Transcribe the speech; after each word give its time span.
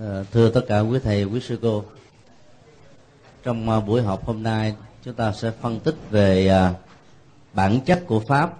Ờ, 0.00 0.24
thưa 0.32 0.50
tất 0.50 0.60
cả 0.68 0.80
quý 0.80 0.98
thầy, 1.04 1.24
quý 1.24 1.40
sư 1.40 1.58
cô, 1.62 1.84
trong 3.42 3.70
ờ, 3.70 3.80
buổi 3.80 4.02
họp 4.02 4.26
hôm 4.26 4.42
nay 4.42 4.74
chúng 5.02 5.14
ta 5.14 5.32
sẽ 5.32 5.50
phân 5.50 5.80
tích 5.80 5.94
về 6.10 6.46
ờ, 6.46 6.74
bản 7.52 7.80
chất 7.86 8.02
của 8.06 8.20
pháp 8.20 8.54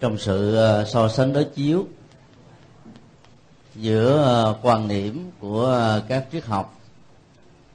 trong 0.00 0.18
sự 0.18 0.58
so 0.86 1.08
sánh 1.08 1.32
đối 1.32 1.44
chiếu 1.44 1.86
giữa 3.74 4.54
quan 4.62 4.88
điểm 4.88 5.30
của 5.40 6.00
các 6.08 6.26
triết 6.32 6.44
học 6.44 6.80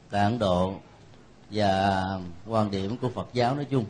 tại 0.10 0.24
Ấn 0.24 0.40
Độ 0.40 0.74
và 1.52 2.20
quan 2.48 2.72
điểm 2.72 2.98
của 2.98 3.10
Phật 3.10 3.28
giáo 3.34 3.56
nói 3.56 3.66
chung. 3.66 3.86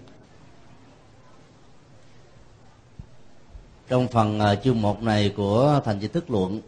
Trong 3.88 4.08
phần 4.08 4.40
chương 4.64 4.82
một 4.82 5.04
này 5.04 5.34
của 5.38 5.82
thành 5.86 6.00
chỉ 6.00 6.08
thức 6.08 6.30
luận 6.30 6.62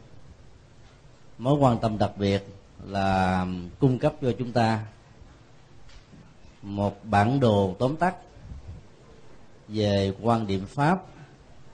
mối 1.39 1.57
quan 1.59 1.79
tâm 1.79 1.97
đặc 1.97 2.11
biệt 2.17 2.47
là 2.83 3.45
cung 3.79 3.99
cấp 3.99 4.13
cho 4.21 4.31
chúng 4.39 4.51
ta 4.51 4.85
một 6.61 7.05
bản 7.05 7.39
đồ 7.39 7.75
tóm 7.79 7.95
tắt 7.95 8.15
về 9.67 10.13
quan 10.21 10.47
điểm 10.47 10.65
pháp 10.65 11.03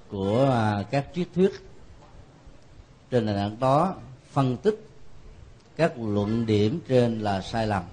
của 0.10 0.50
à, 0.52 0.84
các 0.92 1.08
triết 1.16 1.28
thuyết. 1.36 1.52
Trên 3.12 3.26
nền 3.26 3.36
tảng 3.36 3.60
đó 3.60 3.96
phân 4.32 4.58
tích 4.58 4.88
các 5.76 5.94
luận 6.00 6.46
điểm 6.46 6.80
trên 6.88 7.20
là 7.20 7.42
sai 7.42 7.68
lầm. 7.68 7.84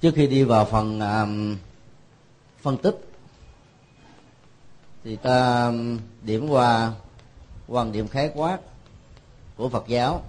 Trước 0.00 0.14
khi 0.14 0.26
đi 0.26 0.44
vào 0.44 0.64
phần 0.64 1.00
um, 1.00 1.56
phân 2.62 2.76
tích 2.76 2.96
thì 5.04 5.16
ta 5.16 5.68
à, 5.68 5.72
điểm 6.22 6.48
qua 6.48 6.92
quan 7.68 7.92
điểm 7.92 8.08
khái 8.08 8.30
quát 8.34 8.58
của 9.56 9.68
Phật 9.68 9.84
giáo 9.88 10.22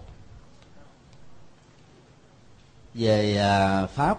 về 2.94 3.38
à, 3.38 3.86
pháp. 3.86 4.18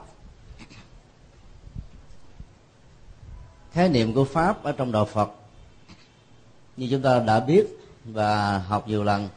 Khái 3.73 3.89
niệm 3.89 4.15
của 4.15 4.25
pháp 4.25 4.63
ở 4.63 4.73
trong 4.73 4.93
đạo 4.93 5.05
Phật, 5.05 5.31
như 6.77 6.89
chúng 6.91 7.03
ta 7.03 7.19
đã 7.19 7.41
biết 7.41 7.67
và 8.05 8.59
học 8.59 8.89
nhiều 8.89 9.05
lần, 9.05 9.29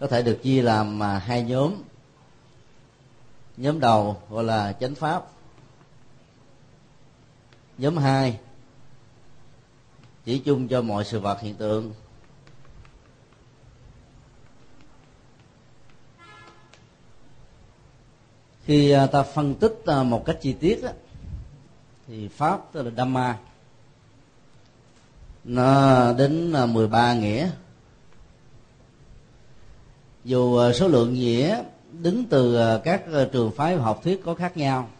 có 0.00 0.06
thể 0.06 0.22
được 0.22 0.40
chia 0.42 0.62
làm 0.62 1.02
à, 1.02 1.18
hai 1.18 1.42
nhóm. 1.42 1.74
Nhóm 3.56 3.80
đầu 3.80 4.22
gọi 4.30 4.44
là 4.44 4.72
chánh 4.72 4.94
pháp. 4.94 5.22
Nhóm 7.78 7.96
hai 7.96 8.38
chỉ 10.30 10.38
chung 10.38 10.68
cho 10.68 10.82
mọi 10.82 11.04
sự 11.04 11.20
vật 11.20 11.40
hiện 11.40 11.54
tượng. 11.54 11.92
Khi 18.64 18.90
à, 18.90 19.06
ta 19.06 19.22
phân 19.22 19.54
tích 19.54 19.82
à, 19.86 20.02
một 20.02 20.24
cách 20.26 20.36
chi 20.40 20.52
tiết 20.52 20.80
thì 22.06 22.28
pháp, 22.28 22.72
tức 22.72 22.82
là 22.82 22.90
Dhamma, 22.96 23.38
nó 25.44 26.12
đến 26.12 26.52
à, 26.52 26.66
13 26.66 27.14
nghĩa. 27.14 27.50
Dù 30.24 30.72
số 30.72 30.88
lượng 30.88 31.14
nghĩa 31.14 31.62
đứng 31.92 32.24
từ 32.24 32.58
các 32.84 33.02
trường 33.32 33.52
phái 33.52 33.76
học 33.76 34.00
thuyết 34.04 34.20
có 34.24 34.34
khác 34.34 34.56
nhau, 34.56 34.90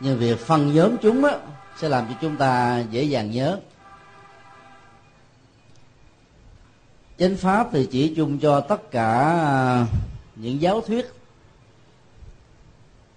nhưng 0.00 0.18
việc 0.18 0.38
phân 0.38 0.74
nhóm 0.74 0.96
chúng 1.02 1.22
đó 1.22 1.40
sẽ 1.80 1.88
làm 1.88 2.06
cho 2.08 2.14
chúng 2.20 2.36
ta 2.36 2.84
dễ 2.90 3.02
dàng 3.02 3.30
nhớ. 3.30 3.60
Chánh 7.18 7.36
pháp 7.36 7.68
thì 7.72 7.88
chỉ 7.90 8.14
chung 8.16 8.38
cho 8.38 8.60
tất 8.60 8.90
cả 8.90 9.18
à, 9.44 9.86
những 10.36 10.60
giáo 10.60 10.80
thuyết 10.80 11.12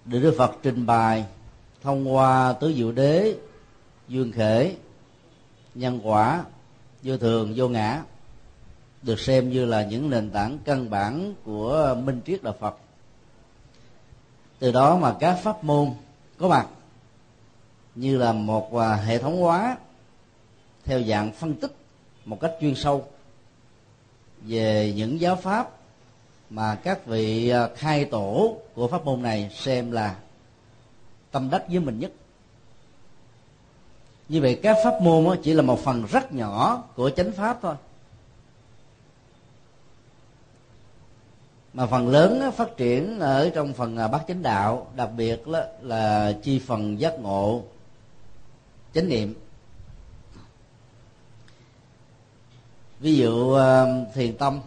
được 0.06 0.20
Đức 0.20 0.36
Phật 0.38 0.52
trình 0.64 0.86
bày 0.86 1.26
thông 1.84 2.16
qua 2.16 2.54
tứ 2.54 2.74
diệu 2.74 2.92
đế, 2.92 3.36
duyên 4.08 4.32
khể, 4.32 4.76
nhân 5.76 6.00
quả, 6.04 6.44
vô 7.04 7.18
thường, 7.18 7.54
vô 7.56 7.68
ngã, 7.68 8.02
được 9.02 9.20
xem 9.20 9.50
như 9.50 9.66
là 9.66 9.84
những 9.84 10.10
nền 10.10 10.30
tảng 10.30 10.60
căn 10.66 10.90
bản 10.90 11.34
của 11.44 11.98
minh 12.04 12.22
triết 12.26 12.44
đạo 12.44 12.56
Phật. 12.60 12.76
Từ 14.60 14.72
đó 14.72 14.98
mà 14.98 15.16
các 15.20 15.40
pháp 15.44 15.64
môn 15.64 15.90
có 16.38 16.48
mặt 16.48 16.68
như 17.98 18.18
là 18.18 18.34
một 18.34 18.78
à, 18.78 18.96
hệ 18.96 19.18
thống 19.18 19.42
hóa 19.42 19.78
theo 20.84 21.04
dạng 21.04 21.32
phân 21.32 21.54
tích 21.54 21.76
một 22.26 22.40
cách 22.42 22.52
chuyên 22.62 22.76
sâu 22.76 23.08
về 24.42 24.94
những 24.96 25.22
giáo 25.22 25.36
pháp 25.36 25.70
mà 26.50 26.76
các 26.76 27.06
vị 27.06 27.50
à, 27.50 27.70
khai 27.76 28.06
tổ 28.06 28.58
của 28.76 28.88
pháp 28.88 29.06
môn 29.06 29.22
này 29.22 29.50
xem 29.54 29.92
là 29.92 30.16
tâm 31.32 31.50
đắc 31.50 31.64
với 31.70 31.80
mình 31.80 32.00
nhất. 32.00 32.12
Như 34.30 34.42
vậy 34.42 34.60
các 34.64 34.78
pháp 34.84 35.02
môn 35.02 35.40
chỉ 35.44 35.54
là 35.54 35.62
một 35.62 35.80
phần 35.80 36.06
rất 36.06 36.34
nhỏ 36.34 36.84
của 36.96 37.10
chánh 37.10 37.32
pháp 37.32 37.60
thôi. 37.62 37.76
Mà 41.74 41.86
phần 41.86 42.08
lớn 42.08 42.52
phát 42.56 42.78
triển 42.78 43.20
ở 43.20 43.50
trong 43.56 43.74
phần 43.74 43.98
à, 43.98 44.08
bát 44.08 44.22
chánh 44.28 44.44
đạo, 44.44 44.88
đặc 44.96 45.10
biệt 45.18 45.48
là 45.82 46.34
chi 46.44 46.60
phần 46.60 47.00
giác 47.00 47.20
ngộ 47.20 47.64
chánh 48.98 49.10
niệm. 49.10 49.34
Ví 53.00 53.18
dụ 53.18 53.52
ờ, 53.52 54.06
thiền 54.14 54.38
tâm 54.38 54.60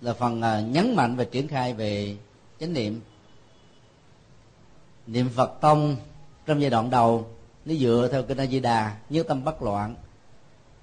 là 0.00 0.12
phần 0.12 0.42
ờ, 0.42 0.60
nhấn 0.60 0.96
mạnh 0.96 1.16
và 1.16 1.24
triển 1.24 1.48
khai 1.48 1.74
về 1.74 2.16
chánh 2.60 2.72
niệm. 2.72 3.00
Niệm 5.06 5.28
phật 5.28 5.60
tông 5.60 5.96
trong 6.46 6.60
giai 6.60 6.70
đoạn 6.70 6.90
đầu, 6.90 7.26
nó 7.64 7.74
dựa 7.74 8.08
theo 8.12 8.22
kinh 8.22 8.40
a 8.40 8.46
di 8.46 8.60
đà 8.60 8.96
như 9.08 9.22
tâm 9.22 9.44
bất 9.44 9.62
loạn, 9.62 9.94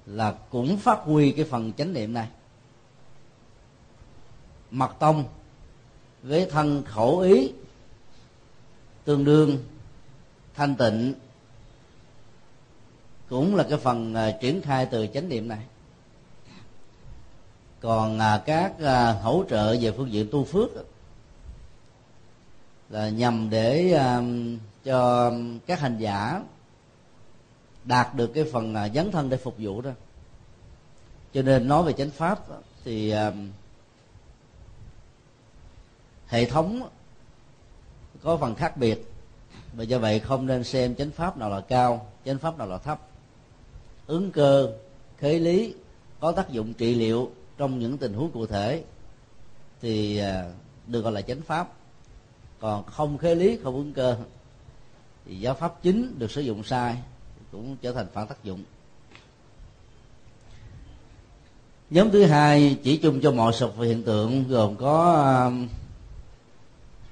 là 0.05 0.31
cũng 0.49 0.77
phát 0.77 0.99
huy 0.99 1.31
cái 1.31 1.45
phần 1.45 1.73
chánh 1.73 1.93
niệm 1.93 2.13
này. 2.13 2.27
Mật 4.71 4.91
tông 4.99 5.23
với 6.23 6.45
thân 6.45 6.83
khẩu 6.83 7.19
ý, 7.19 7.51
tương 9.03 9.25
đương 9.25 9.57
thanh 10.55 10.75
tịnh 10.75 11.13
cũng 13.31 13.55
là 13.55 13.65
cái 13.69 13.77
phần 13.77 14.13
à, 14.13 14.31
triển 14.41 14.61
khai 14.61 14.85
từ 14.91 15.07
chánh 15.07 15.29
niệm 15.29 15.47
này. 15.47 15.59
Còn 17.79 18.19
à, 18.19 18.41
các 18.45 18.73
à, 18.79 19.11
hỗ 19.11 19.43
trợ 19.49 19.75
về 19.81 19.91
phương 19.91 20.11
diện 20.11 20.27
tu 20.31 20.43
phước 20.43 20.69
là 22.89 23.09
nhằm 23.09 23.49
để 23.49 23.99
cho 24.83 25.31
các 25.67 25.79
hành 25.79 25.97
giả 25.97 26.43
đạt 27.83 28.15
được 28.15 28.27
cái 28.27 28.43
phần 28.51 28.75
dấn 28.93 29.11
thân 29.11 29.29
để 29.29 29.37
phục 29.37 29.55
vụ 29.57 29.81
đó. 29.81 29.91
Cho 31.33 31.41
nên 31.41 31.67
nói 31.67 31.83
về 31.83 31.93
chánh 31.93 32.09
pháp 32.09 32.39
thì 32.83 33.13
hệ 36.27 36.45
thống 36.45 36.89
có 38.23 38.37
phần 38.37 38.55
khác 38.55 38.77
biệt. 38.77 39.11
Và 39.73 39.83
do 39.83 39.99
vậy 39.99 40.19
không 40.19 40.45
nên 40.45 40.63
xem 40.63 40.95
chánh 40.95 41.11
pháp 41.11 41.37
nào 41.37 41.49
là 41.49 41.61
cao, 41.61 42.11
chánh 42.25 42.37
pháp 42.37 42.57
nào 42.57 42.67
là 42.67 42.77
thấp 42.77 43.01
ứng 44.11 44.31
cơ 44.31 44.69
khế 45.17 45.39
lý 45.39 45.73
có 46.19 46.31
tác 46.31 46.49
dụng 46.49 46.73
trị 46.73 46.95
liệu 46.95 47.31
trong 47.57 47.79
những 47.79 47.97
tình 47.97 48.13
huống 48.13 48.31
cụ 48.31 48.45
thể 48.45 48.83
thì 49.81 50.17
à, 50.17 50.51
được 50.87 51.01
gọi 51.01 51.11
là 51.11 51.21
chánh 51.21 51.41
pháp. 51.41 51.73
Còn 52.59 52.85
không 52.85 53.17
khế 53.17 53.35
lý, 53.35 53.57
không 53.63 53.75
ứng 53.75 53.93
cơ 53.93 54.17
thì 55.25 55.39
giáo 55.39 55.53
pháp 55.53 55.83
chính 55.83 56.19
được 56.19 56.31
sử 56.31 56.41
dụng 56.41 56.63
sai 56.63 56.97
cũng 57.51 57.77
trở 57.81 57.93
thành 57.93 58.07
phản 58.13 58.27
tác 58.27 58.43
dụng. 58.43 58.63
Nhóm 61.89 62.11
thứ 62.11 62.25
hai 62.25 62.77
chỉ 62.83 62.97
chung 62.97 63.21
cho 63.21 63.31
mọi 63.31 63.53
sự 63.53 63.67
và 63.77 63.85
hiện 63.85 64.03
tượng 64.03 64.47
gồm 64.47 64.75
có 64.75 65.23
à, 65.25 65.37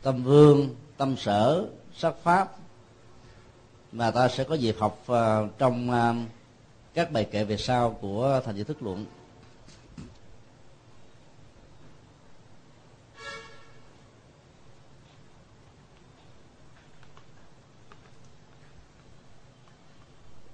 tâm 0.01 0.23
vương, 0.23 0.75
tâm 0.97 1.15
sở 1.17 1.65
sắc 1.95 2.15
pháp. 2.23 2.55
Mà 3.91 4.11
ta 4.11 4.27
sẽ 4.27 4.43
có 4.43 4.55
dịp 4.55 4.75
học 4.79 5.03
à, 5.07 5.41
trong 5.57 5.89
các 6.93 7.11
bài 7.11 7.27
kệ 7.31 7.43
về 7.43 7.57
sau 7.57 7.97
của 8.01 8.41
thành 8.45 8.55
giới 8.55 8.65
thức 8.65 8.81
luận. 8.83 9.05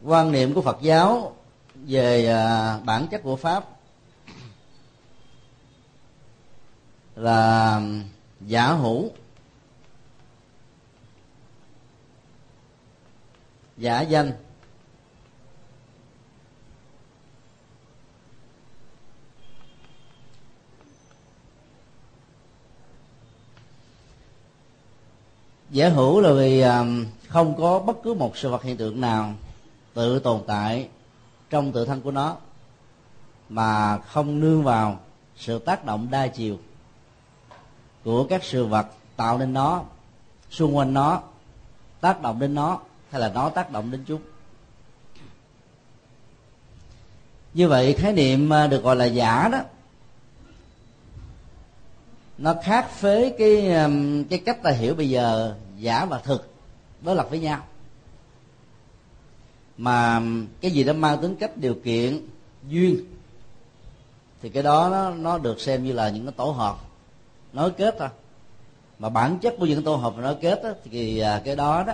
Quan 0.03 0.31
niệm 0.31 0.53
của 0.53 0.61
phật 0.61 0.77
giáo 0.81 1.35
về 1.75 2.27
à, 2.27 2.79
bản 2.79 3.07
chất 3.11 3.21
của 3.23 3.35
pháp 3.35 3.65
là 7.15 7.81
giả 8.41 8.73
hữu. 8.73 9.11
Giả 13.77 14.01
danh. 14.01 14.44
Giả 25.69 25.89
hữu 25.89 26.21
là 26.21 26.33
vì 26.33 26.61
um, 26.61 27.05
không 27.27 27.55
có 27.57 27.79
bất 27.79 27.97
cứ 28.03 28.13
một 28.13 28.37
sự 28.37 28.49
vật 28.49 28.63
hiện 28.63 28.77
tượng 28.77 29.01
nào 29.01 29.33
tự 29.93 30.19
tồn 30.19 30.41
tại 30.47 30.87
trong 31.49 31.71
tự 31.71 31.85
thân 31.85 32.01
của 32.01 32.11
nó, 32.11 32.35
mà 33.49 33.97
không 33.97 34.39
nương 34.39 34.63
vào 34.63 34.99
sự 35.37 35.59
tác 35.59 35.85
động 35.85 36.07
đa 36.11 36.27
chiều 36.27 36.57
của 38.03 38.23
các 38.23 38.43
sự 38.43 38.65
vật 38.65 38.87
tạo 39.15 39.37
nên 39.37 39.53
nó, 39.53 39.83
xung 40.49 40.77
quanh 40.77 40.93
nó, 40.93 41.21
tác 42.01 42.21
động 42.21 42.39
đến 42.39 42.55
nó, 42.55 42.79
hay 43.11 43.21
là 43.21 43.29
nó 43.29 43.49
tác 43.49 43.71
động 43.71 43.91
đến 43.91 44.03
chúng. 44.07 44.21
Như 47.53 47.67
vậy 47.67 47.93
khái 47.93 48.13
niệm 48.13 48.49
uh, 48.65 48.71
được 48.71 48.83
gọi 48.83 48.95
là 48.95 49.05
giả 49.05 49.49
đó 49.51 49.59
nó 52.37 52.55
khác 52.63 53.01
với 53.01 53.33
cái 53.37 53.73
um, 53.73 54.23
cái 54.23 54.39
cách 54.39 54.63
ta 54.63 54.71
hiểu 54.71 54.95
bây 54.95 55.09
giờ 55.09 55.55
giả 55.77 56.05
và 56.05 56.19
thực 56.19 56.53
đối 57.01 57.15
lập 57.15 57.27
với 57.29 57.39
nhau. 57.39 57.63
Mà 59.77 60.17
um, 60.17 60.47
cái 60.61 60.71
gì 60.71 60.83
đó 60.83 60.93
mang 60.93 61.21
tính 61.21 61.35
cách 61.35 61.57
điều 61.57 61.73
kiện 61.73 62.27
duyên 62.67 63.05
thì 64.41 64.49
cái 64.49 64.63
đó 64.63 64.89
nó, 64.89 65.09
nó 65.09 65.37
được 65.37 65.61
xem 65.61 65.83
như 65.83 65.93
là 65.93 66.09
những 66.09 66.25
cái 66.25 66.33
tổ 66.37 66.45
hợp 66.45 66.77
nối 67.53 67.71
kết 67.71 67.95
thôi. 67.99 68.09
Mà 68.99 69.09
bản 69.09 69.39
chất 69.39 69.55
của 69.59 69.65
những 69.65 69.83
tổ 69.83 69.95
hợp 69.95 70.17
nối 70.17 70.35
kết 70.35 70.63
đó, 70.63 70.69
thì 70.91 71.19
à, 71.19 71.41
cái 71.45 71.55
đó 71.55 71.83
đó 71.87 71.93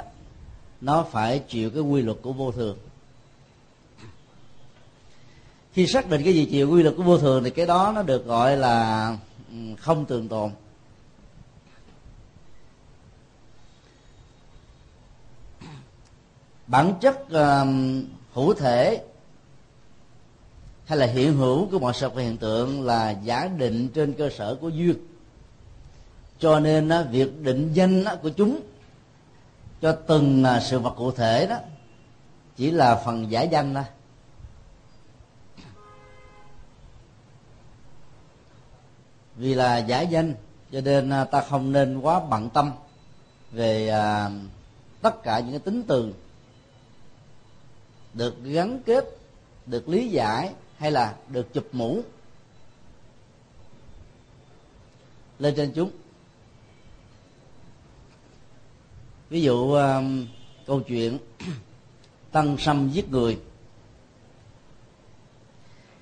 nó 0.81 1.05
phải 1.11 1.39
chịu 1.39 1.69
cái 1.69 1.81
quy 1.81 2.01
luật 2.01 2.17
của 2.21 2.33
vô 2.33 2.51
thường. 2.51 2.77
Khi 5.73 5.87
xác 5.87 6.09
định 6.09 6.21
cái 6.23 6.33
gì 6.33 6.45
chịu 6.45 6.71
quy 6.71 6.83
luật 6.83 6.95
của 6.97 7.03
vô 7.03 7.17
thường 7.17 7.44
thì 7.44 7.49
cái 7.49 7.65
đó 7.65 7.91
nó 7.95 8.01
được 8.01 8.25
gọi 8.25 8.57
là 8.57 9.17
Ừ, 9.51 9.57
không 9.80 10.06
tường 10.06 10.27
tồn. 10.27 10.51
Bản 16.68 16.94
chất 17.01 17.19
uh, 17.21 17.68
hữu 18.33 18.53
thể 18.53 19.03
hay 20.86 20.98
là 20.98 21.06
hiện 21.06 21.33
hữu 21.33 21.68
của 21.71 21.80
mọi 21.80 21.94
sự 21.94 22.09
vật 22.09 22.21
hiện 22.21 22.38
tượng 22.38 22.86
là 22.86 23.12
giả 23.12 23.48
định 23.48 23.89
trên 23.94 24.13
cơ 24.13 24.30
sở 24.30 24.57
của 24.62 24.69
duyên. 24.69 24.95
Cho 26.39 26.59
nên 26.59 26.88
uh, 26.88 27.09
việc 27.12 27.42
định 27.42 27.74
danh 27.74 28.04
uh, 28.13 28.21
của 28.21 28.30
chúng 28.30 28.59
cho 29.81 29.97
từng 30.07 30.44
uh, 30.57 30.63
sự 30.63 30.80
vật 30.80 30.94
cụ 30.97 31.12
thể 31.12 31.47
đó 31.47 31.57
chỉ 32.57 32.71
là 32.71 33.01
phần 33.06 33.31
giả 33.31 33.42
danh 33.42 33.74
thôi. 33.74 33.83
Vì 39.36 39.54
là 39.54 39.78
giả 39.78 40.01
danh 40.01 40.33
cho 40.72 40.81
nên 40.81 41.10
à, 41.10 41.25
ta 41.25 41.42
không 41.42 41.72
nên 41.72 42.00
quá 42.00 42.19
bận 42.30 42.50
tâm 42.50 42.72
về 43.51 43.88
à, 43.89 44.30
tất 45.01 45.24
cả 45.24 45.39
những 45.39 45.51
cái 45.51 45.60
tính 45.60 45.83
từ 45.88 46.13
được 48.13 48.44
gắn 48.44 48.80
kết 48.86 49.06
được 49.66 49.89
lý 49.89 50.10
giải 50.10 50.54
hay 50.78 50.92
là 50.92 51.16
được 51.28 51.54
chụp 51.54 51.68
mũ 51.72 52.01
lên 55.39 55.56
trên 55.56 55.72
chúng. 55.75 55.92
Ví 59.30 59.42
dụ 59.42 59.74
à, 59.74 60.01
câu 60.66 60.81
chuyện 60.81 61.18
tăng 62.31 62.57
sâm 62.57 62.89
giết 62.89 63.10
người. 63.10 63.39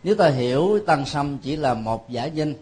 Nếu 0.04 0.16
ta 0.16 0.30
hiểu 0.30 0.80
tăng 0.88 1.06
sâm 1.06 1.38
chỉ 1.38 1.56
là 1.56 1.74
một 1.74 2.10
giả 2.10 2.26
danh 2.26 2.54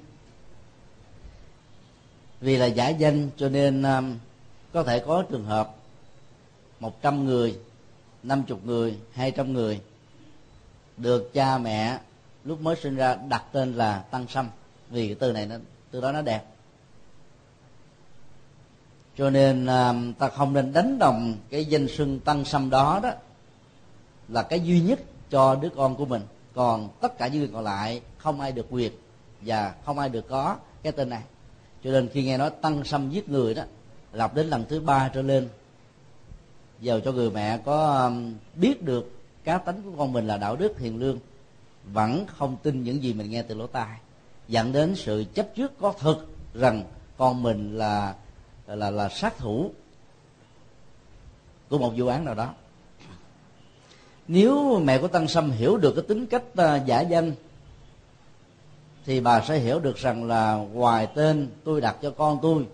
vì 2.42 2.58
là 2.58 2.66
giả 2.66 2.90
danh 2.90 3.30
cho 3.38 3.50
nên 3.50 3.84
um, 3.84 4.18
có 4.74 4.84
thể 4.84 5.00
có 5.00 5.24
trường 5.30 5.46
hợp 5.46 5.76
một 6.80 7.02
trăm 7.02 7.26
người 7.26 7.60
năm 8.24 8.44
chục 8.44 8.66
người 8.66 8.98
hai 9.12 9.32
trăm 9.32 9.54
người 9.54 9.82
được 10.98 11.34
cha 11.34 11.58
mẹ 11.58 12.00
lúc 12.44 12.62
mới 12.62 12.76
sinh 12.76 12.96
ra 12.96 13.16
đặt 13.16 13.44
tên 13.52 13.74
là 13.74 14.00
tăng 14.12 14.26
sâm 14.28 14.50
vì 14.90 15.08
cái 15.08 15.16
từ 15.20 15.32
này 15.32 15.46
nó 15.46 15.56
từ 15.92 16.02
đó 16.02 16.12
nó 16.12 16.22
đẹp. 16.22 16.44
Cho 19.18 19.30
nên 19.30 19.66
um, 19.66 20.14
ta 20.14 20.30
không 20.30 20.54
nên 20.54 20.74
đánh 20.74 21.00
đồng 21.00 21.38
cái 21.50 21.66
danh 21.66 21.88
xưng 21.88 22.20
tăng 22.20 22.46
sâm 22.46 22.70
đó 22.70 23.00
đó 23.04 23.12
là 24.28 24.44
cái 24.44 24.60
duy 24.60 24.82
nhất 24.82 25.00
cho 25.30 25.56
đứa 25.56 25.70
con 25.76 25.96
của 25.96 26.06
mình. 26.06 26.22
Còn 26.54 26.90
tất 27.02 27.18
cả 27.18 27.28
những 27.28 27.40
người 27.40 27.50
còn 27.54 27.64
lại 27.64 28.02
không 28.18 28.40
ai 28.40 28.52
được 28.52 28.66
quyền 28.70 28.92
và 29.42 29.74
không 29.86 30.00
ai 30.00 30.10
được 30.10 30.30
có 30.30 30.56
cái 30.84 30.92
tên 30.92 31.10
này 31.10 31.22
cho 31.84 31.92
nên 31.92 32.10
khi 32.10 32.24
nghe 32.24 32.38
nói 32.38 32.50
tăng 32.62 32.84
xâm 32.84 33.10
giết 33.10 33.30
người 33.30 33.54
đó 33.54 33.64
lặp 34.14 34.36
đến 34.36 34.48
lần 34.48 34.66
thứ 34.70 34.80
ba 34.80 35.10
trở 35.14 35.22
lên, 35.22 35.50
giàu 36.80 37.00
cho 37.00 37.12
người 37.12 37.32
mẹ 37.32 37.58
có 37.66 38.04
um, 38.06 38.34
biết 38.56 38.84
được 38.84 39.12
cá 39.44 39.58
tánh 39.58 39.82
của 39.84 39.92
con 39.98 40.14
mình 40.14 40.28
là 40.28 40.38
đạo 40.38 40.56
đức 40.56 40.80
hiền 40.80 41.00
lương, 41.00 41.20
vẫn 41.94 42.26
không 42.28 42.58
tin 42.64 42.84
những 42.84 43.04
gì 43.04 43.14
mình 43.14 43.32
nghe 43.32 43.42
từ 43.42 43.56
lỗ 43.56 43.68
tai, 43.68 43.98
dẫn 44.48 44.72
đến 44.72 44.96
sự 44.96 45.26
chấp 45.34 45.48
trước 45.56 45.72
có 45.80 45.94
thực 46.00 46.28
rằng 46.54 46.84
con 47.18 47.44
mình 47.44 47.78
là 47.78 48.16
là 48.68 48.90
là 48.90 49.10
sát 49.10 49.38
thủ 49.38 49.72
của 51.70 51.78
một 51.78 51.94
vụ 51.98 52.08
án 52.08 52.26
nào 52.26 52.36
đó. 52.36 52.54
Nếu 54.28 54.80
mẹ 54.80 54.98
của 54.98 55.08
tăng 55.08 55.28
sâm 55.28 55.52
hiểu 55.52 55.78
được 55.78 55.94
cái 55.96 56.04
tính 56.08 56.26
cách 56.26 56.44
uh, 56.52 56.86
giả 56.86 57.02
danh 57.02 57.32
thì 59.08 59.20
bà 59.20 59.42
sẽ 59.42 59.60
hiểu 59.60 59.80
được 59.80 59.98
rằng 59.98 60.24
là 60.24 60.54
ngoài 60.74 61.08
tên 61.16 61.48
tôi 61.64 61.82
đặt 61.82 61.96
cho 62.02 62.12
con 62.12 62.40
tôi. 62.42 62.66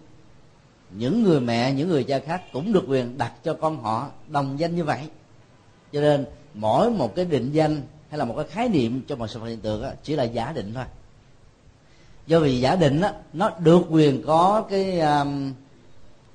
Những 0.92 1.24
người 1.24 1.40
mẹ 1.40 1.74
những 1.74 1.90
người 1.90 2.04
cha 2.04 2.20
khác 2.20 2.42
cũng 2.54 2.74
được 2.74 2.84
quyền 2.88 3.18
đặt 3.18 3.34
cho 3.44 3.54
con 3.54 3.84
họ 3.84 4.10
đồng 4.28 4.60
danh 4.60 4.76
như 4.76 4.84
vậy. 4.84 5.00
Cho 5.92 6.02
nên 6.02 6.26
mỗi 6.54 6.92
một 6.92 7.16
cái 7.16 7.26
định 7.26 7.52
danh 7.52 7.82
hay 8.10 8.18
là 8.18 8.26
một 8.26 8.34
cái 8.38 8.46
khái 8.50 8.70
niệm 8.70 9.02
cho 9.08 9.16
một 9.16 9.28
sự 9.28 9.40
vật 9.40 9.48
hiện 9.48 9.60
tượng 9.60 9.82
đó, 9.82 9.90
chỉ 10.04 10.16
là 10.16 10.24
giả 10.24 10.52
định 10.52 10.74
thôi. 10.74 10.84
Do 12.28 12.40
vì 12.40 12.60
giả 12.60 12.76
định 12.76 13.02
đó, 13.02 13.10
nó 13.34 13.52
được 13.60 13.82
quyền 13.90 14.24
có 14.26 14.66
cái 14.70 15.00
um, 15.00 15.54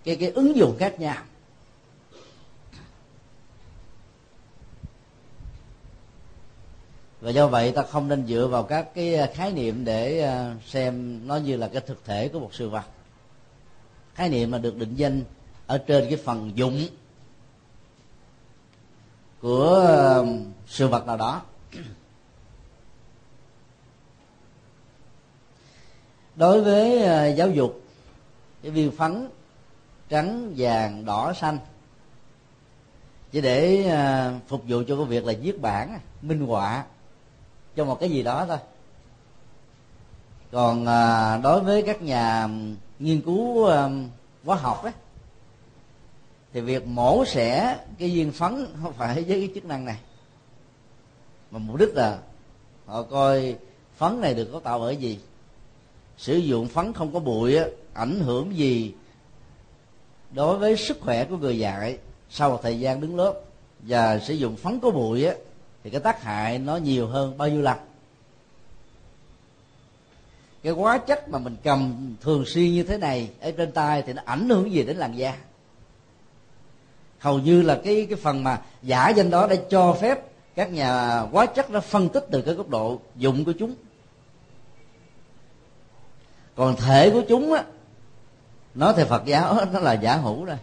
cái 0.05 0.17
cái 0.17 0.31
ứng 0.31 0.57
dụng 0.57 0.77
khác 0.79 1.01
nhau. 1.01 1.17
Và 7.21 7.31
do 7.31 7.47
vậy 7.47 7.73
ta 7.73 7.83
không 7.83 8.09
nên 8.09 8.27
dựa 8.27 8.47
vào 8.47 8.63
các 8.63 8.95
cái 8.95 9.15
à, 9.15 9.31
khái 9.35 9.53
niệm 9.53 9.85
để 9.85 10.21
à, 10.21 10.55
xem 10.67 11.21
nó 11.27 11.37
như 11.37 11.57
là 11.57 11.69
cái 11.69 11.83
thực 11.87 12.05
thể 12.05 12.29
của 12.29 12.41
một 12.41 12.51
sự 12.55 12.69
vật. 12.69 12.85
Khái 14.15 14.29
niệm 14.29 14.51
mà 14.51 14.59
được 14.59 14.77
định 14.77 14.95
danh 14.95 15.23
ở 15.67 15.79
trên 15.79 16.07
cái 16.09 16.19
phần 16.25 16.53
dụng 16.55 16.87
của 19.41 19.87
à, 19.89 20.23
sự 20.67 20.89
vật 20.89 21.07
nào 21.07 21.17
đó. 21.17 21.43
Đối 26.37 26.63
với 26.63 27.03
giáo 27.37 27.51
dục, 27.51 27.83
cái 28.63 28.71
viên 28.71 28.91
phấn 28.91 29.29
trắng, 30.09 30.55
vàng, 30.57 31.05
đỏ, 31.05 31.33
xanh, 31.33 31.59
chỉ 33.31 33.41
để 33.41 33.93
phục 34.49 34.63
vụ 34.69 34.83
cho 34.89 34.97
cái 34.97 35.05
việc 35.05 35.25
là 35.25 35.33
viết 35.43 35.61
bản 35.61 35.99
minh 36.23 36.47
họa 36.47 36.85
cho 37.79 37.85
một 37.85 38.01
cái 38.01 38.11
gì 38.11 38.23
đó 38.23 38.45
thôi. 38.49 38.59
Còn 40.53 40.87
à, 40.87 41.37
đối 41.43 41.61
với 41.61 41.83
các 41.83 42.03
nhà 42.03 42.49
nghiên 42.99 43.21
cứu 43.21 43.67
à, 43.67 43.89
hóa 44.45 44.57
học 44.57 44.83
ấy, 44.83 44.93
thì 46.53 46.61
việc 46.61 46.87
mổ 46.87 47.25
xẻ 47.25 47.79
cái 47.99 48.09
viên 48.09 48.33
phấn 48.33 48.67
không 48.83 48.93
phải 48.93 49.15
với 49.15 49.25
cái 49.41 49.51
chức 49.55 49.65
năng 49.65 49.85
này. 49.85 49.97
Mà 51.51 51.59
mục 51.59 51.77
đích 51.77 51.95
là 51.95 52.19
họ 52.87 53.03
coi 53.03 53.57
phấn 53.97 54.21
này 54.21 54.35
được 54.35 54.51
có 54.53 54.61
tạo 54.61 54.79
bởi 54.79 54.97
gì. 54.97 55.19
Sử 56.17 56.37
dụng 56.37 56.69
phấn 56.69 56.93
không 56.93 57.13
có 57.13 57.21
bụi 57.21 57.57
á, 57.57 57.65
ảnh 57.95 58.21
hưởng 58.21 58.57
gì 58.57 58.95
đối 60.31 60.59
với 60.59 60.77
sức 60.77 61.01
khỏe 61.01 61.25
của 61.25 61.37
người 61.37 61.59
dạy 61.59 61.99
sau 62.31 62.51
một 62.51 62.61
thời 62.63 62.81
gian 62.81 63.01
đứng 63.01 63.17
lớp. 63.17 63.41
Và 63.81 64.19
sử 64.19 64.35
dụng 64.35 64.57
phấn 64.57 64.81
có 64.81 64.91
bụi 64.91 65.25
á, 65.25 65.35
thì 65.89 65.93
cái 65.93 66.01
tác 66.01 66.23
hại 66.23 66.59
nó 66.59 66.77
nhiều 66.77 67.07
hơn 67.07 67.39
bao 67.39 67.49
nhiêu 67.49 67.63
lần. 67.63 67.79
Cái 70.63 70.73
hóa 70.73 70.99
chất 70.99 71.29
mà 71.29 71.39
mình 71.39 71.57
cầm 71.63 72.15
thường 72.21 72.45
xuyên 72.47 72.73
như 72.73 72.83
thế 72.83 72.99
này 72.99 73.31
ở 73.41 73.51
trên 73.51 73.73
tay 73.73 74.03
thì 74.03 74.13
nó 74.13 74.23
ảnh 74.25 74.49
hưởng 74.49 74.73
gì 74.73 74.83
đến 74.83 74.97
làn 74.97 75.17
da? 75.17 75.37
Hầu 77.19 77.39
như 77.39 77.63
là 77.63 77.81
cái 77.85 78.07
cái 78.11 78.19
phần 78.23 78.45
mà 78.45 78.61
giả 78.83 79.09
danh 79.09 79.31
đó 79.31 79.47
đã 79.47 79.57
cho 79.71 79.97
phép 80.01 80.21
các 80.55 80.73
nhà 80.73 81.21
hóa 81.21 81.47
chất 81.47 81.71
nó 81.71 81.81
phân 81.81 82.09
tích 82.09 82.25
từ 82.31 82.43
cái 82.43 82.55
góc 82.55 82.69
độ 82.69 83.01
dụng 83.17 83.45
của 83.45 83.53
chúng. 83.59 83.75
Còn 86.57 86.77
thể 86.77 87.11
của 87.11 87.23
chúng 87.29 87.53
á, 87.53 87.65
nói 88.75 88.95
theo 88.97 89.07
phật 89.07 89.23
giáo 89.27 89.65
nó 89.73 89.81
là 89.81 89.93
giả 89.93 90.17
hữu 90.17 90.45
rồi. 90.45 90.59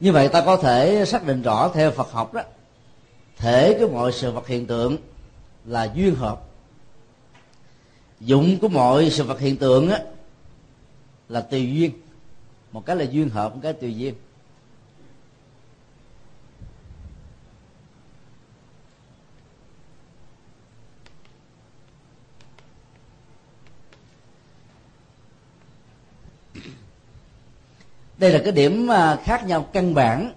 Như 0.00 0.12
vậy 0.12 0.28
ta 0.28 0.40
có 0.40 0.56
thể 0.56 1.04
xác 1.06 1.26
định 1.26 1.42
rõ 1.42 1.70
theo 1.74 1.90
phật 1.90 2.12
học 2.12 2.34
đó, 2.34 2.42
thể 3.36 3.76
của 3.80 3.88
mọi 3.88 4.12
sự 4.12 4.32
vật 4.32 4.46
hiện 4.46 4.66
tượng 4.66 4.96
là 5.64 5.90
duyên 5.94 6.14
hợp. 6.14 6.42
Dụng 8.20 8.58
của 8.60 8.68
mọi 8.68 9.10
sự 9.10 9.24
vật 9.24 9.40
hiện 9.40 9.56
tượng 9.56 9.90
á, 9.90 10.00
là 11.28 11.40
tùy 11.40 11.74
duyên. 11.74 11.90
Một 12.72 12.86
cái 12.86 12.96
là 12.96 13.04
duyên 13.04 13.28
hợp, 13.28 13.54
một 13.54 13.60
cái 13.62 13.72
tùy 13.72 13.96
duyên. 13.96 14.14
Đây 28.20 28.32
là 28.32 28.40
cái 28.44 28.52
điểm 28.52 28.88
à, 28.88 29.16
khác 29.16 29.46
nhau 29.46 29.66
căn 29.72 29.94
bản 29.94 30.32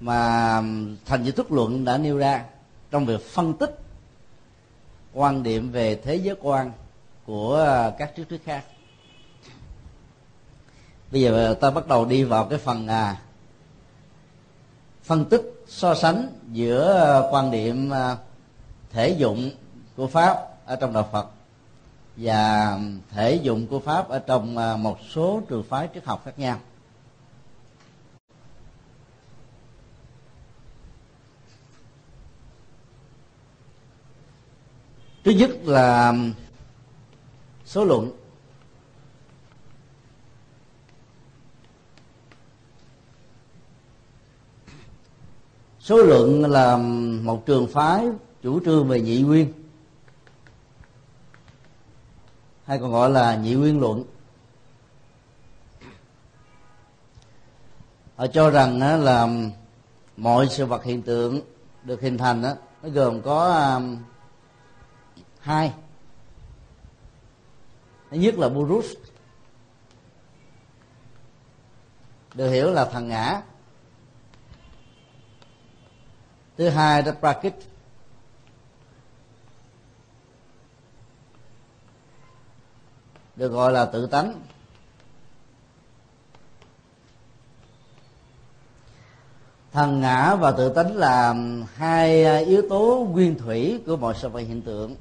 mà 0.00 0.56
thành 1.04 1.22
viên 1.22 1.34
thức 1.34 1.52
luận 1.52 1.84
đã 1.84 1.98
nêu 1.98 2.18
ra 2.18 2.44
trong 2.90 3.06
việc 3.06 3.20
phân 3.30 3.54
tích 3.54 3.78
quan 5.12 5.42
điểm 5.42 5.72
về 5.72 6.00
thế 6.04 6.16
giới 6.16 6.36
quan 6.40 6.72
của 7.26 7.56
à, 7.56 7.90
các 7.98 8.12
triết 8.16 8.28
thuyết 8.28 8.44
khác. 8.44 8.64
Bây 11.12 11.22
giờ 11.22 11.52
à, 11.52 11.54
ta 11.54 11.70
bắt 11.70 11.86
đầu 11.86 12.04
đi 12.04 12.24
vào 12.24 12.44
cái 12.44 12.58
phần 12.58 12.88
à, 12.88 13.16
phân 15.02 15.24
tích 15.24 15.64
so 15.66 15.94
sánh 15.94 16.28
giữa 16.52 17.28
quan 17.30 17.50
điểm 17.50 17.90
thể 18.90 19.08
dụng 19.08 19.50
của 19.96 20.06
pháp 20.06 20.36
ở 20.66 20.76
trong 20.76 20.92
đạo 20.92 21.08
phật 21.12 21.26
và 22.16 22.78
thể 23.10 23.34
dụng 23.34 23.66
của 23.66 23.80
pháp 23.80 24.08
ở 24.08 24.18
trong 24.18 24.58
à, 24.58 24.76
một 24.76 24.98
số 25.14 25.42
trường 25.48 25.62
phái 25.62 25.88
triết 25.94 26.04
học 26.04 26.22
khác 26.24 26.38
nhau. 26.38 26.60
Thứ 35.24 35.30
nhất 35.30 35.50
là 35.64 36.14
số 37.64 37.84
luận. 37.84 38.10
Số 45.80 45.96
luận 45.96 46.50
là 46.50 46.76
một 47.22 47.46
trường 47.46 47.66
phái 47.66 48.06
chủ 48.42 48.60
trương 48.64 48.88
về 48.88 49.00
nhị 49.00 49.22
nguyên 49.22 49.61
hay 52.64 52.78
còn 52.78 52.92
gọi 52.92 53.10
là 53.10 53.36
nhị 53.36 53.54
nguyên 53.54 53.80
luận. 53.80 54.04
Họ 58.16 58.26
cho 58.26 58.50
rằng 58.50 59.02
là 59.04 59.28
mọi 60.16 60.48
sự 60.48 60.66
vật 60.66 60.84
hiện 60.84 61.02
tượng 61.02 61.40
được 61.82 62.00
hình 62.00 62.18
thành 62.18 62.42
đó, 62.42 62.54
nó 62.82 62.88
gồm 62.88 63.22
có 63.22 63.54
um, 63.54 63.98
hai. 65.40 65.72
Thứ 68.10 68.16
nhất 68.16 68.34
là 68.38 68.48
Burus 68.48 68.86
được 72.34 72.50
hiểu 72.50 72.70
là 72.70 72.84
thằng 72.84 73.08
ngã. 73.08 73.42
Thứ 76.56 76.68
hai 76.68 77.02
là 77.02 77.12
Prakrit. 77.12 77.71
Được 83.36 83.48
gọi 83.48 83.72
là 83.72 83.84
tự 83.84 84.06
tánh. 84.06 84.40
Thần 89.72 90.00
ngã 90.00 90.34
và 90.34 90.50
tự 90.50 90.68
tánh 90.68 90.96
là 90.96 91.34
hai 91.74 92.44
yếu 92.44 92.62
tố 92.68 93.08
nguyên 93.10 93.38
thủy 93.38 93.80
của 93.86 93.96
mọi 93.96 94.14
sự 94.20 94.28
vật 94.28 94.40
hiện 94.40 94.62
tượng. 94.62 94.96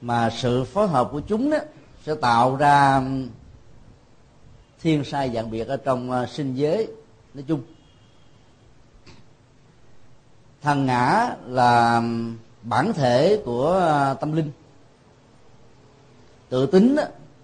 Mà 0.00 0.30
sự 0.30 0.64
phối 0.64 0.88
hợp 0.88 1.08
của 1.12 1.20
chúng 1.20 1.50
đó 1.50 1.58
sẽ 2.06 2.14
tạo 2.14 2.56
ra 2.56 3.02
thiên 4.80 5.04
sai 5.04 5.30
dạng 5.34 5.50
biệt 5.50 5.68
ở 5.68 5.76
trong 5.76 6.10
à, 6.10 6.26
sinh 6.26 6.54
giới, 6.54 6.88
nói 7.34 7.44
chung. 7.48 7.62
Thần 10.62 10.86
ngã 10.86 11.34
là 11.46 12.02
bản 12.62 12.92
thể 12.92 13.42
của 13.44 13.78
à, 13.78 14.14
tâm 14.14 14.32
linh 14.32 14.52
tự 16.52 16.66
tính 16.66 16.96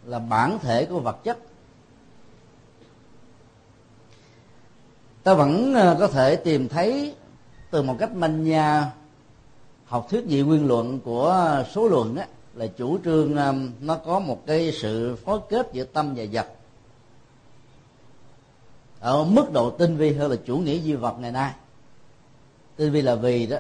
là 0.05 0.19
bản 0.19 0.59
thể 0.59 0.85
của 0.85 1.00
vật 1.00 1.25
chất. 1.25 1.38
Ta 5.23 5.35
vẫn 5.35 5.75
ờ, 5.75 5.97
có 6.00 6.07
thể 6.07 6.37
tìm 6.37 6.69
thấy 6.69 7.15
từ 7.71 7.83
một 7.83 7.97
cách 7.99 8.12
manh 8.12 8.45
nha 8.45 8.93
học 9.85 10.07
thuyết 10.11 10.25
dị 10.27 10.43
nguyên 10.43 10.67
luận 10.67 11.00
của 11.00 11.65
số 11.75 11.88
luận 11.88 12.17
á, 12.17 12.27
là 12.55 12.67
chủ 12.67 12.99
trương 13.05 13.37
ờ, 13.37 13.55
nó 13.81 13.95
có 13.95 14.19
một 14.19 14.47
cái 14.47 14.73
sự 14.73 15.17
phối 15.25 15.41
kết 15.49 15.69
giữa 15.73 15.85
tâm 15.85 16.15
và 16.17 16.25
vật. 16.33 16.47
Ở 19.00 19.25
mức 19.25 19.53
độ 19.53 19.71
tinh 19.71 19.97
vi 19.97 20.12
hơn 20.12 20.31
là 20.31 20.37
chủ 20.47 20.59
nghĩa 20.59 20.77
duy 20.77 20.95
vật 20.95 21.15
ngày 21.21 21.33
nay. 21.33 21.53
Tinh 22.77 22.93
vi 22.93 23.03
là 23.03 23.15
vì 23.15 23.47
đó 23.47 23.57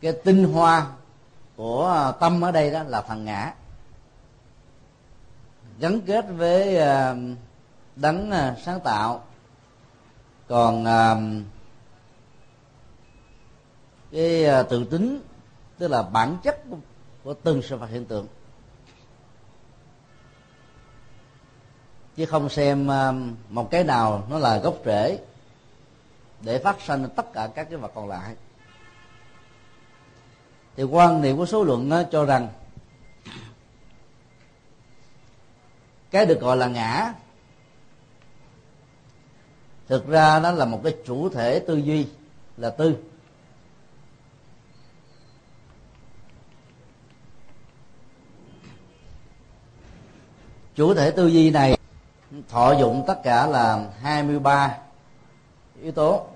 cái 0.00 0.12
tinh 0.12 0.44
hoa 0.44 0.86
của 1.56 1.86
ờ, 1.86 2.12
tâm 2.20 2.40
ở 2.40 2.50
đây 2.50 2.70
đó 2.70 2.82
là 2.82 3.02
thằng 3.02 3.24
ngã 3.24 3.54
gắn 5.78 6.00
kết 6.00 6.24
với 6.28 6.76
ờ, 6.76 7.16
đấng 7.96 8.30
ờ, 8.30 8.54
sáng 8.64 8.80
tạo. 8.80 9.24
Còn 10.48 10.84
ờ, 10.84 11.18
cái 14.12 14.46
tự 14.70 14.84
tính 14.84 15.20
tức 15.78 15.88
là 15.88 16.02
bản 16.02 16.36
chất 16.42 16.62
của, 17.24 17.34
từng 17.34 17.62
sự 17.62 17.76
vật 17.76 17.86
hiện 17.90 18.04
tượng. 18.04 18.26
Chứ 22.16 22.26
không 22.26 22.48
xem 22.48 22.88
một 23.48 23.70
cái 23.70 23.84
nào 23.84 24.26
nó 24.30 24.38
là 24.38 24.58
gốc 24.58 24.74
rễ 24.84 25.18
để 26.40 26.58
phát 26.58 26.80
sinh 26.80 27.08
tất 27.16 27.32
cả 27.32 27.48
các 27.54 27.64
cái 27.70 27.78
vật 27.78 27.92
còn 27.94 28.08
lại. 28.08 28.36
Thì 30.76 30.82
quan 30.82 31.22
niệm 31.22 31.36
của 31.36 31.46
số 31.46 31.64
luận 31.64 31.90
cho 32.12 32.24
rằng 32.24 32.48
cái 36.12 36.26
được 36.26 36.40
gọi 36.40 36.56
là 36.56 36.68
ngã. 36.68 37.14
Thực 39.88 40.08
ra 40.08 40.38
nó 40.38 40.50
là 40.50 40.64
một 40.64 40.80
cái 40.84 40.94
chủ 41.06 41.28
thể 41.28 41.58
tư 41.58 41.76
duy 41.76 42.06
là 42.56 42.70
tư. 42.70 42.96
Chủ 50.74 50.94
thể 50.94 51.10
tư 51.10 51.26
duy 51.26 51.50
này 51.50 51.76
thọ 52.48 52.72
dụng 52.72 53.04
tất 53.06 53.20
cả 53.22 53.46
là 53.46 53.90
23 54.00 54.78
yếu 55.82 55.92
tố. 55.92 56.26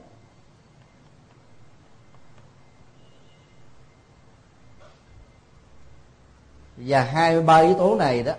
Và 6.76 7.02
23 7.02 7.58
yếu 7.58 7.74
tố 7.74 7.96
này 7.96 8.22
đó 8.22 8.32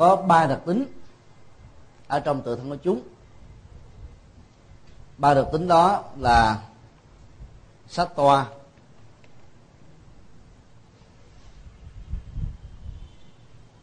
có 0.00 0.16
ba 0.16 0.46
đặc 0.46 0.60
tính 0.66 0.86
ở 2.08 2.20
trong 2.20 2.42
tự 2.42 2.56
thân 2.56 2.70
của 2.70 2.76
chúng. 2.76 3.02
Ba 5.18 5.34
đặc 5.34 5.46
tính 5.52 5.68
đó 5.68 6.04
là 6.18 6.62
sát 7.88 8.08
toa 8.16 8.46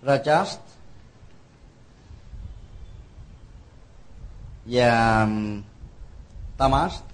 rajas 0.04 0.58
và 4.66 5.22
um, 5.22 5.62
tamas. 6.58 7.07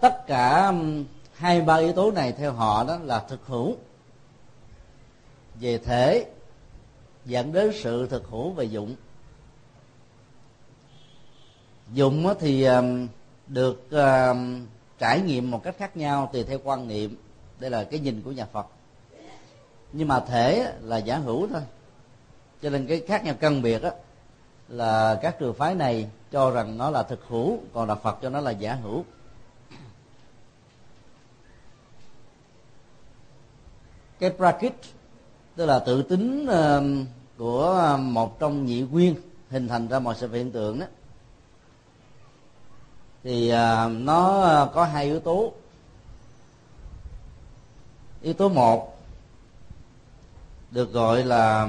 Tất 0.00 0.26
cả 0.26 0.66
um, 0.66 1.04
hai 1.34 1.60
ba 1.60 1.76
yếu 1.76 1.92
tố 1.92 2.10
này 2.10 2.32
theo 2.32 2.52
họ 2.52 2.84
đó 2.84 2.98
là 3.02 3.18
thực 3.18 3.46
hữu. 3.46 3.76
Về 5.60 5.78
thể, 5.78 6.26
dẫn 7.24 7.52
đến 7.52 7.72
sự 7.82 8.06
thực 8.06 8.26
hữu 8.28 8.50
về 8.50 8.64
dụng. 8.64 8.94
Dụng 11.92 12.34
thì 12.40 12.64
um, 12.64 13.08
được 13.46 13.90
um, 13.90 14.66
trải 14.98 15.20
nghiệm 15.20 15.50
một 15.50 15.62
cách 15.64 15.76
khác 15.78 15.96
nhau 15.96 16.30
tùy 16.32 16.44
theo 16.44 16.58
quan 16.64 16.88
niệm. 16.88 17.16
Đây 17.58 17.70
là 17.70 17.84
cái 17.84 18.00
nhìn 18.00 18.22
của 18.22 18.32
nhà 18.32 18.46
phật. 18.52 18.66
Nhưng 19.92 20.08
mà 20.08 20.20
thể 20.20 20.72
là 20.82 20.96
giả 20.96 21.16
hữu 21.16 21.48
thôi. 21.48 21.62
Cho 22.62 22.70
nên 22.70 22.86
cái 22.86 23.02
khác 23.08 23.24
nhau 23.24 23.34
căn 23.40 23.62
biệt 23.62 23.82
á 23.82 23.90
là 24.68 25.18
các 25.22 25.38
trường 25.38 25.54
phái 25.54 25.74
này 25.74 26.08
cho 26.32 26.50
rằng 26.50 26.78
nó 26.78 26.90
là 26.90 27.02
thực 27.02 27.24
hữu, 27.28 27.58
còn 27.72 27.88
là 27.88 27.94
phật 27.94 28.18
cho 28.22 28.28
nó 28.28 28.40
là 28.40 28.50
giả 28.50 28.74
hữu. 28.74 29.04
Cái 34.20 34.30
prakrit 34.30 34.74
tức 35.56 35.66
là 35.66 35.78
tự 35.78 36.02
tính 36.02 36.46
của 37.38 37.98
một 38.00 38.38
trong 38.40 38.66
nhị 38.66 38.80
nguyên 38.80 39.14
hình 39.50 39.68
thành 39.68 39.88
ra 39.88 39.98
mọi 39.98 40.14
sự 40.18 40.32
hiện 40.32 40.52
tượng 40.52 40.80
đó. 40.80 40.86
Thì 43.22 43.48
à, 43.48 43.88
nó 43.88 44.66
có 44.74 44.84
hai 44.84 45.04
yếu 45.04 45.20
tố. 45.20 45.52
Yếu 48.22 48.34
tố 48.34 48.48
một 48.48 48.98
được 50.70 50.92
gọi 50.92 51.24
là 51.24 51.68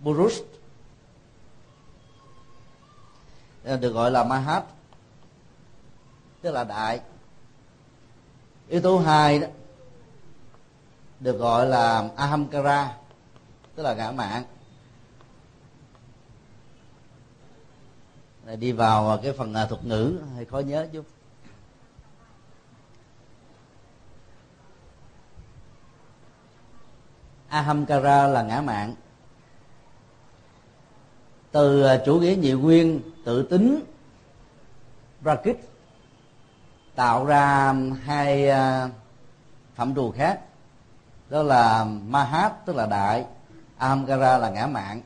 Burus 0.00 0.40
à, 3.64 3.76
được 3.76 3.92
gọi 3.92 4.10
là 4.10 4.24
Mahat, 4.24 4.64
tức 6.42 6.50
là 6.50 6.64
đại. 6.64 7.00
Yếu 8.68 8.80
tố 8.80 8.98
hai 8.98 9.38
đó 9.38 9.46
được 11.20 11.38
gọi 11.38 11.66
là 11.66 12.08
Ahamkara, 12.16 12.96
tức 13.74 13.82
là 13.82 13.94
ngã 13.94 14.10
mạng 14.10 14.42
đi 18.58 18.72
vào 18.72 19.18
cái 19.22 19.32
phần 19.32 19.54
à, 19.54 19.66
thuật 19.66 19.84
ngữ 19.84 20.18
hay 20.34 20.44
khó 20.44 20.58
nhớ 20.58 20.86
chút. 20.92 21.06
Ahamkara 27.48 28.26
là 28.26 28.42
ngã 28.42 28.60
mạng 28.60 28.94
từ 31.52 31.82
à, 31.82 32.02
chủ 32.06 32.20
nghĩa 32.20 32.36
nhị 32.36 32.52
nguyên, 32.52 33.00
tự 33.24 33.42
tính 33.42 33.84
rakit 35.24 35.56
tạo 36.94 37.24
ra 37.24 37.74
hai 38.04 38.48
à, 38.48 38.88
phạm 39.74 39.94
trù 39.94 40.10
khác 40.10 40.40
đó 41.30 41.42
là 41.42 41.84
mahat, 41.84 42.66
tức 42.66 42.76
là 42.76 42.86
đại. 42.86 43.24
Ahamkara 43.78 44.38
là 44.38 44.50
ngã 44.50 44.66
mạng 44.66 45.00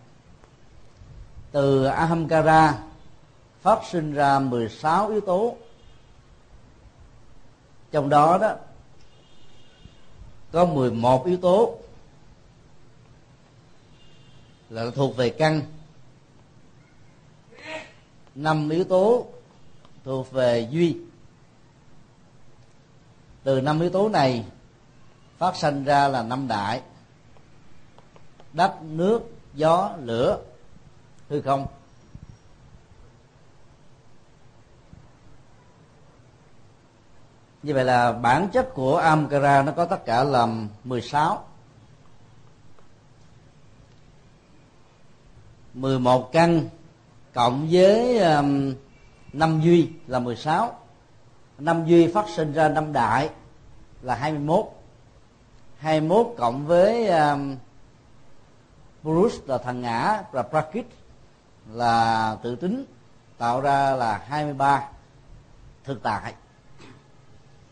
từ 1.54 1.84
ahamkara 1.84 2.78
phát 3.62 3.78
sinh 3.90 4.14
ra 4.14 4.38
16 4.38 5.08
yếu 5.08 5.20
tố. 5.20 5.56
Trong 7.90 8.08
đó 8.08 8.38
đó, 8.38 8.56
có 10.52 10.64
11 10.64 11.26
yếu 11.26 11.36
tố 11.36 11.78
là 14.70 14.90
thuộc 14.94 15.16
về 15.16 15.30
căn. 15.30 15.62
Năm 18.34 18.68
yếu 18.68 18.84
tố 18.84 19.26
thuộc 20.04 20.32
về 20.32 20.68
duy. 20.70 20.96
Từ 23.42 23.60
năm 23.60 23.80
yếu 23.80 23.90
tố 23.90 24.08
này 24.08 24.44
phát 25.44 25.56
sinh 25.56 25.84
ra 25.84 26.08
là 26.08 26.22
năm 26.22 26.48
đại. 26.48 26.82
Đất 28.52 28.82
nước 28.82 29.20
gió 29.54 29.90
lửa 29.98 30.38
hư 31.28 31.40
không. 31.40 31.66
Như 37.62 37.74
vậy 37.74 37.84
là 37.84 38.12
bản 38.12 38.48
chất 38.52 38.74
của 38.74 38.96
Amkara 38.96 39.62
nó 39.62 39.72
có 39.72 39.84
tất 39.84 40.04
cả 40.04 40.24
là 40.24 40.48
16 40.84 41.44
11 45.74 46.32
căn 46.32 46.68
cộng 47.34 47.68
với 47.70 48.18
um, 48.18 48.74
5 49.32 49.60
duy 49.60 49.90
là 50.06 50.18
16 50.18 50.78
năm 51.58 51.86
duy 51.86 52.12
phát 52.12 52.28
sinh 52.36 52.52
ra 52.52 52.68
năm 52.68 52.92
đại 52.92 53.30
là 54.02 54.14
21 54.14 54.83
21 55.84 56.34
cộng 56.36 56.66
với 56.66 57.08
um, 57.08 57.56
Purus 59.02 59.34
là 59.46 59.58
thằng 59.58 59.82
ngã 59.82 60.22
và 60.32 60.42
Prakrit 60.42 60.86
là 61.72 62.36
tự 62.42 62.56
tính 62.56 62.84
tạo 63.38 63.60
ra 63.60 63.96
là 63.96 64.24
23 64.28 64.88
thực 65.84 66.02
tại. 66.02 66.34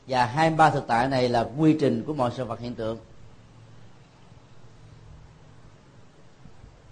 Và 0.06 0.26
23 0.26 0.70
thực 0.70 0.86
tại 0.86 1.08
này 1.08 1.28
là 1.28 1.48
quy 1.58 1.76
trình 1.80 2.04
của 2.06 2.14
mọi 2.14 2.30
sự 2.36 2.44
vật 2.44 2.60
hiện 2.60 2.74
tượng. 2.74 2.98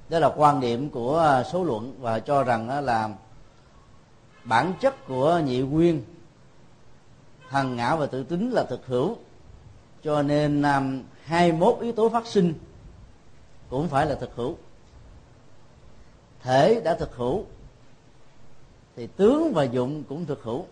Đó 0.08 0.18
là 0.18 0.30
quan 0.36 0.60
điểm 0.60 0.90
của 0.90 1.18
à, 1.18 1.42
số 1.42 1.64
luận 1.64 1.96
và 2.00 2.18
cho 2.18 2.42
rằng 2.42 2.84
là 2.84 3.08
bản 4.44 4.72
chất 4.80 5.06
của 5.06 5.38
nhị 5.38 5.60
nguyên 5.60 6.02
thần 7.50 7.76
ngã 7.76 7.96
và 7.96 8.06
tự 8.06 8.22
tính 8.22 8.50
là 8.50 8.64
thực 8.64 8.86
hữu. 8.86 9.16
Cho 10.02 10.22
nên 10.22 10.62
um, 10.62 11.02
21 11.30 11.78
yếu 11.80 11.92
tố 11.92 12.08
phát 12.08 12.26
sinh 12.26 12.54
cũng 13.68 13.88
phải 13.88 14.06
là 14.06 14.14
thực 14.14 14.34
hữu. 14.34 14.56
Thể 16.42 16.80
đã 16.84 16.94
thực 16.94 17.16
hữu, 17.16 17.44
thì 18.96 19.06
tướng 19.06 19.52
và 19.54 19.64
dụng 19.64 20.04
cũng 20.08 20.26
thực 20.26 20.42
hữu. 20.42 20.66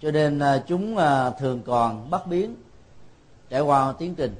Cho 0.00 0.10
nên 0.10 0.38
à, 0.38 0.64
chúng 0.66 0.96
à, 0.96 1.30
thường 1.30 1.62
còn 1.66 2.10
bất 2.10 2.26
biến, 2.26 2.56
trải 3.48 3.60
qua 3.60 3.94
tiến 3.98 4.14
trình. 4.14 4.34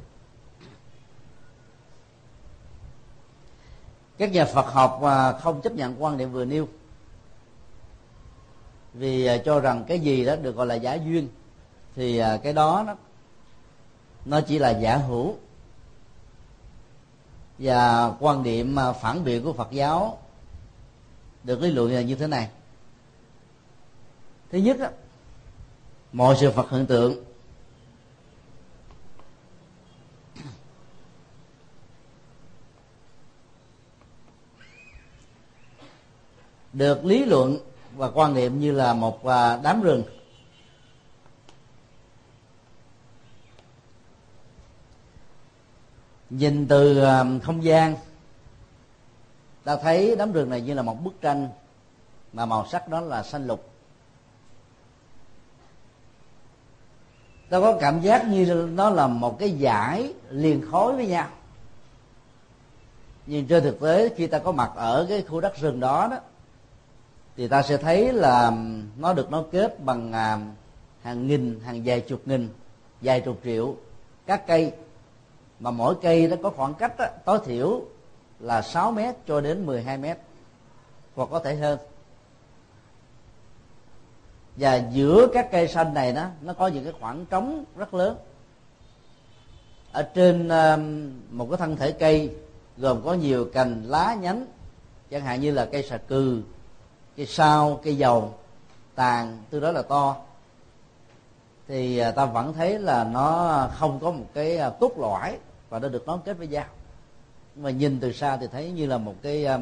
Các 4.18 4.32
nhà 4.32 4.44
Phật 4.44 4.66
học 4.66 5.00
à, 5.02 5.32
không 5.32 5.60
chấp 5.60 5.72
nhận 5.72 6.02
quan 6.02 6.18
điểm 6.18 6.32
vừa 6.32 6.44
nêu, 6.44 6.68
vì 8.92 9.28
cho 9.44 9.60
rằng 9.60 9.84
cái 9.88 10.00
gì 10.00 10.24
đó 10.24 10.36
được 10.36 10.56
gọi 10.56 10.66
là 10.66 10.74
giả 10.74 10.94
duyên, 10.94 11.28
thì 11.94 12.22
cái 12.42 12.52
đó 12.52 12.84
nó 12.86 12.94
nó 14.24 14.40
chỉ 14.40 14.58
là 14.58 14.70
giả 14.70 14.96
hữu. 14.96 15.36
Và 17.58 18.12
quan 18.20 18.42
điểm 18.42 18.78
à, 18.78 18.92
phản 18.92 19.24
biện 19.24 19.44
của 19.44 19.52
Phật 19.52 19.70
giáo 19.70 20.18
được 21.44 21.60
lý 21.60 21.70
luận 21.70 21.92
là 21.92 22.02
như 22.02 22.14
thế 22.14 22.26
này. 22.26 22.48
Thứ 24.52 24.58
nhất 24.58 24.80
á, 24.80 24.90
mọi 26.12 26.36
sự 26.40 26.50
vật 26.50 26.70
hiện 26.70 26.86
tượng 26.86 27.24
được 36.72 37.04
lý 37.04 37.24
luận 37.24 37.58
và 37.96 38.10
quan 38.10 38.34
niệm 38.34 38.60
như 38.60 38.72
là 38.72 38.94
một 38.94 39.26
à, 39.26 39.56
đám 39.62 39.82
rừng. 39.82 40.02
Nhìn 46.38 46.68
từ 46.68 46.98
ờ, 46.98 47.26
không 47.42 47.64
gian, 47.64 47.96
ta 49.64 49.76
thấy 49.76 50.16
đám 50.18 50.32
rừng 50.32 50.50
này 50.50 50.60
như 50.60 50.74
là 50.74 50.82
một 50.82 51.04
bức 51.04 51.20
tranh 51.20 51.48
mà 52.32 52.46
màu 52.46 52.66
sắc 52.66 52.88
đó 52.88 53.00
là 53.00 53.22
xanh 53.22 53.46
lục. 53.46 53.70
Ta 57.48 57.60
có 57.60 57.78
cảm 57.80 58.00
giác 58.00 58.28
như 58.28 58.68
nó 58.74 58.90
là 58.90 59.06
một 59.06 59.38
cái 59.38 59.50
giải 59.50 60.12
liền 60.30 60.70
khối 60.70 60.96
với 60.96 61.06
nhau. 61.06 61.28
Nhưng 63.26 63.46
trên 63.46 63.62
thực 63.62 63.80
tế, 63.80 64.08
khi 64.16 64.26
ta 64.26 64.38
có 64.38 64.52
mặt 64.52 64.70
ở 64.74 65.06
cái 65.08 65.22
khu 65.22 65.40
đất 65.40 65.56
rừng 65.56 65.80
đó 65.80 66.08
đó, 66.10 66.16
thì 67.36 67.48
ta 67.48 67.62
sẽ 67.62 67.76
thấy 67.76 68.12
là 68.12 68.52
nó 68.98 69.12
được 69.12 69.30
nối 69.30 69.44
kết 69.52 69.80
bằng 69.84 70.12
à, 70.12 70.38
hàng 71.02 71.26
nghìn, 71.26 71.60
hàng 71.60 71.82
vài 71.84 72.00
chục 72.00 72.22
nghìn, 72.24 72.48
vài 73.00 73.20
chục 73.20 73.40
triệu 73.44 73.74
các 74.26 74.46
cây 74.46 74.72
mà 75.60 75.70
mỗi 75.70 75.94
cây 76.02 76.28
nó 76.28 76.36
có 76.42 76.50
khoảng 76.50 76.74
cách 76.74 76.94
đó, 76.98 77.06
tối 77.24 77.38
thiểu 77.44 77.82
là 78.40 78.62
6 78.62 78.92
mét 78.92 79.14
cho 79.26 79.40
đến 79.40 79.66
12 79.66 79.98
mét 79.98 80.18
hoặc 81.14 81.28
có 81.30 81.38
thể 81.38 81.54
hơn. 81.54 81.78
Và 84.56 84.82
giữa 84.92 85.26
các 85.34 85.48
cây 85.52 85.68
xanh 85.68 85.94
này 85.94 86.12
nó 86.12 86.26
nó 86.40 86.52
có 86.52 86.66
những 86.66 86.84
cái 86.84 86.92
khoảng 87.00 87.26
trống 87.26 87.64
rất 87.76 87.94
lớn. 87.94 88.16
Ở 89.92 90.02
trên 90.02 90.48
um, 90.48 91.12
một 91.30 91.46
cái 91.50 91.58
thân 91.58 91.76
thể 91.76 91.92
cây 91.92 92.30
gồm 92.76 93.02
có 93.04 93.14
nhiều 93.14 93.50
cành 93.52 93.82
lá 93.86 94.16
nhánh 94.20 94.46
chẳng 95.10 95.20
hạn 95.20 95.40
như 95.40 95.50
là 95.50 95.64
cây 95.64 95.82
xà 95.82 95.96
cừ 95.96 96.42
cây 97.16 97.26
sao 97.26 97.80
cây 97.84 97.96
dầu 97.96 98.34
tàn 98.94 99.42
từ 99.50 99.60
đó 99.60 99.72
là 99.72 99.82
to 99.82 100.16
thì 101.68 101.98
à, 101.98 102.10
ta 102.10 102.26
vẫn 102.26 102.52
thấy 102.52 102.78
là 102.78 103.04
nó 103.04 103.68
không 103.74 104.00
có 104.00 104.10
một 104.10 104.26
cái 104.34 104.56
à, 104.56 104.70
cốt 104.80 104.92
lõi 104.98 105.38
và 105.68 105.78
nó 105.78 105.88
được 105.88 106.06
nối 106.06 106.18
kết 106.24 106.38
với 106.38 106.46
nhau. 106.46 106.66
Mà 107.56 107.70
nhìn 107.70 108.00
từ 108.00 108.12
xa 108.12 108.36
thì 108.36 108.46
thấy 108.52 108.70
như 108.70 108.86
là 108.86 108.98
một 108.98 109.14
cái 109.22 109.44
à, 109.44 109.58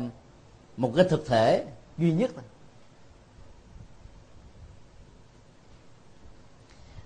một 0.76 0.92
cái 0.96 1.04
thực 1.08 1.26
thể 1.26 1.64
duy 1.98 2.12
nhất 2.12 2.30
thôi. 2.34 2.44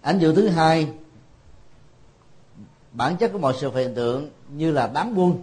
Ảnh 0.01 0.19
dụ 0.19 0.35
thứ 0.35 0.49
hai, 0.49 0.89
bản 2.93 3.17
chất 3.17 3.33
của 3.33 3.39
mọi 3.39 3.55
sự 3.61 3.75
hiện 3.75 3.95
tượng 3.95 4.31
như 4.49 4.73
là 4.73 4.91
đám 4.95 5.15
quân. 5.17 5.43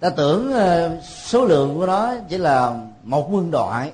Ta 0.00 0.10
tưởng 0.10 0.52
ờ, 0.52 1.00
số 1.02 1.44
lượng 1.44 1.74
của 1.74 1.86
nó 1.86 2.14
chỉ 2.28 2.38
là 2.38 2.86
một 3.04 3.28
quân 3.30 3.50
đội, 3.50 3.92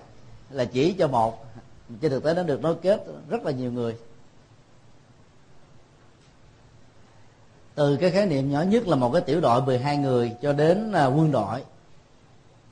là 0.50 0.64
chỉ 0.64 0.92
cho 0.92 1.08
một. 1.08 1.46
Trên 2.00 2.10
thực 2.10 2.24
tế 2.24 2.34
nó 2.34 2.42
được 2.42 2.62
nối 2.62 2.74
kết 2.82 3.04
rất 3.28 3.44
là 3.44 3.50
nhiều 3.50 3.72
người. 3.72 3.96
Từ 7.74 7.96
cái 7.96 8.10
khái 8.10 8.26
niệm 8.26 8.50
nhỏ 8.50 8.62
nhất 8.62 8.88
là 8.88 8.96
một 8.96 9.12
cái 9.12 9.22
tiểu 9.22 9.40
đội 9.40 9.62
12 9.62 9.96
người 9.96 10.32
cho 10.42 10.52
đến 10.52 10.92
ờ, 10.92 11.12
quân 11.16 11.32
đội, 11.32 11.64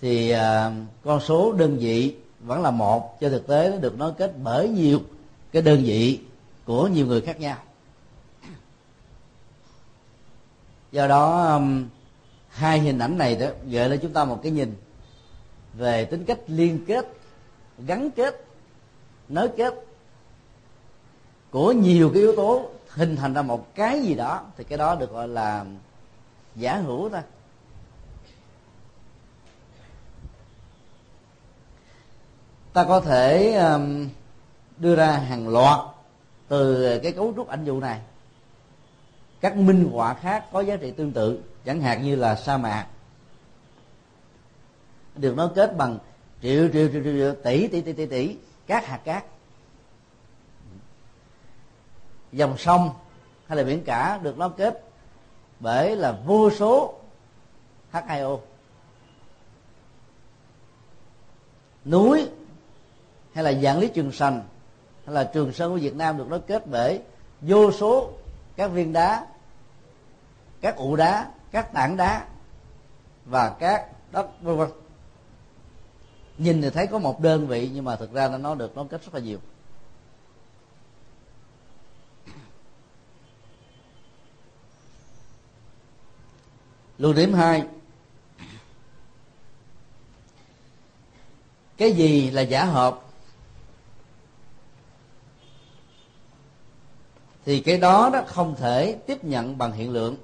thì 0.01 0.31
ờ, 0.31 0.73
con 1.05 1.21
số 1.21 1.53
đơn 1.53 1.77
vị 1.79 2.17
vẫn 2.41 2.63
là 2.63 2.71
một. 2.71 3.21
Cho 3.21 3.29
thực 3.29 3.47
tế 3.47 3.71
nó 3.71 3.77
được 3.77 3.99
nối 3.99 4.13
kết 4.13 4.33
bởi 4.43 4.69
nhiều 4.69 5.01
cái 5.53 5.63
đơn 5.63 5.83
vị 5.85 6.21
của 6.65 6.89
nhiều 6.89 7.07
người 7.07 7.21
khác 7.21 7.41
nhau. 7.41 7.57
Do 10.93 11.07
đó 11.07 11.61
hai 12.55 12.79
hình 12.81 12.99
ảnh 12.99 13.19
này 13.19 13.37
đó 13.37 13.47
gợi 13.71 13.89
lên 13.89 13.99
chúng 14.03 14.13
ta 14.13 14.25
một 14.25 14.41
cái 14.43 14.53
nhìn 14.53 14.77
về 15.75 16.05
tính 16.05 16.25
cách 16.25 16.39
liên 16.47 16.85
kết 16.87 17.07
gắn 17.79 18.11
kết 18.11 18.45
nối 19.29 19.49
kết 19.57 19.75
của 21.51 21.73
nhiều 21.73 22.11
cái 22.15 22.23
yếu 22.23 22.37
tố 22.37 22.71
hình 22.89 23.17
thành 23.17 23.35
ra 23.35 23.43
một 23.43 23.75
cái 23.75 24.03
gì 24.03 24.15
đó 24.15 24.43
thì 24.57 24.65
cái 24.65 24.79
đó 24.79 24.95
được 24.95 25.13
gọi 25.13 25.29
là 25.29 25.65
giả 26.57 26.77
hữu 26.77 27.09
thôi. 27.09 27.21
Ta 32.73 32.85
có 32.85 33.01
thể 33.01 33.55
um, 33.55 34.09
đưa 34.79 34.97
ra 34.97 35.11
hàng 35.11 35.49
loạt 35.49 35.81
từ 36.49 36.99
cái 37.03 37.13
cấu 37.13 37.33
trúc 37.37 37.49
ảnh 37.49 37.65
dụ 37.65 37.81
này. 37.81 38.01
Các 39.41 39.57
minh 39.57 39.89
họa 39.93 40.15
khác 40.15 40.45
có 40.53 40.61
giá 40.61 40.77
trị 40.77 40.91
tương 40.91 41.13
tự 41.13 41.43
chẳng 41.65 41.81
hạn 41.81 42.03
như 42.03 42.17
là 42.17 42.37
sa 42.37 42.57
mạc. 42.57 42.87
Được 45.17 45.37
nó 45.37 45.51
kết 45.55 45.77
bằng 45.77 45.99
triệu 46.43 46.69
triệu 46.73 46.89
triệu, 46.93 47.03
triệu, 47.03 47.35
tỷ 47.35 47.69
tỷ 47.69 47.81
tỷ 47.81 47.93
tỷ 47.93 48.07
tỷ 48.07 48.37
các 48.67 48.87
hạt 48.87 49.01
cát. 49.05 49.25
Dòng 52.33 52.59
sông 52.59 52.91
hay 53.47 53.59
là 53.59 53.65
biển 53.65 53.85
cả 53.85 54.19
được 54.23 54.39
nó 54.39 54.49
kết 54.49 54.85
bởi 55.61 55.97
là 55.97 56.19
vô 56.27 56.51
số 56.51 56.95
H2O 57.93 58.39
núi 61.85 62.29
hay 63.33 63.45
là 63.45 63.53
dạng 63.53 63.79
lý 63.79 63.89
trường 63.89 64.13
sành 64.13 64.43
hay 65.07 65.15
là 65.15 65.25
trường 65.25 65.53
sơn 65.53 65.73
của 65.73 65.79
Việt 65.79 65.97
Nam 65.97 66.19
được 66.19 66.27
nó 66.29 66.39
kết 66.47 66.67
bởi 66.67 67.01
vô 67.41 67.73
số 67.73 68.11
các 68.57 68.67
viên 68.67 68.93
đá 68.93 69.27
các 70.61 70.77
ụ 70.77 70.97
đá 70.97 71.31
các 71.55 71.73
tảng 71.73 71.97
đá 71.97 72.27
và 73.25 73.57
các 73.61 73.89
đất, 74.13 74.43
vân 74.43 74.57
vân. 74.57 74.71
Nhìn 76.39 76.63
thì 76.63 76.71
thấy 76.71 76.87
có 76.87 76.99
một 76.99 77.21
đơn 77.21 77.47
vị 77.47 77.71
nhưng 77.75 77.85
mà 77.85 77.97
thực 77.97 78.13
ra 78.13 78.29
nó 78.29 78.55
được 78.55 78.77
nó 78.77 78.85
kết 78.91 79.05
rất 79.05 79.15
là 79.15 79.21
nhiều. 79.21 79.39
Lưu 86.99 87.13
điểm 87.13 87.35
hai. 87.35 87.67
Cái 91.77 91.93
gì 91.93 92.31
là 92.31 92.43
giả 92.43 92.65
hợp? 92.65 93.01
Thì 97.45 97.61
cái 97.61 97.79
đó 97.79 98.11
đó 98.13 98.23
không 98.27 98.55
thể 98.55 98.99
tiếp 99.07 99.25
nhận 99.25 99.59
bằng 99.59 99.73
hiện 99.73 99.91
lượng. 99.91 100.17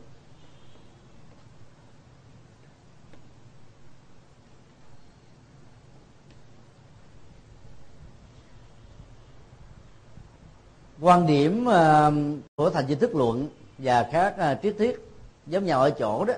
Quan 11.00 11.26
điểm 11.26 11.64
ờ, 11.64 12.12
của 12.56 12.70
thành 12.70 12.86
di 12.88 12.94
thức 12.94 13.14
luận 13.14 13.48
và 13.78 14.02
các 14.12 14.34
ờ, 14.38 14.56
triết 14.62 14.74
thuyết 14.78 15.08
giống 15.46 15.64
nhau 15.66 15.80
ở 15.80 15.90
chỗ 15.90 16.24
đó 16.24 16.34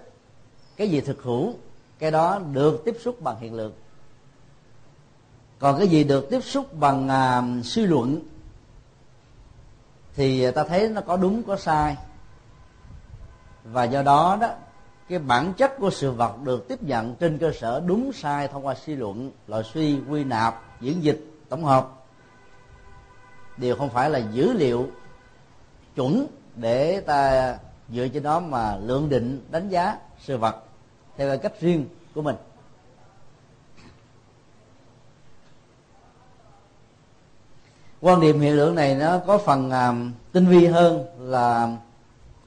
cái 0.77 0.91
gì 0.91 1.01
thực 1.01 1.23
hữu 1.23 1.55
cái 1.99 2.11
đó 2.11 2.39
được 2.53 2.83
tiếp 2.85 2.97
xúc 3.01 3.23
bằng 3.23 3.37
hiện 3.41 3.55
lượng. 3.55 3.73
Còn 5.59 5.79
cái 5.79 5.89
gì 5.89 6.05
được 6.05 6.31
tiếp 6.31 6.41
xúc 6.41 6.79
bằng 6.79 7.07
uh, 7.07 7.67
suy 7.67 7.87
luận 7.87 8.21
thì 10.15 10.51
ta 10.51 10.65
thấy 10.65 10.89
nó 10.89 11.01
có 11.01 11.17
đúng 11.17 11.43
có 11.43 11.57
sai. 11.57 11.97
Và 13.65 13.85
do 13.85 14.03
đó 14.03 14.39
đó 14.41 14.49
cái 15.09 15.19
bản 15.19 15.53
chất 15.57 15.73
của 15.79 15.91
sự 15.91 16.13
vật 16.13 16.43
được 16.45 16.69
tiếp 16.69 16.83
nhận 16.83 17.15
trên 17.15 17.39
cơ 17.39 17.53
sở 17.61 17.83
đúng 17.87 18.13
sai 18.13 18.49
thông 18.49 18.67
qua 18.67 18.75
suy 18.75 18.97
luận 18.97 19.31
loại 19.47 19.63
suy 19.75 20.01
quy 20.09 20.25
nạp 20.25 20.63
diễn 20.81 21.03
dịch 21.03 21.27
tổng 21.49 21.65
hợp 21.65 22.02
đều 23.63 23.77
không 23.77 23.91
phải 23.91 24.11
là 24.11 24.19
dữ 24.19 24.53
liệu 24.53 24.87
chuẩn 25.95 26.27
để 26.57 27.01
ta 27.01 27.59
dựa 27.89 28.09
trên 28.09 28.23
đó 28.23 28.41
mà 28.41 28.77
lượng 28.77 29.09
định 29.09 29.47
đánh 29.51 29.69
giá 29.69 29.99
sự 30.21 30.37
vật 30.37 30.57
theo 31.17 31.39
cách 31.39 31.53
riêng 31.61 31.87
của 32.15 32.23
mình. 32.23 32.37
Quan 38.01 38.21
điểm 38.21 38.41
hiện 38.41 38.57
lượng 38.57 38.75
này 38.75 38.95
nó 38.95 39.19
có 39.19 39.39
phần 39.39 39.69
uh, 39.69 40.13
tinh 40.33 40.47
vi 40.47 40.67
hơn 40.67 41.05
là 41.19 41.77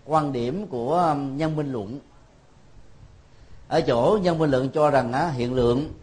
quan 0.05 0.31
điểm 0.31 0.67
của 0.67 0.97
um, 0.97 1.37
nhân 1.37 1.55
minh 1.55 1.71
luận. 1.71 1.99
Ở 3.67 3.81
chỗ 3.81 4.19
nhân 4.21 4.37
minh 4.37 4.51
luận 4.51 4.69
cho 4.69 4.89
rằng 4.89 5.13
uh, 5.27 5.33
hiện 5.33 5.53
lượng 5.53 5.93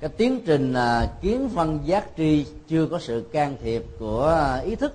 cái 0.00 0.10
tiến 0.10 0.40
trình 0.46 0.72
à, 0.72 1.12
kiến 1.20 1.50
phân 1.54 1.80
giác 1.84 2.08
tri 2.16 2.46
chưa 2.68 2.86
có 2.86 2.98
sự 2.98 3.28
can 3.32 3.56
thiệp 3.62 3.84
của 3.98 4.26
à, 4.26 4.56
ý 4.56 4.74
thức 4.74 4.94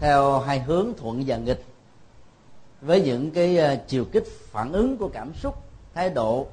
theo 0.00 0.38
hai 0.40 0.60
hướng 0.60 0.92
thuận 0.96 1.24
và 1.26 1.36
nghịch. 1.36 1.64
Với 2.80 3.02
những 3.02 3.30
cái 3.30 3.58
à, 3.58 3.74
chiều 3.88 4.04
kích 4.04 4.24
phản 4.50 4.72
ứng 4.72 4.96
của 4.98 5.08
cảm 5.08 5.34
xúc, 5.34 5.54
thái 5.94 6.10
độ, 6.10 6.46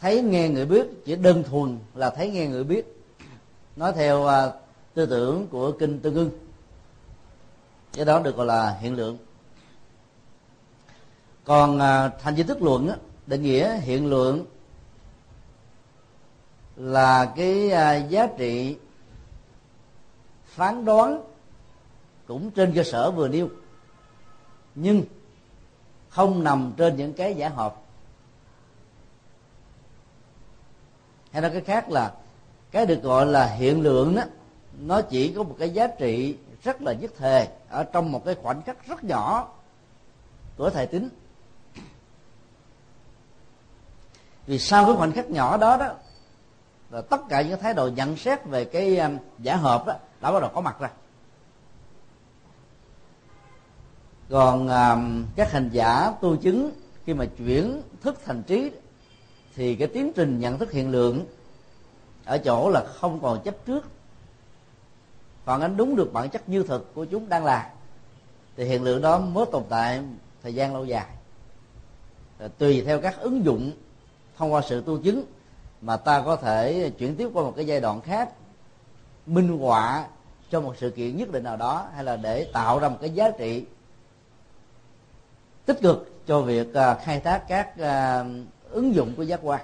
thấy 0.00 0.22
nghe 0.22 0.48
người 0.48 0.66
biết, 0.66 0.86
chỉ 1.04 1.16
đơn 1.16 1.42
thuần 1.42 1.78
là 1.94 2.10
thấy 2.10 2.30
nghe 2.30 2.46
người 2.46 2.64
biết. 2.64 2.96
Nói 3.76 3.92
theo 3.92 4.28
tư 4.94 5.06
tưởng 5.06 5.46
của 5.46 5.72
kinh 5.72 6.00
tương 6.00 6.14
ưng. 6.14 6.30
Cái 7.92 8.04
đó 8.04 8.18
được 8.18 8.36
gọi 8.36 8.46
là 8.46 8.78
hiện 8.80 8.96
lượng 8.96 9.18
còn 11.44 11.78
à, 11.78 12.08
thành 12.08 12.36
di 12.36 12.42
thức 12.42 12.62
luận 12.62 12.88
á, 12.88 12.96
định 13.26 13.42
nghĩa 13.42 13.76
hiện 13.76 14.06
lượng 14.06 14.46
là 16.76 17.32
cái 17.36 17.70
à, 17.70 17.96
giá 17.96 18.26
trị 18.26 18.76
phán 20.44 20.84
đoán 20.84 21.22
cũng 22.26 22.50
trên 22.50 22.72
cơ 22.74 22.82
sở 22.82 23.10
vừa 23.10 23.28
nêu 23.28 23.48
nhưng 24.74 25.02
không 26.08 26.44
nằm 26.44 26.72
trên 26.76 26.96
những 26.96 27.12
cái 27.12 27.34
giả 27.34 27.48
hợp 27.48 27.76
hay 31.30 31.42
nói 31.42 31.50
cái 31.50 31.60
khác 31.60 31.90
là 31.90 32.14
cái 32.70 32.86
được 32.86 33.02
gọi 33.02 33.26
là 33.26 33.46
hiện 33.46 33.82
lượng 33.82 34.14
đó 34.14 34.22
nó 34.80 35.02
chỉ 35.02 35.32
có 35.32 35.42
một 35.42 35.56
cái 35.58 35.70
giá 35.70 35.86
trị 35.86 36.36
rất 36.62 36.82
là 36.82 36.92
nhất 36.92 37.10
thề 37.18 37.48
ở 37.68 37.84
trong 37.84 38.12
một 38.12 38.24
cái 38.24 38.34
khoảnh 38.34 38.62
khắc 38.62 38.86
rất 38.86 39.04
nhỏ 39.04 39.48
của 40.56 40.70
thời 40.70 40.86
tính 40.86 41.08
vì 44.46 44.58
sau 44.58 44.86
cái 44.86 44.94
khoảnh 44.96 45.12
khắc 45.12 45.30
nhỏ 45.30 45.56
đó 45.56 45.76
đó 45.76 45.94
là 46.90 47.00
tất 47.00 47.20
cả 47.28 47.42
những 47.42 47.60
thái 47.60 47.74
độ 47.74 47.88
nhận 47.88 48.16
xét 48.16 48.44
về 48.44 48.64
cái 48.64 48.98
um, 48.98 49.18
giả 49.38 49.56
hợp 49.56 49.86
đó 49.86 49.94
đã 50.20 50.32
bắt 50.32 50.40
đầu 50.40 50.50
có 50.54 50.60
mặt 50.60 50.76
ra. 50.80 50.90
Còn 54.30 54.68
um, 54.68 55.24
các 55.36 55.52
hành 55.52 55.68
giả 55.72 56.12
tu 56.20 56.36
chứng 56.36 56.72
khi 57.04 57.14
mà 57.14 57.24
chuyển 57.38 57.82
thức 58.02 58.20
thành 58.24 58.42
trí 58.42 58.70
thì 59.54 59.74
cái 59.76 59.88
tiến 59.88 60.12
trình 60.12 60.40
nhận 60.40 60.58
thức 60.58 60.72
hiện 60.72 60.90
lượng 60.90 61.24
ở 62.24 62.38
chỗ 62.38 62.70
là 62.70 62.84
không 62.94 63.20
còn 63.22 63.42
chấp 63.42 63.54
trước. 63.66 63.86
Phản 65.44 65.60
ánh 65.60 65.76
đúng 65.76 65.96
được 65.96 66.12
bản 66.12 66.30
chất 66.30 66.48
như 66.48 66.62
thực 66.62 66.94
của 66.94 67.04
chúng 67.04 67.28
đang 67.28 67.44
là 67.44 67.70
thì 68.56 68.64
hiện 68.64 68.82
lượng 68.82 69.02
đó 69.02 69.18
mới 69.18 69.46
tồn 69.52 69.62
tại 69.68 70.02
thời 70.42 70.54
gian 70.54 70.74
lâu 70.74 70.84
dài. 70.84 71.06
Tùy 72.58 72.82
theo 72.86 73.00
các 73.00 73.18
ứng 73.20 73.44
dụng 73.44 73.72
thông 74.36 74.52
qua 74.52 74.62
sự 74.62 74.82
tu 74.86 74.98
chứng 74.98 75.24
mà 75.80 75.96
ta 75.96 76.22
có 76.24 76.36
thể 76.36 76.90
chuyển 76.98 77.16
tiếp 77.16 77.28
qua 77.34 77.42
một 77.42 77.52
cái 77.56 77.66
giai 77.66 77.80
đoạn 77.80 78.00
khác, 78.00 78.30
minh 79.26 79.58
họa 79.58 80.06
cho 80.50 80.60
một 80.60 80.74
sự 80.78 80.90
kiện 80.90 81.16
nhất 81.16 81.32
định 81.32 81.44
nào 81.44 81.56
đó, 81.56 81.86
hay 81.94 82.04
là 82.04 82.16
để 82.16 82.44
tạo 82.52 82.78
ra 82.78 82.88
một 82.88 82.98
cái 83.00 83.10
giá 83.10 83.30
trị 83.30 83.64
tích 85.66 85.78
cực 85.82 86.12
cho 86.26 86.40
việc 86.40 86.74
à, 86.74 86.94
khai 86.94 87.20
thác 87.20 87.42
các 87.48 87.78
à, 87.78 88.24
ứng 88.70 88.94
dụng 88.94 89.14
của 89.16 89.22
giác 89.22 89.40
quan. 89.42 89.60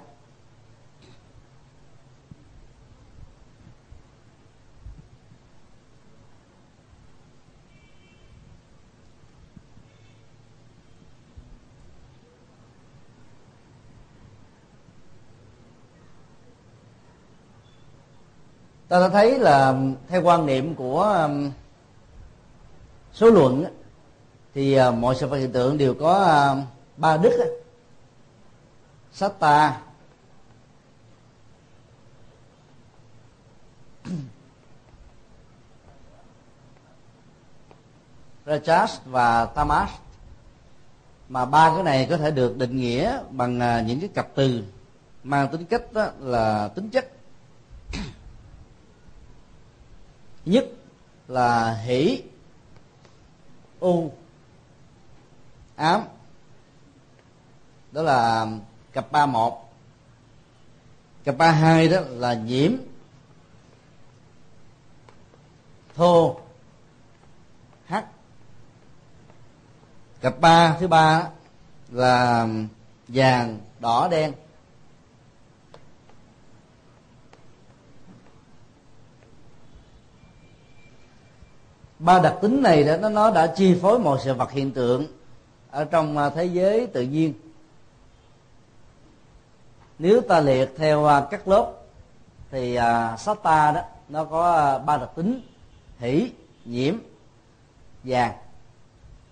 Ta 18.89 19.01
đã 19.01 19.09
thấy 19.09 19.39
là 19.39 19.75
theo 20.09 20.23
quan 20.23 20.47
niệm 20.47 20.75
của 20.75 21.03
um, 21.03 21.51
số 23.13 23.31
luận 23.31 23.65
thì 24.55 24.75
à, 24.75 24.91
mọi 24.91 25.15
sự 25.15 25.27
vật 25.27 25.37
hiện 25.37 25.53
tượng 25.53 25.79
đều 25.79 25.95
có 25.95 26.25
à, 26.25 26.57
ba 26.97 27.17
đức 27.17 27.63
sát 29.13 29.33
ta. 29.39 29.81
Rajas 38.47 38.99
và 39.05 39.45
Tamas. 39.45 39.91
Mà 41.29 41.45
ba 41.45 41.73
cái 41.75 41.83
này 41.83 42.07
có 42.11 42.17
thể 42.17 42.31
được 42.31 42.57
định 42.57 42.77
nghĩa 42.77 43.21
bằng 43.31 43.61
à, 43.61 43.81
những 43.81 44.01
cái 44.01 44.09
cặp 44.09 44.29
từ 44.35 44.65
mang 45.23 45.49
tính 45.49 45.65
cách 45.65 45.93
đó 45.93 46.07
là 46.19 46.69
tính 46.69 46.91
chất. 46.91 47.18
Nhất 50.49 50.67
là 51.29 51.75
hỷ, 51.75 52.23
u, 53.81 54.13
ám. 55.77 56.03
Đó 57.93 58.03
là 58.03 58.47
cặp 58.93 59.13
ba 59.13 59.27
một. 59.27 59.73
Cặp 61.25 61.37
ba 61.39 61.51
hai 61.51 61.89
đó 61.89 62.01
là 62.09 62.35
nhiễm, 62.35 62.73
thô, 65.95 66.41
hắc. 67.87 68.07
Cặp 70.21 70.41
ba 70.41 70.77
thứ 70.81 70.89
ba 70.89 71.29
là 71.89 72.47
vàng, 73.09 73.59
đỏ, 73.81 74.09
đen. 74.11 74.33
Ba 81.99 82.19
đặc 82.19 82.35
tính 82.41 82.63
này 82.63 82.85
đó 82.85 82.97
nó 82.97 83.09
nó 83.09 83.31
đã 83.31 83.47
chi 83.47 83.79
phối 83.83 83.99
mọi 83.99 84.19
sự 84.25 84.35
vật 84.35 84.51
hiện 84.51 84.73
tượng 84.73 85.07
ở 85.71 85.85
trong 85.85 86.19
à, 86.19 86.31
thế 86.31 86.45
giới 86.45 86.87
tự 86.87 87.03
nhiên. 87.03 87.35
Nếu 89.99 90.21
ta 90.21 90.41
liệt 90.41 90.75
theo 90.77 91.05
à, 91.05 91.27
các 91.31 91.49
lớp 91.49 91.73
thì 92.51 92.75
à, 92.75 93.17
uh, 93.31 93.43
ta 93.43 93.73
đó 93.73 93.81
nó 94.09 94.25
có 94.25 94.79
ba 94.87 94.97
đặc 94.97 95.11
tính 95.15 95.41
hỷ 95.99 96.33
nhiễm 96.65 96.95
vàng. 98.05 98.33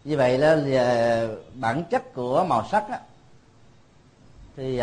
Như 0.04 0.16
vậy 0.16 0.38
là 0.38 1.28
bản 1.54 1.84
chất 1.90 2.14
của 2.14 2.44
màu 2.44 2.68
sắc 2.70 2.90
đó, 2.90 2.96
thì 4.56 4.80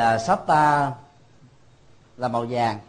ta 0.47 0.91
là 2.17 2.27
màu 2.27 2.45
vàng 2.49 2.79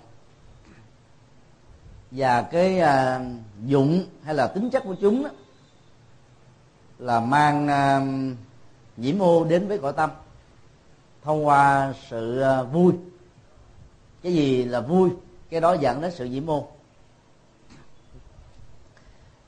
và 2.15 2.43
cái 2.43 2.81
à, 2.81 3.21
dụng 3.65 4.05
hay 4.25 4.35
là 4.35 4.47
tính 4.47 4.71
chất 4.71 4.83
của 4.85 4.95
chúng 5.01 5.23
đó, 5.23 5.31
là 6.99 7.21
mang 7.21 7.69
à, 7.69 8.01
nhiễm 8.97 9.23
ô 9.23 9.45
đến 9.45 9.69
với 9.69 9.79
cõi 9.79 9.93
tâm 9.93 10.11
thông 11.23 11.47
qua 11.47 11.95
sự 12.11 12.41
à, 12.41 12.63
vui. 12.63 12.93
Cái 14.23 14.35
gì 14.35 14.65
là 14.65 14.81
vui? 14.81 15.11
Cái 15.51 15.61
đó 15.61 15.73
dẫn 15.73 16.01
đến 16.01 16.13
sự 16.15 16.25
nhiễm 16.25 16.51
ô. 16.51 16.69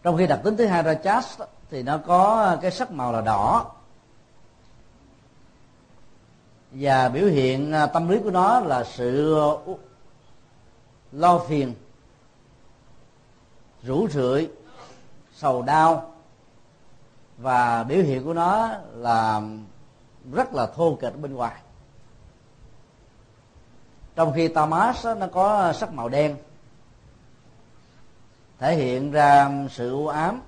Trong 0.02 0.16
khi 0.16 0.26
đặc 0.26 0.40
tính 0.44 0.56
thứ 0.56 0.66
hai 0.66 0.82
ra 0.82 0.94
chát 0.94 1.24
thì 1.70 1.82
nó 1.82 1.98
có 1.98 2.42
à, 2.42 2.58
cái 2.62 2.70
sắc 2.70 2.90
màu 2.90 3.12
là 3.12 3.20
đỏ. 3.20 3.72
Và 6.70 7.08
biểu 7.08 7.26
hiện 7.26 7.72
à, 7.72 7.86
tâm 7.86 8.08
lý 8.08 8.18
của 8.24 8.30
nó 8.30 8.60
là 8.60 8.84
sự 8.84 9.38
lo 11.12 11.38
phiền 11.38 11.74
rủ 13.86 14.08
rượi 14.08 14.50
sầu 15.32 15.62
đau. 15.62 16.12
Và 17.38 17.84
biểu 17.84 18.02
hiện 18.02 18.24
của 18.24 18.34
nó 18.34 18.70
là 18.94 19.42
rất 20.32 20.54
là 20.54 20.66
thô 20.66 20.94
kệch 21.00 21.20
bên 21.20 21.34
ngoài. 21.34 21.60
Trong 24.14 24.32
khi 24.32 24.48
tamas 24.48 25.06
nó 25.18 25.26
có 25.26 25.72
sắc 25.72 25.92
màu 25.92 26.08
đen 26.08 26.36
thể 28.58 28.76
hiện 28.76 29.10
ra 29.10 29.50
sự 29.70 29.92
u 29.92 30.06
ám 30.06 30.42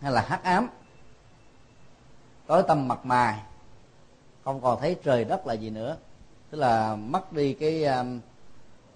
hay 0.00 0.12
là 0.12 0.20
hắc 0.20 0.44
ám. 0.44 0.68
Tối 2.46 2.62
tâm 2.68 2.88
mặt 2.88 3.06
mày 3.06 3.42
không 4.44 4.60
còn 4.60 4.80
thấy 4.80 4.96
trời 5.04 5.24
đất 5.24 5.46
là 5.46 5.54
gì 5.54 5.70
nữa. 5.70 5.96
Tức 6.50 6.58
là 6.58 6.96
mất 6.96 7.32
đi 7.32 7.54
cái 7.54 7.84
um, 7.84 8.20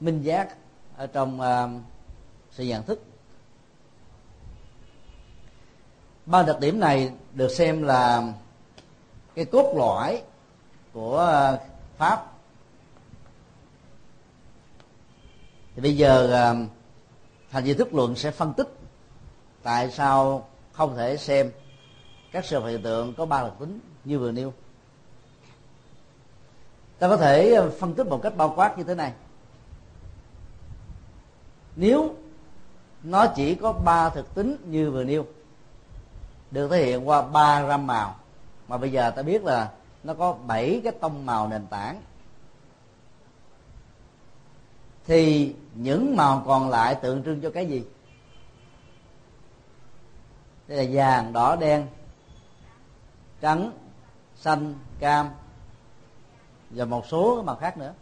minh 0.01 0.23
giác 0.23 0.57
ở 0.97 1.07
trong 1.07 1.41
um, 1.41 1.83
sự 2.53 2.65
nhận 2.65 2.83
thức. 2.83 3.03
Ba 6.27 6.43
đặc 6.43 6.61
điểm 6.61 6.81
này 6.81 7.13
được 7.35 7.49
xem 7.49 7.83
là 7.83 8.33
cái 9.35 9.45
cốt 9.45 9.75
lõi 9.77 10.23
của 10.93 11.17
ờ, 11.17 11.61
pháp. 11.97 12.27
Thì 15.75 15.83
bây 15.83 15.97
giờ 15.97 16.27
ờ, 16.27 16.57
thành 17.51 17.65
viên 17.65 17.79
thức 17.79 17.95
luận 17.95 18.17
sẽ 18.17 18.31
phân 18.31 18.53
tích 18.53 18.69
tại 19.63 19.91
sao 19.91 20.49
không 20.73 20.97
thể 20.97 21.17
xem 21.17 21.51
các 22.33 22.45
sự 22.45 22.67
hiện 22.67 22.83
tượng 22.83 23.15
có 23.15 23.27
ba 23.27 23.43
đặc 23.43 23.53
tính 23.59 23.81
như 24.05 24.19
vừa 24.19 24.33
nêu. 24.33 24.53
Ta 26.99 27.09
có 27.09 27.17
thể 27.17 27.53
ờ, 27.53 27.71
phân 27.71 27.95
tích 27.95 28.07
một 28.07 28.21
cách 28.23 28.37
bao 28.37 28.53
quát 28.57 28.79
như 28.79 28.85
thế 28.85 28.95
này. 28.95 29.13
Nếu 31.77 32.15
nó 33.03 33.27
chỉ 33.27 33.55
có 33.55 33.73
ba 33.73 34.11
thực 34.11 34.35
tính 34.35 34.57
như 34.65 34.91
vừa 34.91 35.05
nêu. 35.05 35.27
Được 36.51 36.69
thể 36.71 36.85
hiện 36.87 37.09
qua 37.09 37.23
ba 37.23 37.67
ram 37.67 37.87
màu. 37.87 38.17
Mà 38.69 38.77
bây 38.77 38.93
giờ 38.93 39.11
ta 39.11 39.23
biết 39.23 39.45
là 39.45 39.71
nó 40.05 40.15
có 40.15 40.33
bảy 40.33 40.81
cái 40.85 40.93
tông 41.01 41.27
màu 41.27 41.49
nền 41.49 41.67
tảng. 41.67 42.03
Thì 45.07 45.55
những 45.75 46.17
màu 46.17 46.43
còn 46.47 46.71
lại 46.71 46.95
tượng 46.95 47.25
trưng 47.25 47.41
cho 47.41 47.51
cái 47.51 47.67
gì? 47.67 47.85
Đây 50.69 50.87
là 50.87 50.91
vàng, 50.93 51.33
đỏ, 51.33 51.57
đen, 51.57 51.87
trắng, 53.41 53.73
xanh, 54.37 54.75
cam 54.99 55.29
và 56.71 56.85
một 56.85 57.07
số 57.07 57.43
màu 57.43 57.57
khác 57.57 57.79
nữa. 57.79 57.95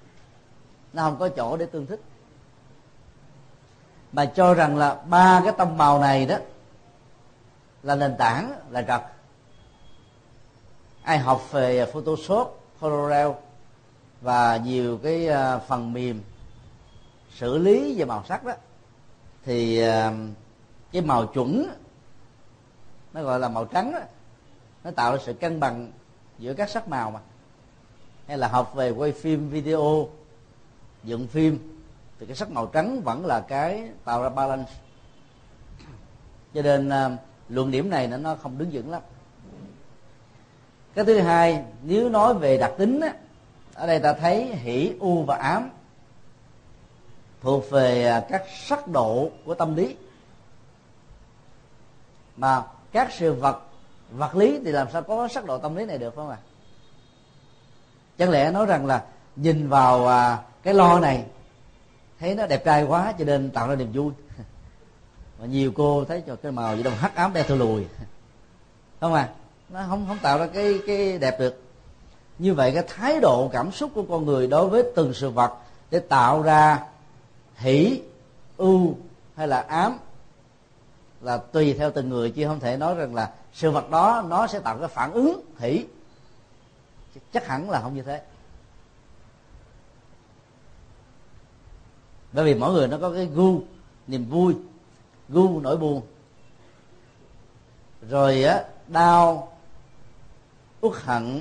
Nó 0.93 1.03
không 1.03 1.19
có 1.19 1.29
chỗ 1.29 1.57
để 1.57 1.67
tương 1.67 1.87
thích 1.87 2.01
mà 4.13 4.25
cho 4.25 4.55
rằng 4.55 4.77
là 4.77 4.95
ba 4.95 5.41
cái 5.45 5.53
tông 5.59 5.79
màu 5.79 6.01
này 6.01 6.27
đó 6.27 6.37
là 7.83 7.95
nền 7.95 8.17
tảng 8.19 8.53
là 8.71 8.83
trật 8.83 9.01
ai 11.03 11.19
học 11.19 11.53
về 11.53 11.87
photoshop 11.93 12.61
corel 12.81 13.29
và 14.21 14.57
nhiều 14.57 14.99
cái 15.03 15.29
à, 15.29 15.59
phần 15.59 15.93
mềm 15.93 16.23
xử 17.35 17.59
lý 17.59 17.95
về 17.99 18.05
màu 18.05 18.25
sắc 18.29 18.45
đó 18.45 18.53
thì 19.45 19.81
à, 19.81 20.13
cái 20.93 21.03
màu 21.03 21.27
chuẩn 21.27 21.69
nó 23.13 23.23
gọi 23.23 23.41
là 23.41 23.49
màu 23.49 23.65
trắng 23.65 23.93
đó, 23.93 24.01
nó 24.85 24.91
tạo 24.91 25.13
ra 25.13 25.19
sự 25.27 25.33
cân 25.33 25.61
bằng 25.61 25.93
giữa 26.39 26.55
các 26.55 26.71
sắc 26.71 26.89
màu 26.89 27.11
mà. 27.11 27.21
Hay 28.27 28.39
là 28.39 28.49
học 28.49 28.75
về 28.75 28.91
quay 28.91 29.13
phim 29.13 29.49
video 29.49 30.09
dựng 31.05 31.27
phim 31.27 31.78
thì 32.21 32.27
cái 32.27 32.37
sắc 32.37 32.51
màu 32.51 32.67
trắng 32.67 33.03
vẫn 33.03 33.27
là 33.27 33.41
cái 33.41 33.89
tạo 34.05 34.23
ra 34.23 34.29
balance. 34.29 34.73
Cho 36.55 36.63
nên 36.63 36.89
uh, 36.89 37.19
luận 37.49 37.71
điểm 37.71 37.91
này 37.91 38.09
nó 38.09 38.35
không 38.35 38.59
đứng 38.59 38.71
vững 38.73 38.91
lắm. 38.91 39.03
Cái 40.95 41.05
thứ 41.05 41.21
hai 41.21 41.65
nếu 41.83 42.09
nói 42.09 42.35
về 42.35 42.59
đặc 42.59 42.73
tính 42.79 43.01
á, 43.01 43.15
ở 43.75 43.87
đây 43.87 43.99
ta 43.99 44.13
thấy 44.13 44.45
hỷ 44.45 44.93
u 45.01 45.23
và 45.23 45.37
ám 45.37 45.71
thuộc 47.41 47.71
về 47.71 48.05
à, 48.05 48.27
các 48.29 48.45
sắc 48.67 48.89
độ 48.89 49.31
của 49.45 49.55
tâm 49.55 49.77
lý. 49.77 49.97
Mà 52.37 52.63
các 52.93 53.13
sự 53.13 53.35
vật 53.35 53.63
vật 54.11 54.37
lý 54.37 54.61
thì 54.65 54.73
làm 54.73 54.87
sao 54.93 55.03
có 55.03 55.29
sắc 55.29 55.45
độ 55.45 55.59
tâm 55.59 55.75
lý 55.75 55.85
này 55.85 55.99
được 55.99 56.15
không 56.15 56.31
ạ? 56.31 56.39
À? 56.41 56.47
chẳng 58.19 58.31
lẽ 58.31 58.51
nói 58.51 58.67
rằng 58.67 58.87
là 58.87 59.05
nhìn 59.37 59.69
vào 59.69 60.09
à, 60.09 60.39
cái 60.63 60.75
lo 60.75 61.01
này 61.01 61.25
thấy 62.21 62.35
nó 62.35 62.47
đẹp 62.47 62.65
trai 62.65 62.85
quá 62.85 63.15
cho 63.19 63.25
nên 63.25 63.51
tạo 63.51 63.69
ra 63.69 63.75
niềm 63.75 63.93
vui. 63.93 64.13
Mà 65.41 65.47
nhiều 65.47 65.73
cô 65.77 66.05
thấy 66.05 66.23
cho 66.27 66.37
cái 66.37 66.53
màu 66.53 66.77
gì 66.77 66.83
đâu, 66.83 66.93
hắc 66.99 67.15
ám 67.15 67.33
đeo 67.33 67.45
thưa 67.45 67.57
lùi. 67.57 67.87
Không 69.01 69.15
à 69.15 69.29
nó 69.69 69.85
không 69.89 70.05
không 70.09 70.19
tạo 70.23 70.39
ra 70.39 70.47
cái 70.47 70.81
cái 70.87 71.19
đẹp 71.19 71.37
được. 71.41 71.63
Như 72.39 72.55
vậy 72.55 72.73
cái 72.75 72.85
thái 72.89 73.21
độ, 73.21 73.51
cảm 73.53 73.73
xúc 73.73 73.91
của 73.95 74.03
con 74.09 74.27
người 74.27 74.47
đối 74.47 74.69
với 74.69 74.85
từng 74.97 75.15
sự 75.15 75.31
vật 75.31 75.53
để 75.91 75.99
tạo 75.99 76.43
ra 76.43 76.85
hỷ, 77.57 78.03
ưu 78.57 78.95
hay 79.37 79.49
là 79.49 79.61
ám 79.61 79.99
là 81.21 81.37
tùy 81.37 81.75
theo 81.75 81.91
từng 81.91 82.09
người, 82.09 82.31
chứ 82.31 82.47
không 82.47 82.61
thể 82.61 82.77
nói 82.77 82.95
rằng 82.95 83.15
là 83.15 83.33
sự 83.53 83.71
vật 83.71 83.91
đó 83.91 84.25
nó 84.29 84.47
sẽ 84.47 84.59
tạo 84.61 84.79
cái 84.79 84.89
phản 84.89 85.13
ứng 85.13 85.41
hỷ. 85.59 85.85
Chắc 87.33 87.47
hẳn 87.47 87.71
là 87.71 87.81
không 87.81 87.95
như 87.95 88.03
thế. 88.03 88.23
Bởi 92.33 92.45
vì 92.45 92.55
mỗi 92.55 92.73
người 92.73 92.89
nó 92.89 92.99
có 92.99 93.11
cái 93.11 93.27
gu 93.27 93.61
niềm 94.07 94.25
vui. 94.25 94.55
Gu 95.29 95.61
nỗi 95.61 95.77
buồn. 95.77 96.03
Rồi 98.09 98.43
á 98.43 98.65
đau 98.89 99.53
uất 100.81 100.93
hận 101.05 101.41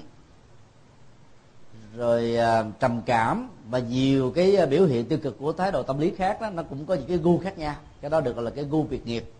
rồi 1.95 2.37
à, 2.37 2.63
trầm 2.79 3.01
cảm 3.05 3.49
và 3.69 3.79
nhiều 3.79 4.31
cái 4.35 4.55
à, 4.55 4.65
biểu 4.65 4.85
hiện 4.85 5.05
tiêu 5.05 5.19
cực 5.23 5.39
của 5.39 5.53
thái 5.53 5.71
độ 5.71 5.83
tâm 5.83 5.99
lý 5.99 6.13
khác 6.15 6.41
đó 6.41 6.49
nó 6.49 6.63
cũng 6.63 6.85
có 6.85 6.95
những 6.95 7.07
cái 7.07 7.17
gu 7.17 7.39
khác 7.39 7.57
nhau. 7.57 7.75
Cái 8.01 8.09
đó 8.11 8.21
được 8.21 8.35
gọi 8.35 8.45
là 8.45 8.51
cái 8.51 8.63
gu 8.63 8.83
việc 8.83 9.05
nghiệp. 9.05 9.31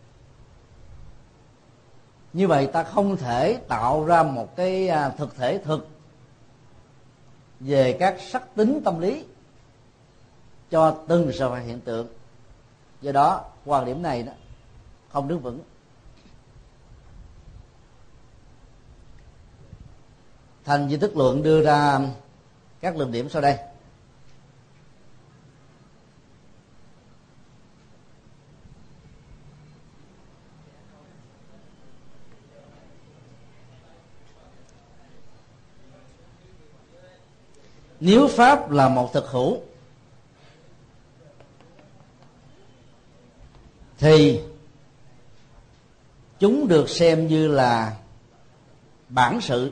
Như 2.33 2.47
vậy 2.47 2.67
ta 2.67 2.83
không 2.83 3.17
thể 3.17 3.53
tạo 3.67 4.05
ra 4.05 4.23
một 4.23 4.55
cái 4.55 4.87
à, 4.87 5.09
thực 5.09 5.35
thể 5.35 5.57
thực 5.57 5.87
về 7.59 7.97
các 7.99 8.15
sắc 8.21 8.55
tính 8.55 8.81
tâm 8.85 8.99
lý 8.99 9.23
cho 10.71 10.97
từng 11.07 11.31
sự 11.33 11.49
vật 11.49 11.59
hiện 11.59 11.79
tượng. 11.81 12.07
Do 13.01 13.11
đó, 13.11 13.45
quan 13.65 13.85
điểm 13.85 14.01
này 14.01 14.23
đó, 14.23 14.31
không 15.09 15.27
đứng 15.27 15.39
vững. 15.39 15.59
Thành 20.65 20.89
di 20.89 20.97
thức 20.97 21.17
luận 21.17 21.43
đưa 21.43 21.61
ra 21.63 21.99
các 22.81 22.97
luận 22.97 23.11
điểm 23.11 23.29
sau 23.29 23.41
đây. 23.41 23.57
Nếu 37.99 38.27
pháp 38.27 38.71
là 38.71 38.89
một 38.89 39.13
thực 39.13 39.27
hữu 39.27 39.57
thì 43.97 44.41
chúng 46.39 46.67
được 46.67 46.89
xem 46.89 47.27
như 47.27 47.47
là 47.47 47.95
bản 49.09 49.41
sự. 49.41 49.71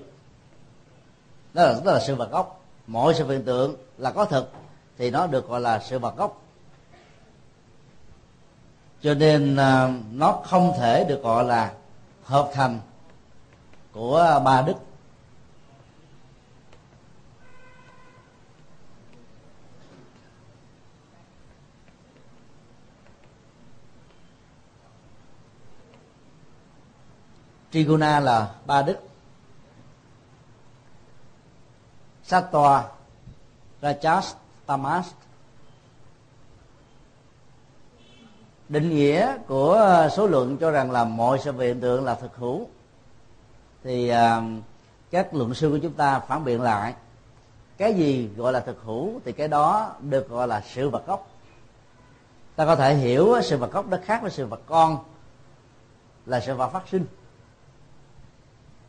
Đó 1.54 1.64
là, 1.64 1.80
đó 1.86 1.92
là 1.92 2.00
sự 2.08 2.16
vật 2.16 2.32
gốc. 2.32 2.62
Mọi 2.88 3.14
sự 3.14 3.28
hiện 3.28 3.44
tượng 3.44 3.76
là 3.98 4.12
có 4.12 4.26
thực 4.26 4.52
thì 4.98 5.12
nó 5.12 5.28
được 5.28 5.48
gọi 5.48 5.62
là 5.62 5.80
sự 5.80 6.00
vật 6.00 6.18
gốc. 6.18 6.42
Cho 9.02 9.14
nên 9.14 9.56
à, 9.56 9.94
nó 10.12 10.42
không 10.46 10.74
thể 10.80 11.06
được 11.10 11.24
gọi 11.24 11.44
là 11.44 11.74
hợp 12.24 12.52
thành 12.54 12.80
của 13.92 14.42
ba 14.46 14.62
đức. 14.62 14.76
Triguna 27.72 28.20
là 28.20 28.56
ba 28.66 28.82
đức. 28.82 28.98
Sattva 32.24 32.84
rajas 33.82 34.34
tamas. 34.66 35.08
Định 38.70 38.90
nghĩa 38.90 39.38
của 39.48 39.74
ờ, 39.74 40.10
số 40.10 40.28
lượng 40.28 40.58
cho 40.58 40.72
rằng 40.72 40.92
là 40.92 41.04
mọi 41.04 41.40
sự 41.40 41.52
hiện 41.52 41.82
tượng 41.82 42.06
là 42.06 42.16
thực 42.16 42.36
hữu. 42.36 42.68
Thì 43.84 44.12
uh, 44.12 44.44
các 45.12 45.34
luận 45.34 45.54
sư 45.54 45.70
của 45.70 45.78
chúng 45.78 45.94
ta 45.94 46.20
phản 46.20 46.44
biện 46.44 46.62
lại. 46.62 46.94
Cái 47.78 47.94
gì 47.94 48.30
gọi 48.38 48.54
là 48.54 48.60
thực 48.60 48.84
hữu 48.84 49.20
thì 49.26 49.32
cái 49.32 49.48
đó 49.48 49.96
được 50.00 50.30
gọi 50.30 50.48
là 50.48 50.62
sự 50.66 50.90
vật 50.90 51.08
gốc. 51.08 51.28
Ta 52.56 52.66
có 52.66 52.76
thể 52.76 52.96
hiểu 52.96 53.36
sự 53.44 53.58
vật 53.58 53.72
gốc 53.72 53.88
nó 53.88 53.98
khác 54.06 54.22
với 54.22 54.32
sự 54.32 54.46
vật 54.46 54.62
con 54.66 54.98
là 56.26 56.40
sự 56.40 56.56
vật 56.56 56.70
phát 56.70 56.88
sinh 56.88 57.06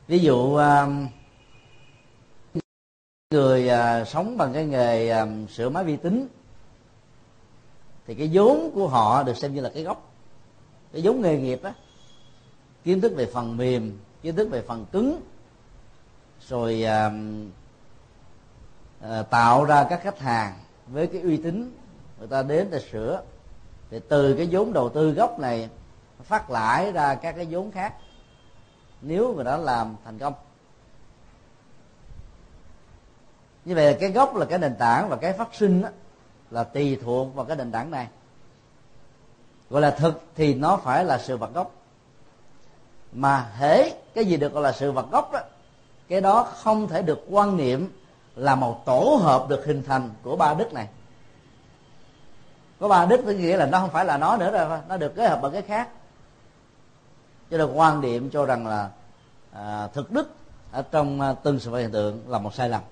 ví 0.09 0.19
dụ 0.19 0.57
um, 0.57 1.09
người 3.31 3.69
à, 3.69 4.05
sống 4.05 4.37
bằng 4.37 4.53
cái 4.53 4.67
nghề 4.67 5.11
à, 5.11 5.27
sửa 5.51 5.69
máy 5.69 5.85
vi 5.85 5.97
tính, 5.97 6.29
thì 8.07 8.15
cái 8.15 8.31
vốn 8.33 8.71
của 8.75 8.89
họ 8.89 9.23
được 9.23 9.37
xem 9.37 9.55
như 9.55 9.61
là 9.61 9.71
cái 9.75 9.83
gốc, 9.83 10.13
cái 10.93 11.03
vốn 11.05 11.23
nghề 11.23 11.39
nghiệp 11.39 11.63
á. 11.63 11.75
Kiến 12.85 13.01
thức 13.01 13.13
về 13.17 13.27
phần 13.27 13.57
mềm, 13.57 13.99
kiến 14.23 14.37
thức 14.37 14.49
về 14.51 14.63
phần 14.63 14.87
cứng, 14.93 15.21
rồi 16.49 16.83
um, 16.83 17.51
à, 19.01 19.23
tạo 19.23 19.65
ra 19.65 19.87
các 19.91 20.01
khách 20.03 20.19
hàng 20.19 20.55
với 20.87 21.07
cái 21.07 21.21
uy 21.21 21.37
tín 21.37 21.77
người 22.19 22.29
ta 22.29 22.43
đến 22.43 22.69
để 22.71 22.81
sửa. 22.93 23.23
Thì 23.91 24.01
từ 24.09 24.35
cái 24.37 24.49
vốn 24.51 24.73
đầu 24.73 24.89
tư 24.89 25.11
gốc 25.11 25.39
này 25.39 25.69
phát 26.23 26.51
lãi 26.51 26.93
ra 26.93 27.15
các 27.15 27.33
cái 27.33 27.47
vốn 27.51 27.71
khác 27.71 27.95
nếu 29.01 29.35
người 29.35 29.45
đó 29.45 29.57
làm 29.57 29.97
thành 30.05 30.19
công. 30.19 30.35
Như 33.65 33.75
vậy 33.75 33.97
cái 34.01 34.11
gốc 34.11 34.37
là 34.37 34.47
cái 34.47 34.59
nền 34.59 34.77
tảng 34.79 35.09
và 35.09 35.17
cái 35.17 35.33
phát 35.33 35.49
sinh 35.55 35.83
đó, 35.83 35.89
là 36.51 36.65
tùy 36.65 36.99
thuộc 37.05 37.35
vào 37.35 37.47
cái 37.47 37.57
nền 37.57 37.73
tảng 37.73 37.91
này. 37.91 38.09
Gọi 39.71 39.83
là 39.83 39.91
thực 39.91 40.23
thì 40.35 40.55
nó 40.55 40.77
phải 40.77 41.05
là 41.05 41.19
sự 41.19 41.37
vật 41.37 41.55
gốc. 41.55 41.71
Mà 43.13 43.49
hễ 43.59 43.91
cái 44.15 44.25
gì 44.25 44.37
được 44.37 44.53
gọi 44.53 44.63
là 44.63 44.73
sự 44.73 44.93
vật 44.93 45.11
gốc 45.11 45.33
đó 45.33 45.41
cái 46.09 46.21
đó 46.21 46.43
không 46.43 46.89
thể 46.89 47.03
được 47.03 47.27
quan 47.31 47.57
niệm 47.57 47.93
là 48.37 48.55
một 48.55 48.83
tổ 48.85 49.19
hợp 49.23 49.49
được 49.49 49.67
hình 49.67 49.83
thành 49.87 50.11
của 50.23 50.37
ba 50.37 50.55
đức 50.55 50.73
này. 50.73 50.89
Có 52.81 52.89
ba 52.89 53.07
đức 53.07 53.21
có 53.27 53.33
nghĩa 53.33 53.57
là 53.57 53.67
nó 53.67 53.81
không 53.81 53.91
phải 53.91 54.05
là 54.05 54.19
nó 54.19 54.37
nữa 54.37 54.51
rồi 54.51 54.79
nó 54.89 54.97
được 54.97 55.13
kết 55.17 55.29
hợp 55.29 55.43
bằng 55.43 55.53
cái 55.53 55.63
khác 55.63 55.89
cho 57.51 57.59
nên 57.59 57.73
quan 57.73 58.01
điểm 58.01 58.31
cho 58.31 58.47
rằng 58.47 58.67
là 58.67 58.91
à, 59.53 59.89
thực 59.89 60.11
đức 60.11 60.29
ở 60.71 60.83
trong 60.83 61.21
à, 61.21 61.33
từng 61.33 61.61
sự 61.61 61.75
hiện 61.75 61.93
tượng 61.93 62.31
là 62.31 62.39
một 62.39 62.55
sai 62.55 62.69
lầm. 62.69 62.83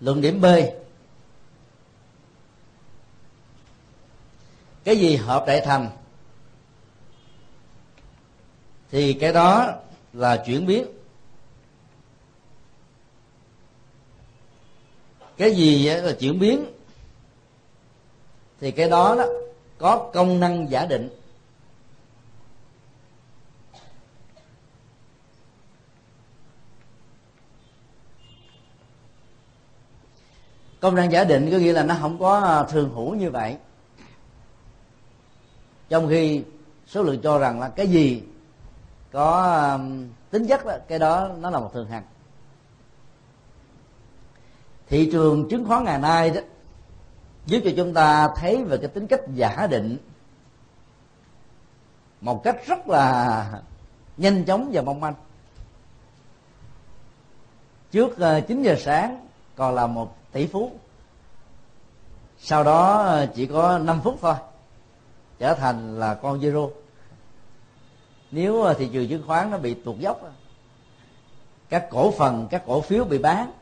Luận 0.00 0.20
điểm 0.20 0.40
b. 0.40 0.46
Cái 4.84 4.96
gì 4.96 5.16
hợp 5.16 5.44
đại 5.46 5.60
thành? 5.60 5.90
Thì 8.90 9.12
cái 9.12 9.32
đó 9.32 9.72
là 10.12 10.42
chuyển 10.46 10.66
biến. 10.66 10.86
Cái 15.36 15.54
gì 15.54 15.88
là 15.88 16.12
chuyển 16.20 16.38
biến? 16.38 16.64
Thì 18.60 18.70
cái 18.70 18.90
đó 18.90 19.14
đó 19.18 19.26
có 19.78 20.10
công 20.12 20.40
năng 20.40 20.70
giả 20.70 20.86
định. 20.86 21.08
Công 30.80 30.94
năng 30.94 31.12
giả 31.12 31.24
định 31.24 31.50
có 31.52 31.58
nghĩa 31.58 31.72
là 31.72 31.82
nó 31.82 31.96
không 32.00 32.18
có 32.18 32.40
à, 32.40 32.62
thường 32.62 32.94
hữu 32.94 33.14
như 33.14 33.30
vậy. 33.30 33.56
Trong 35.88 36.08
khi 36.08 36.42
số 36.86 37.02
lượng 37.02 37.20
cho 37.22 37.38
rằng 37.38 37.60
là 37.60 37.68
cái 37.68 37.86
gì 37.88 38.22
có 39.12 39.42
à, 39.42 39.78
tính 40.30 40.46
chất 40.46 40.66
đó, 40.66 40.72
cái 40.88 40.98
đó 40.98 41.30
nó 41.38 41.50
là 41.50 41.60
một 41.60 41.70
thường 41.74 41.88
hằng. 41.88 42.04
Thị 44.88 45.08
trường 45.12 45.48
chứng 45.50 45.64
khoán 45.68 45.84
ngày 45.84 45.98
nay 45.98 46.30
đó 46.30 46.40
giúp 47.48 47.60
cho 47.64 47.70
chúng 47.76 47.94
ta 47.94 48.28
thấy 48.36 48.64
về 48.64 48.76
cái 48.76 48.88
tính 48.88 49.06
cách 49.06 49.20
giả 49.34 49.66
định 49.70 49.96
một 52.20 52.42
cách 52.44 52.56
rất 52.66 52.88
là 52.88 53.50
nhanh 54.16 54.44
chóng 54.44 54.70
và 54.72 54.82
mong 54.82 55.00
manh. 55.00 55.14
Trước 57.90 58.18
ờ, 58.18 58.40
9 58.40 58.62
giờ 58.62 58.76
sáng, 58.78 59.28
còn 59.56 59.74
là 59.74 59.86
một 59.86 60.16
tỷ 60.32 60.46
phú. 60.46 60.72
Sau 62.38 62.64
đó 62.64 63.02
ờ, 63.02 63.26
chỉ 63.34 63.46
có 63.46 63.78
5 63.78 64.00
phút 64.04 64.18
thôi, 64.20 64.34
trở 65.38 65.54
thành 65.54 65.98
là 65.98 66.14
con 66.14 66.40
zero. 66.40 66.70
Nếu 68.30 68.62
ờ, 68.62 68.74
thị 68.74 68.88
trường 68.92 69.08
chứng 69.08 69.26
khoán 69.26 69.50
nó 69.50 69.58
bị 69.58 69.74
tuột 69.74 69.98
dốc, 69.98 70.20
các 71.68 71.88
cổ 71.90 72.10
phần, 72.10 72.46
các 72.50 72.62
cổ 72.66 72.80
phiếu 72.80 73.04
bị 73.04 73.18
bán, 73.18 73.52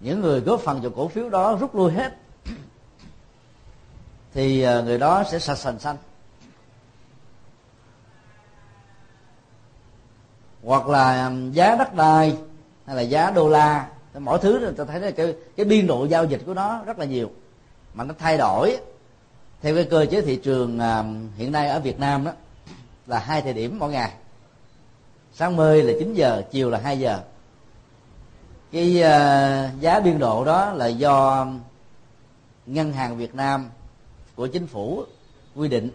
những 0.00 0.20
người 0.20 0.40
góp 0.40 0.60
phần 0.60 0.80
vào 0.80 0.90
cổ 0.96 1.08
phiếu 1.08 1.28
đó 1.28 1.56
rút 1.60 1.74
lui 1.74 1.92
hết 1.92 2.16
thì 4.38 4.62
ờ, 4.62 4.82
người 4.82 4.98
đó 4.98 5.24
sẽ 5.30 5.38
sạch 5.38 5.54
sành 5.54 5.78
xanh 5.78 5.96
hoặc 10.64 10.88
là 10.88 11.32
giá 11.52 11.76
đất 11.76 11.94
đai 11.94 12.36
hay 12.86 12.96
là 12.96 13.02
giá 13.02 13.30
đô 13.30 13.48
la 13.48 13.88
mỗi 14.18 14.38
thứ 14.38 14.60
người 14.60 14.72
ta 14.72 14.84
thấy 14.84 15.00
là 15.00 15.10
cái 15.10 15.34
cái 15.56 15.66
biên 15.66 15.86
độ 15.86 16.04
giao 16.04 16.24
dịch 16.24 16.42
của 16.46 16.54
nó 16.54 16.82
rất 16.86 16.98
là 16.98 17.04
nhiều. 17.04 17.30
Mà 17.94 18.04
nó 18.04 18.14
thay 18.18 18.38
đổi 18.38 18.76
theo 19.62 19.74
cái 19.74 19.84
cơ 19.84 20.06
chế 20.10 20.22
thị 20.22 20.36
trường 20.36 20.78
hiện 21.36 21.52
nay 21.52 21.68
ở 21.68 21.80
Việt 21.80 22.00
Nam 22.00 22.24
đó 22.24 22.32
là 23.06 23.18
hai 23.18 23.42
thời 23.42 23.52
điểm 23.52 23.78
mỗi 23.78 23.90
ngày. 23.90 24.10
Sáng 25.32 25.56
mười 25.56 25.82
là 25.82 25.92
9 25.98 26.14
giờ 26.14 26.42
chiều 26.50 26.70
là 26.70 26.78
2 26.78 26.98
giờ. 26.98 27.20
Cái 28.72 28.96
uh, 28.96 29.80
giá 29.80 30.00
biên 30.00 30.18
độ 30.18 30.44
đó 30.44 30.72
là 30.72 30.86
do 30.86 31.46
ngân 32.66 32.92
hàng 32.92 33.16
Việt 33.16 33.34
Nam 33.34 33.70
của 34.38 34.46
chính 34.46 34.66
phủ 34.66 35.04
quy 35.54 35.68
định. 35.68 35.90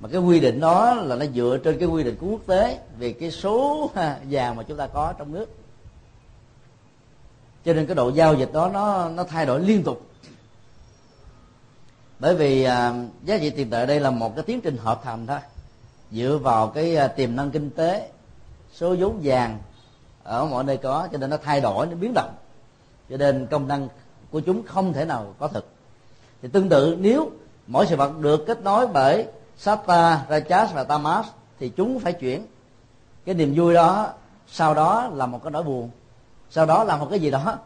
Mà 0.00 0.08
cái 0.08 0.20
quy 0.20 0.40
định 0.40 0.60
đó 0.60 0.94
là 0.94 1.16
nó 1.16 1.26
dựa 1.34 1.58
trên 1.64 1.78
cái 1.78 1.88
quy 1.88 2.04
định 2.04 2.16
của 2.20 2.26
quốc 2.26 2.40
tế 2.46 2.78
về 2.98 3.12
cái 3.12 3.30
số 3.30 3.90
vàng 4.30 4.56
mà 4.56 4.62
chúng 4.62 4.76
ta 4.76 4.86
có 4.86 5.14
trong 5.18 5.32
nước. 5.32 5.46
Cho 7.64 7.72
nên 7.72 7.86
cái 7.86 7.94
độ 7.94 8.08
giao 8.08 8.34
dịch 8.34 8.52
đó 8.52 8.70
nó 8.72 9.08
nó 9.08 9.24
thay 9.24 9.46
đổi 9.46 9.60
liên 9.60 9.82
tục. 9.82 10.06
Bởi 12.18 12.34
vì 12.34 12.62
à, 12.62 13.04
giá 13.24 13.38
trị 13.38 13.50
tiền 13.50 13.70
tệ 13.70 13.86
đây 13.86 14.00
là 14.00 14.10
một 14.10 14.36
cái 14.36 14.44
tiến 14.44 14.60
trình 14.60 14.76
hợp 14.76 15.00
thành 15.04 15.26
thôi. 15.26 15.38
Dựa 16.12 16.38
vào 16.42 16.68
cái 16.68 16.96
à, 16.96 17.08
tiềm 17.08 17.36
năng 17.36 17.50
kinh 17.50 17.70
tế 17.70 18.10
số 18.72 18.96
vốn 18.98 19.20
vàng 19.22 19.58
ở 20.22 20.46
mọi 20.46 20.64
nơi 20.64 20.76
có 20.76 21.08
cho 21.12 21.18
nên 21.18 21.30
nó 21.30 21.36
thay 21.36 21.60
đổi 21.60 21.86
nó 21.86 21.96
biến 21.96 22.12
động. 22.14 22.34
Cho 23.10 23.16
nên 23.16 23.46
công 23.46 23.68
năng 23.68 23.88
của 24.30 24.40
chúng 24.40 24.62
không 24.62 24.92
thể 24.92 25.04
nào 25.04 25.34
có 25.38 25.48
thực 25.48 25.66
thì 26.42 26.48
tương 26.48 26.68
tự 26.68 26.96
nếu 27.00 27.30
mỗi 27.70 27.86
sự 27.86 27.96
vật 27.96 28.18
được 28.18 28.44
kết 28.46 28.62
nối 28.62 28.86
bởi 28.86 29.26
Sata, 29.56 30.26
Rajas 30.28 30.66
và 30.66 30.84
Tamas 30.84 31.26
thì 31.58 31.68
chúng 31.68 32.00
phải 32.00 32.12
chuyển. 32.12 32.46
Cái 33.24 33.34
niềm 33.34 33.54
vui 33.56 33.74
đó 33.74 34.12
sau 34.46 34.74
đó 34.74 35.10
là 35.14 35.26
một 35.26 35.40
cái 35.44 35.50
nỗi 35.50 35.62
buồn. 35.62 35.90
Sau 36.50 36.66
đó 36.66 36.84
là 36.84 36.96
một 36.96 37.06
cái 37.10 37.18
gì 37.18 37.30
đó. 37.30 37.58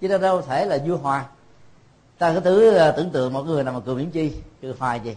Chứ 0.00 0.18
đâu 0.18 0.42
thể 0.42 0.64
là 0.64 0.78
vui 0.86 0.98
hòa. 0.98 1.26
Ta 2.18 2.34
cứ 2.34 2.40
thử 2.40 2.74
ờ, 2.74 2.92
tưởng 2.92 3.10
tượng 3.10 3.32
một 3.32 3.42
người 3.42 3.64
nào 3.64 3.74
mà 3.74 3.80
cười 3.80 3.94
miễn 3.94 4.10
chi 4.10 4.32
cười 4.62 4.74
hoài 4.78 5.00
gì 5.00 5.16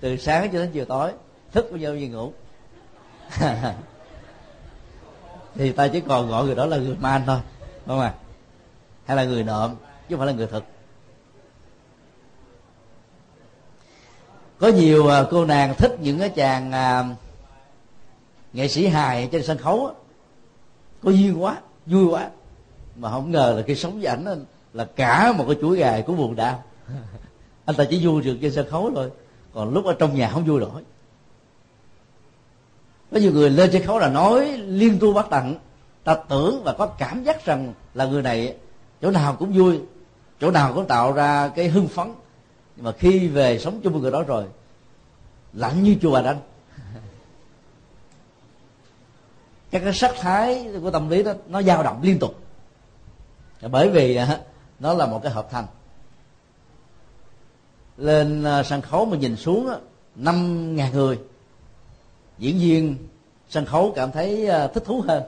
từ 0.00 0.16
sáng 0.16 0.50
cho 0.52 0.58
đến 0.58 0.70
chiều 0.72 0.84
tối 0.84 1.12
thức 1.52 1.66
bao 1.70 1.78
giờ 1.78 1.94
gì 1.94 2.08
ngủ. 2.08 2.32
Thì 5.54 5.72
ta 5.72 5.88
chỉ 5.88 6.00
còn 6.00 6.28
gọi 6.28 6.44
người 6.44 6.54
đó 6.54 6.66
là 6.66 6.76
người 6.76 6.96
man 7.00 7.22
thôi 7.26 7.38
đúng 7.86 7.98
không 7.98 8.00
ạ? 8.00 8.14
Hay 9.06 9.16
là 9.16 9.24
người 9.24 9.44
nộm 9.44 9.74
chứ 10.10 10.16
không 10.16 10.18
phải 10.18 10.26
là 10.26 10.32
người 10.32 10.46
thực 10.46 10.64
có 14.58 14.68
nhiều 14.68 15.08
à, 15.08 15.24
cô 15.30 15.44
nàng 15.44 15.74
thích 15.78 15.96
những 16.00 16.18
cái 16.18 16.28
chàng 16.28 16.72
à, 16.72 17.04
nghệ 18.52 18.68
sĩ 18.68 18.86
hài 18.86 19.28
trên 19.32 19.42
sân 19.42 19.58
khấu 19.58 19.94
có 21.02 21.10
duyên 21.10 21.42
quá 21.42 21.60
vui 21.86 22.04
quá. 22.04 22.30
Mà 22.96 23.10
không 23.10 23.30
ngờ 23.30 23.54
là 23.56 23.62
khi 23.66 23.74
sống 23.74 23.94
với 23.94 24.04
ảnh 24.04 24.44
là 24.72 24.84
cả 24.84 25.32
một 25.32 25.44
cái 25.46 25.56
chuỗi 25.60 25.76
gài 25.76 26.02
của 26.02 26.12
buồn 26.12 26.36
đau. 26.36 26.62
Anh 27.64 27.76
ta 27.76 27.84
chỉ 27.90 28.06
vui 28.06 28.22
được 28.22 28.38
trên 28.42 28.52
sân 28.52 28.70
khấu 28.70 28.90
thôi 28.94 29.10
còn 29.54 29.74
lúc 29.74 29.84
ở 29.84 29.96
trong 29.98 30.14
nhà 30.14 30.30
không 30.30 30.44
vui 30.44 30.60
nổi. 30.60 30.82
Có 33.12 33.18
nhiều 33.18 33.32
người 33.32 33.50
lên 33.50 33.72
sân 33.72 33.82
khấu 33.82 33.98
là 33.98 34.08
nói 34.08 34.46
liên 34.58 34.98
tu 35.00 35.12
bắt 35.12 35.26
tặng 35.30 35.54
ta 36.04 36.16
tưởng 36.28 36.62
và 36.64 36.72
có 36.72 36.86
cảm 36.86 37.24
giác 37.24 37.44
rằng 37.44 37.74
là 37.94 38.04
người 38.04 38.22
này 38.22 38.56
chỗ 39.02 39.10
nào 39.10 39.36
cũng 39.38 39.52
vui 39.52 39.80
chỗ 40.40 40.50
nào 40.50 40.72
cũng 40.74 40.86
tạo 40.86 41.12
ra 41.12 41.48
cái 41.48 41.68
hưng 41.68 41.88
phấn. 41.88 42.12
Nhưng 42.76 42.84
mà 42.84 42.92
khi 42.92 43.28
về 43.28 43.58
sống 43.58 43.80
chung 43.82 43.92
với 43.92 44.02
người 44.02 44.10
đó 44.10 44.22
rồi, 44.22 44.44
lạnh 45.52 45.82
như 45.82 45.96
chùa 46.02 46.22
đanh. 46.22 46.40
Các 49.70 49.82
cái 49.84 49.92
sắc 49.92 50.14
thái 50.20 50.68
của 50.82 50.90
tâm 50.90 51.08
lý 51.08 51.22
đó, 51.22 51.32
nó 51.48 51.62
dao 51.62 51.82
động 51.82 52.00
liên 52.02 52.18
tục. 52.18 52.34
Bởi 53.70 53.88
vì 53.88 54.16
à, 54.16 54.40
nó 54.78 54.94
là 54.94 55.06
một 55.06 55.20
cái 55.22 55.32
hợp 55.32 55.48
thành. 55.50 55.66
Lên 57.96 58.44
à, 58.44 58.62
sân 58.62 58.80
khấu 58.80 59.04
mà 59.04 59.16
nhìn 59.16 59.36
xuống 59.36 59.70
năm 60.14 60.76
ngàn 60.76 60.92
người. 60.92 61.18
Diễn 62.38 62.58
viên, 62.58 62.96
sân 63.48 63.66
khấu 63.66 63.92
cảm 63.96 64.12
thấy 64.12 64.46
à, 64.46 64.66
thích 64.66 64.84
thú 64.86 65.04
hơn. 65.08 65.22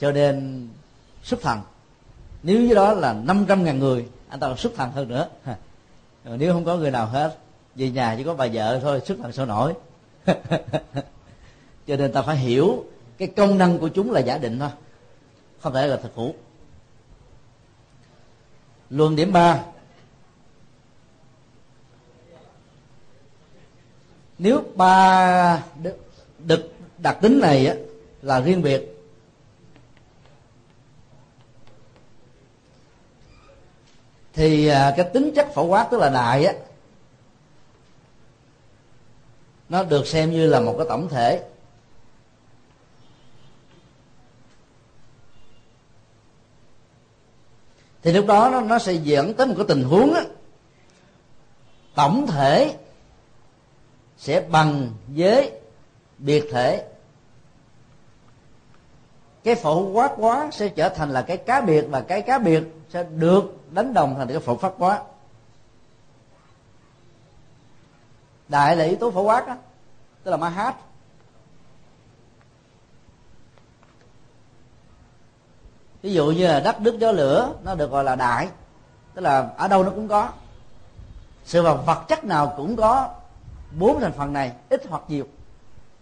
Cho 0.00 0.12
nên, 0.12 0.68
xuất 1.22 1.40
thần. 1.42 1.60
Nếu 2.42 2.60
như 2.60 2.74
đó 2.74 2.92
là 2.92 3.12
500 3.12 3.64
ngàn 3.64 3.78
người 3.78 4.06
anh 4.28 4.40
ta 4.40 4.48
còn 4.48 4.56
xuất 4.56 4.74
thần 4.74 4.90
hơn 4.90 5.08
nữa. 5.08 5.28
Nếu 6.24 6.52
không 6.52 6.64
có 6.64 6.76
người 6.76 6.90
nào 6.90 7.06
hết 7.06 7.36
về 7.74 7.90
nhà 7.90 8.14
chỉ 8.18 8.24
có 8.24 8.34
bà 8.34 8.46
vợ 8.52 8.80
thôi 8.82 9.00
xuất 9.06 9.18
thần 9.22 9.32
sao 9.32 9.46
nổi. 9.46 9.74
Cho 11.86 11.96
nên 11.96 12.12
ta 12.12 12.22
phải 12.22 12.36
hiểu 12.36 12.84
cái 13.18 13.28
công 13.28 13.58
năng 13.58 13.78
của 13.78 13.88
chúng 13.88 14.12
là 14.12 14.20
giả 14.20 14.38
định 14.38 14.58
thôi. 14.58 14.70
Không 15.60 15.74
thể 15.74 15.86
là 15.86 15.96
thực 15.96 16.14
hữu 16.14 16.34
luận 18.90 19.16
điểm 19.16 19.32
ba. 19.32 19.62
Nếu 24.38 24.62
ba 24.74 25.62
đực 26.38 26.72
đặc 26.98 27.18
tính 27.22 27.40
này 27.40 27.66
á, 27.66 27.74
là 28.22 28.40
riêng 28.40 28.62
biệt 28.62 28.95
thì 34.36 34.66
à, 34.66 34.94
cái 34.96 35.06
tính 35.12 35.32
chất 35.36 35.48
phổ 35.54 35.64
quát 35.64 35.88
tức 35.90 36.00
là 36.00 36.08
đại 36.08 36.44
á 36.44 36.52
nó 39.68 39.82
được 39.82 40.06
xem 40.06 40.30
như 40.30 40.46
là 40.46 40.60
một 40.60 40.74
cái 40.78 40.86
tổng 40.88 41.08
thể. 41.08 41.44
Thì 48.02 48.12
lúc 48.12 48.26
đó 48.26 48.48
nó, 48.52 48.60
nó 48.60 48.78
sẽ 48.78 48.92
dẫn 48.92 49.34
tới 49.34 49.46
một 49.46 49.54
cái 49.56 49.66
tình 49.68 49.82
huống 49.82 50.14
á, 50.14 50.22
tổng 51.94 52.26
thể 52.26 52.76
sẽ 54.18 54.40
bằng 54.40 54.90
với 55.08 55.52
biệt 56.18 56.44
thể. 56.52 56.86
Cái 59.44 59.54
phổ 59.54 59.90
quát 59.92 60.12
quá 60.16 60.48
sẽ 60.52 60.68
trở 60.68 60.88
thành 60.88 61.10
là 61.10 61.22
cái 61.22 61.36
cá 61.36 61.60
biệt 61.60 61.84
và 61.90 62.00
cái 62.00 62.22
cá 62.22 62.38
biệt 62.38 62.62
sẽ 62.88 63.02
được 63.02 63.44
đánh 63.70 63.94
đồng 63.94 64.14
thành 64.18 64.28
cái 64.28 64.40
phổ 64.40 64.56
pháp 64.56 64.72
quá 64.78 65.02
đại 68.48 68.76
là 68.76 68.84
yếu 68.84 68.96
tố 68.96 69.10
phổ 69.10 69.22
quát 69.22 69.46
đó 69.46 69.56
tức 70.22 70.30
là 70.30 70.36
ma 70.36 70.48
hát 70.48 70.76
ví 76.06 76.12
dụ 76.12 76.26
như 76.26 76.46
là 76.46 76.60
đất, 76.60 76.80
nước, 76.80 76.98
gió, 76.98 77.12
lửa, 77.12 77.52
nó 77.64 77.74
được 77.74 77.90
gọi 77.90 78.04
là 78.04 78.16
đại, 78.16 78.48
tức 79.14 79.22
là 79.22 79.50
ở 79.56 79.68
đâu 79.68 79.84
nó 79.84 79.90
cũng 79.90 80.08
có. 80.08 80.28
Sự 81.44 81.62
vật 81.62 81.82
vật 81.86 82.04
chất 82.08 82.24
nào 82.24 82.54
cũng 82.56 82.76
có 82.76 83.14
bốn 83.78 84.00
thành 84.00 84.12
phần 84.12 84.32
này, 84.32 84.52
ít 84.68 84.82
hoặc 84.88 85.02
nhiều. 85.08 85.26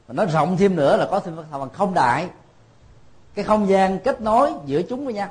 Và 0.07 0.15
nó 0.15 0.25
rộng 0.25 0.57
thêm 0.57 0.77
nữa 0.77 0.97
là 0.97 1.09
có 1.11 1.21
thêm 1.21 1.37
thành 1.37 1.61
phần 1.61 1.69
không 1.73 1.95
đại. 1.95 2.29
Cái 3.35 3.45
không 3.45 3.69
gian 3.69 3.99
kết 3.99 4.21
nối 4.21 4.53
giữa 4.67 4.83
chúng 4.83 5.05
với 5.05 5.15
nhau. 5.15 5.31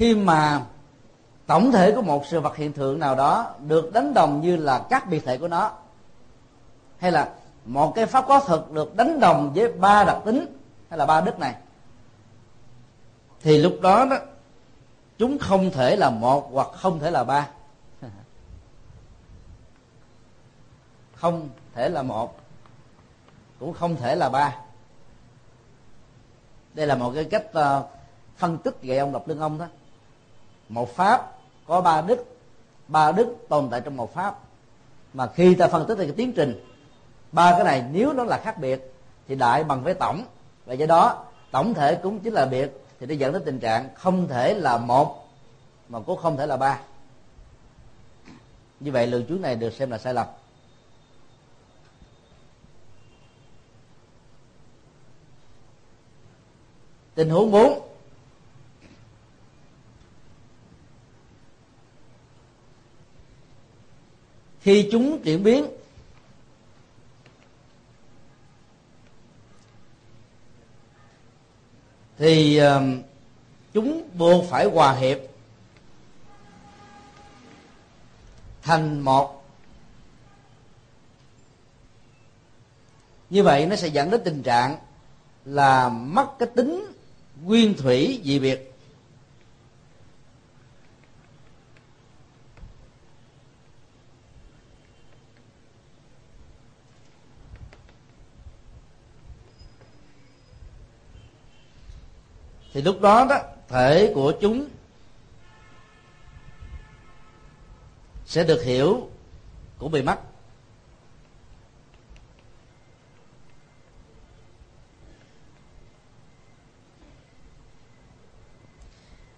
Khi 0.00 0.14
mà 0.14 0.66
tổng 1.46 1.72
thể 1.72 1.92
của 1.92 2.02
một 2.02 2.26
sự 2.26 2.40
vật 2.40 2.56
hiện 2.56 2.72
tượng 2.72 2.98
nào 2.98 3.14
đó 3.14 3.54
được 3.66 3.92
đánh 3.92 4.14
đồng 4.14 4.40
như 4.40 4.56
là 4.56 4.86
các 4.90 5.08
biệt 5.08 5.24
thể 5.24 5.38
của 5.38 5.48
nó 5.48 5.72
hay 6.98 7.12
là 7.12 7.32
một 7.64 7.92
cái 7.94 8.06
pháp 8.06 8.24
có 8.28 8.40
thực 8.40 8.72
được 8.72 8.96
đánh 8.96 9.20
đồng 9.20 9.52
với 9.54 9.72
ba 9.72 10.04
đặc 10.04 10.16
tính 10.24 10.46
hay 10.88 10.98
là 10.98 11.06
ba 11.06 11.20
đức 11.20 11.38
này 11.38 11.54
thì 13.40 13.58
lúc 13.58 13.78
đó 13.82 14.04
đó 14.04 14.16
chúng 15.18 15.38
không 15.38 15.70
thể 15.70 15.96
là 15.96 16.10
một 16.10 16.48
hoặc 16.52 16.68
không 16.74 16.98
thể 16.98 17.10
là 17.10 17.24
ba. 17.24 17.48
Không 21.14 21.48
thể 21.74 21.88
là 21.88 22.02
một 22.02 22.40
cũng 23.58 23.72
không 23.72 23.96
thể 23.96 24.16
là 24.16 24.28
ba. 24.28 24.56
Đây 26.74 26.86
là 26.86 26.94
một 26.94 27.12
cái 27.14 27.24
cách 27.24 27.44
uh, 27.58 27.90
phân 28.36 28.58
tích 28.58 28.74
về 28.82 28.98
ông 28.98 29.12
độc 29.12 29.28
lương 29.28 29.40
ông 29.40 29.58
đó 29.58 29.66
một 30.70 30.96
pháp, 30.96 31.32
có 31.66 31.80
ba 31.80 32.00
đức 32.00 32.24
ba 32.88 33.12
đức 33.12 33.36
tồn 33.48 33.68
tại 33.70 33.80
trong 33.80 33.96
một 33.96 34.14
pháp. 34.14 34.38
Mà 35.12 35.26
khi 35.26 35.54
ta 35.54 35.68
phân 35.68 35.86
tích 35.86 35.94
về 35.94 36.04
cái 36.04 36.14
tiến 36.16 36.32
trình, 36.32 36.64
ba 37.32 37.52
cái 37.52 37.64
này 37.64 37.84
nếu 37.92 38.12
nó 38.12 38.24
là 38.24 38.40
khác 38.44 38.58
biệt 38.58 38.92
thì 39.28 39.34
đại 39.34 39.64
bằng 39.64 39.82
với 39.82 39.94
tổng. 39.94 40.24
Và 40.66 40.74
do 40.74 40.86
đó, 40.86 41.24
tổng 41.50 41.74
thể 41.74 41.94
cũng 41.94 42.20
chính 42.20 42.32
là 42.32 42.46
biệt 42.46 42.84
thì 43.00 43.06
nó 43.06 43.14
dẫn 43.14 43.32
đến 43.32 43.42
tình 43.44 43.60
trạng 43.60 43.88
không 43.94 44.28
thể 44.28 44.54
là 44.54 44.76
một, 44.76 45.28
mà 45.88 46.00
cũng 46.00 46.18
không 46.18 46.36
thể 46.36 46.46
là 46.46 46.56
ba. 46.56 46.80
Như 48.80 48.92
vậy 48.92 49.06
lượng 49.06 49.24
chú 49.28 49.38
này 49.38 49.56
được 49.56 49.72
xem 49.72 49.90
là 49.90 49.98
sai 49.98 50.14
lầm. 50.14 50.26
Tình 57.14 57.30
huống 57.30 57.50
4 57.50 57.89
khi 64.60 64.88
chúng 64.92 65.22
chuyển 65.22 65.42
biến, 65.42 65.66
thì 72.18 72.60
chúng 73.72 74.08
buộc 74.14 74.44
phải 74.50 74.64
hòa 74.64 74.92
hiệp 74.92 75.18
thành 78.62 79.00
một. 79.00 79.44
Như 83.30 83.42
vậy 83.42 83.66
nó 83.66 83.76
sẽ 83.76 83.88
dẫn 83.88 84.10
đến 84.10 84.20
tình 84.24 84.42
trạng 84.42 84.76
là 85.44 85.88
mất 85.88 86.26
cái 86.38 86.48
tính 86.56 86.86
nguyên 87.42 87.74
thủy 87.76 88.20
dị 88.24 88.38
biệt. 88.38 88.69
Thì 102.80 102.84
lúc 102.84 103.00
đó 103.00 103.26
đó, 103.30 103.38
thể 103.68 104.12
của 104.14 104.32
chúng 104.40 104.68
sẽ 108.26 108.44
được 108.44 108.62
hiểu 108.62 109.08
cũng 109.78 109.92
bị 109.92 110.02
mất 110.02 110.18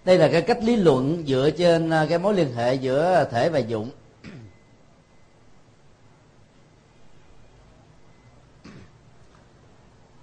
đây 0.04 0.18
là 0.18 0.28
cái 0.32 0.42
cách 0.42 0.58
lý 0.62 0.76
luận 0.76 1.24
dựa 1.26 1.50
trên 1.50 1.90
à, 1.90 2.06
cái 2.08 2.18
mối 2.18 2.34
liên 2.34 2.54
hệ 2.54 2.74
giữa 2.74 3.28
thể 3.30 3.48
và 3.48 3.58
dụng. 3.58 3.90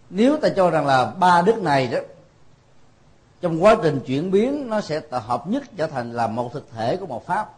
Nếu 0.10 0.38
ta 0.38 0.50
cho 0.56 0.70
rằng 0.70 0.86
là 0.86 1.06
ba 1.06 1.42
đức 1.42 1.58
này 1.58 1.88
đó 1.88 2.00
trong 3.42 3.64
quá 3.64 3.76
trình 3.84 4.00
chuyển 4.06 4.32
biến 4.32 4.70
nó 4.70 4.82
sẽ 4.82 5.02
hợp 5.12 5.48
nhất 5.48 5.64
trở 5.78 5.88
thành 5.88 6.14
là 6.14 6.28
một 6.28 6.54
thực 6.54 6.72
thể 6.72 6.98
của 6.98 7.06
một 7.06 7.26
pháp. 7.26 7.54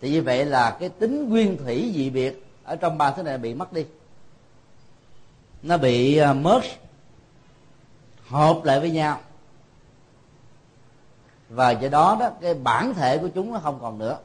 Thì 0.00 0.10
như 0.10 0.22
vậy 0.22 0.44
là 0.44 0.76
cái 0.80 0.88
tính 0.88 1.28
nguyên 1.28 1.58
thủy 1.58 1.92
dị 1.94 2.10
biệt 2.10 2.46
ở 2.64 2.76
trong 2.76 2.98
ba 2.98 3.10
thứ 3.10 3.22
này 3.22 3.38
bị 3.38 3.54
mất 3.54 3.72
đi. 3.72 3.86
Nó 5.62 5.76
bị 5.76 6.20
uh, 6.30 6.36
merge 6.36 6.76
hợp 8.28 8.64
lại 8.64 8.80
với 8.80 8.90
nhau. 8.90 9.20
Và 11.48 11.70
do 11.70 11.88
đó 11.88 12.16
đó 12.20 12.30
cái 12.40 12.54
bản 12.54 12.94
thể 12.94 13.18
của 13.18 13.28
chúng 13.28 13.52
nó 13.52 13.58
không 13.58 13.78
còn 13.80 13.98
nữa. 13.98 14.18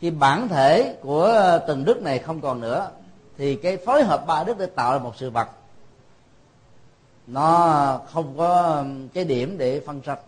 Khi 0.00 0.10
bản 0.10 0.48
thể 0.48 0.96
của 1.02 1.24
à, 1.26 1.58
từng 1.58 1.84
đức 1.84 2.02
này 2.02 2.18
không 2.18 2.40
còn 2.40 2.60
nữa 2.60 2.90
thì 3.38 3.54
cái 3.54 3.76
phối 3.76 4.04
hợp 4.04 4.26
ba 4.26 4.44
đức 4.44 4.58
để 4.58 4.66
tạo 4.66 4.92
ra 4.92 4.98
một 4.98 5.12
sự 5.16 5.30
vật 5.30 5.48
nó 7.32 8.00
không 8.12 8.34
có 8.38 8.84
cái 9.14 9.24
điểm 9.24 9.58
để 9.58 9.80
phân 9.86 10.02
sạch 10.06 10.20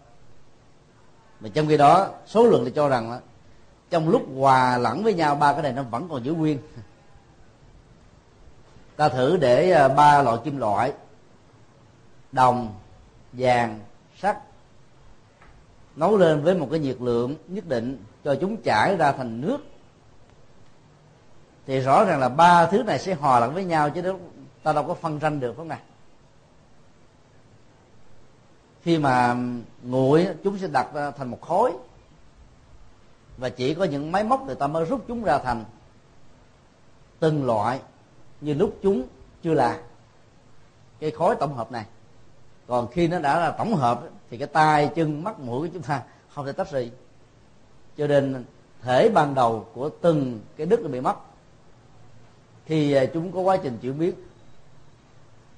mà 1.40 1.48
trong 1.54 1.68
khi 1.68 1.76
đó, 1.76 2.08
số 2.26 2.46
lượng 2.46 2.64
thì 2.64 2.72
cho 2.74 2.88
rằng 2.88 3.10
là 3.10 3.20
trong 3.90 4.08
lúc 4.08 4.22
hòa 4.36 4.78
lẫn 4.78 5.02
với 5.02 5.14
nhau, 5.14 5.34
ba 5.34 5.52
cái 5.52 5.62
này 5.62 5.72
nó 5.72 5.82
vẫn 5.82 6.08
còn 6.10 6.24
giữ 6.24 6.32
nguyên. 6.32 6.58
Ta 8.96 9.08
thử 9.08 9.36
để 9.36 9.70
à, 9.70 9.88
ba 9.88 10.22
loại 10.22 10.38
kim 10.44 10.58
loại, 10.58 10.92
đồng, 12.32 12.74
vàng 13.32 13.80
sắt 14.18 14.38
nấu 15.96 16.16
lên 16.16 16.42
với 16.42 16.54
một 16.54 16.68
cái 16.70 16.80
nhiệt 16.80 16.96
lượng 17.00 17.36
nhất 17.48 17.66
định 17.66 18.04
cho 18.24 18.36
chúng 18.40 18.56
chảy 18.56 18.96
ra 18.96 19.12
thành 19.12 19.40
nước. 19.40 19.58
Thì 21.66 21.80
rõ 21.80 22.04
ràng 22.04 22.20
là 22.20 22.28
ba 22.28 22.66
thứ 22.66 22.82
này 22.82 22.98
sẽ 22.98 23.14
hòa 23.14 23.40
lẫn 23.40 23.54
với 23.54 23.64
nhau, 23.64 23.90
chứ 23.90 24.00
đâu, 24.00 24.20
ta 24.62 24.72
đâu 24.72 24.84
có 24.84 24.94
phân 24.94 25.20
tranh 25.20 25.40
được 25.40 25.54
không 25.56 25.68
nào? 25.68 25.78
Khi 28.84 28.98
mà 28.98 29.36
nguội 29.82 30.28
chúng 30.44 30.58
sẽ 30.58 30.68
đặt 30.68 30.88
ờ, 30.92 31.10
thành 31.10 31.30
một 31.30 31.40
khối. 31.40 31.72
Và 33.36 33.48
chỉ 33.48 33.74
có 33.74 33.84
những 33.84 34.12
máy 34.12 34.24
móc 34.24 34.46
người 34.46 34.54
ta 34.54 34.66
mới 34.66 34.84
rút 34.84 35.04
chúng 35.08 35.24
ra 35.24 35.38
thành 35.38 35.64
từng 37.18 37.46
loại 37.46 37.80
như 38.40 38.54
lúc 38.54 38.78
chúng 38.82 39.02
chưa 39.42 39.54
là 39.54 39.80
cái 41.00 41.10
khối 41.10 41.36
tổng 41.36 41.54
hợp 41.54 41.72
này. 41.72 41.84
Còn 42.66 42.88
khi 42.92 43.08
nó 43.08 43.18
đã 43.18 43.40
là 43.40 43.50
tổng 43.50 43.74
hợp 43.74 44.00
thì 44.30 44.38
cái 44.38 44.48
tay, 44.48 44.90
chân, 44.94 45.24
mắt, 45.24 45.40
mũi 45.40 45.68
của 45.68 45.72
chúng 45.74 45.82
ta 45.82 46.02
không 46.28 46.46
thể 46.46 46.52
tách 46.52 46.70
rời. 46.70 46.90
Cho 47.96 48.06
nên 48.06 48.44
thể 48.82 49.08
ban 49.08 49.34
đầu 49.34 49.66
của 49.74 49.88
từng 49.88 50.40
cái 50.56 50.66
đức 50.66 50.88
bị 50.90 51.00
mất. 51.00 51.16
Thì 52.66 52.92
ờ, 52.92 53.06
chúng 53.06 53.32
có 53.32 53.40
quá 53.40 53.56
trình 53.56 53.78
chuyển 53.82 53.98
biến. 53.98 54.14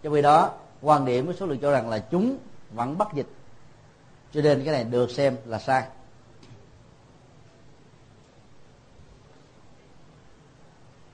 Trong 0.03 0.15
khi 0.15 0.23
đó, 0.23 0.51
quan 0.83 1.05
điểm 1.05 1.27
với 1.27 1.37
số 1.37 1.47
lượng 1.47 1.59
cho 1.59 1.71
rằng 1.71 1.91
là 1.91 1.99
chúng 1.99 2.37
vẫn 2.77 2.99
bắt 2.99 3.09
dịch. 3.15 3.27
Cho 4.33 4.43
nên 4.43 4.65
cái 4.65 4.73
này 4.73 4.85
được 4.85 5.11
xem 5.11 5.37
là 5.45 5.59
sai. 5.59 5.89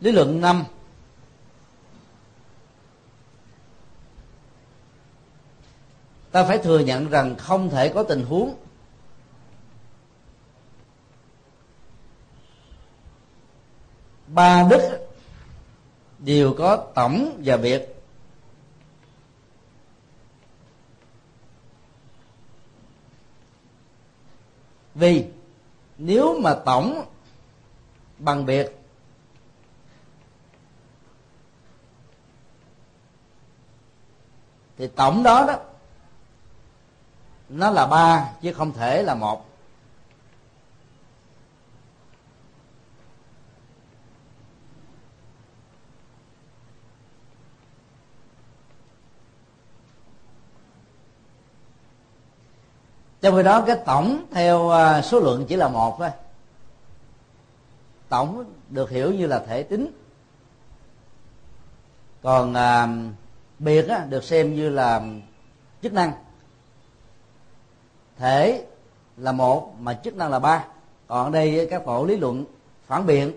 Lý 0.01 0.13
luận 0.13 0.41
năm. 0.41 0.65
Ta 6.31 6.45
phải 6.45 6.59
thừa 6.59 6.79
nhận 6.79 7.11
rằng 7.11 7.37
không 7.37 7.71
thể 7.71 7.89
có 7.89 8.03
tình 8.03 8.25
huống 8.25 8.57
ba 14.27 14.67
đức 14.71 15.09
đều 16.19 16.55
có 16.59 16.77
tổng 16.95 17.41
và 17.45 17.57
biệt. 17.57 17.92
Vì 24.95 25.27
nếu 25.99 26.39
mà 26.41 26.55
tổng 26.55 27.05
bằng 28.19 28.47
biệt, 28.47 28.79
thì 34.79 34.87
tổng 34.87 35.23
đó 35.23 35.45
đó, 35.49 35.59
nó 37.49 37.71
là 37.71 37.87
ba, 37.87 38.33
chứ 38.43 38.53
không 38.53 38.73
thể 38.73 39.03
là 39.03 39.15
một. 39.15 39.52
Trong 53.23 53.37
khi 53.37 53.43
đó 53.43 53.65
cái 53.67 53.77
tổng 53.85 54.25
theo 54.31 54.71
à, 54.71 55.03
số 55.03 55.21
lượng 55.21 55.45
chỉ 55.49 55.57
là 55.57 55.69
một 55.69 55.99
thôi. 55.99 56.11
Tổng 58.09 58.45
được 58.69 58.91
hiểu 58.91 59.13
như 59.13 59.27
là 59.27 59.39
thể 59.39 59.63
tính. 59.63 59.93
Còn 62.23 62.55
à, 62.55 62.89
biệt 63.59 63.89
á, 63.89 64.07
được 64.09 64.25
xem 64.25 64.55
như 64.55 64.71
là 64.71 65.03
chức 65.83 65.93
năng. 65.93 66.13
Thể 68.17 68.65
là 69.17 69.33
một 69.33 69.75
mà 69.79 69.95
chức 69.95 70.17
năng 70.17 70.31
là 70.31 70.39
ba. 70.39 70.65
Còn 71.07 71.25
ở 71.25 71.31
đây 71.31 71.69
các 71.71 71.83
tổ 71.87 72.05
lý 72.05 72.17
luận 72.17 72.45
phản 72.87 73.07
biện 73.07 73.33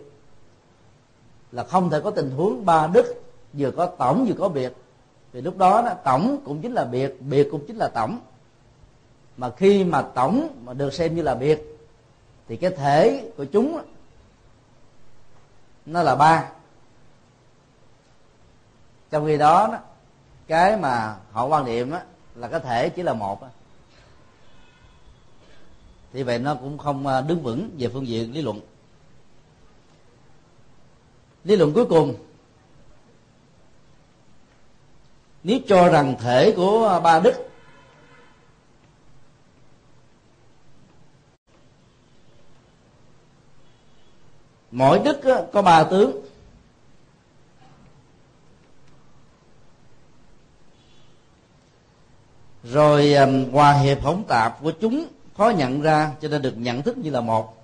là 1.51 1.63
không 1.63 1.89
thể 1.89 2.01
có 2.01 2.11
tình 2.11 2.31
huống 2.31 2.65
ba 2.65 2.87
đức 2.87 3.23
vừa 3.53 3.71
có 3.71 3.85
tổng 3.85 4.25
vừa 4.27 4.35
có 4.39 4.49
biệt. 4.49 4.73
Thì 5.33 5.41
lúc 5.41 5.57
đó, 5.57 5.81
đó 5.81 5.93
tổng 6.03 6.37
cũng 6.45 6.61
chính 6.61 6.73
là 6.73 6.85
biệt 6.85 7.21
biệt 7.21 7.47
cũng 7.51 7.67
chính 7.67 7.77
là 7.77 7.87
tổng 7.87 8.19
mà 9.37 9.51
khi 9.57 9.83
mà 9.83 10.01
tổng 10.01 10.61
mà 10.63 10.73
được 10.73 10.93
xem 10.93 11.15
như 11.15 11.21
là 11.21 11.35
biệt 11.35 11.61
thì 12.47 12.57
cái 12.57 12.71
thể 12.71 13.31
của 13.37 13.45
chúng 13.45 13.81
nó 15.85 16.03
là 16.03 16.15
ba. 16.15 16.49
Trong 19.11 19.25
khi 19.25 19.37
đó, 19.37 19.79
cái 20.47 20.77
mà 20.77 21.15
họ 21.31 21.45
quan 21.45 21.65
niệm 21.65 21.91
là 22.35 22.47
cái 22.47 22.59
thể 22.59 22.89
chỉ 22.89 23.03
là 23.03 23.13
một 23.13 23.41
thì 26.13 26.23
vậy 26.23 26.39
nó 26.39 26.55
cũng 26.55 26.77
không 26.77 27.07
à, 27.07 27.21
đứng 27.21 27.43
vững 27.43 27.69
về 27.79 27.89
phương 27.93 28.07
diện 28.07 28.33
lý 28.33 28.41
luận. 28.41 28.61
Lý 31.43 31.55
luận 31.55 31.73
cuối 31.73 31.85
cùng 31.85 32.15
nếu 35.43 35.59
cho 35.67 35.89
rằng 35.89 36.15
thể 36.19 36.53
của 36.55 36.87
à, 36.87 36.99
ba 36.99 37.19
đức 37.19 37.49
mỗi 44.75 44.99
đức 44.99 45.21
có 45.53 45.61
ba 45.61 45.83
tướng. 45.83 46.25
Rồi 52.63 53.15
hòa 53.51 53.73
hiệp 53.73 54.03
hỗn 54.03 54.23
tạp 54.27 54.61
của 54.61 54.71
chúng 54.71 55.07
khó 55.37 55.49
nhận 55.49 55.81
ra 55.81 56.11
cho 56.21 56.27
nên 56.27 56.41
được 56.41 56.57
nhận 56.57 56.81
thức 56.81 56.97
như 56.97 57.09
là 57.09 57.21
một. 57.21 57.63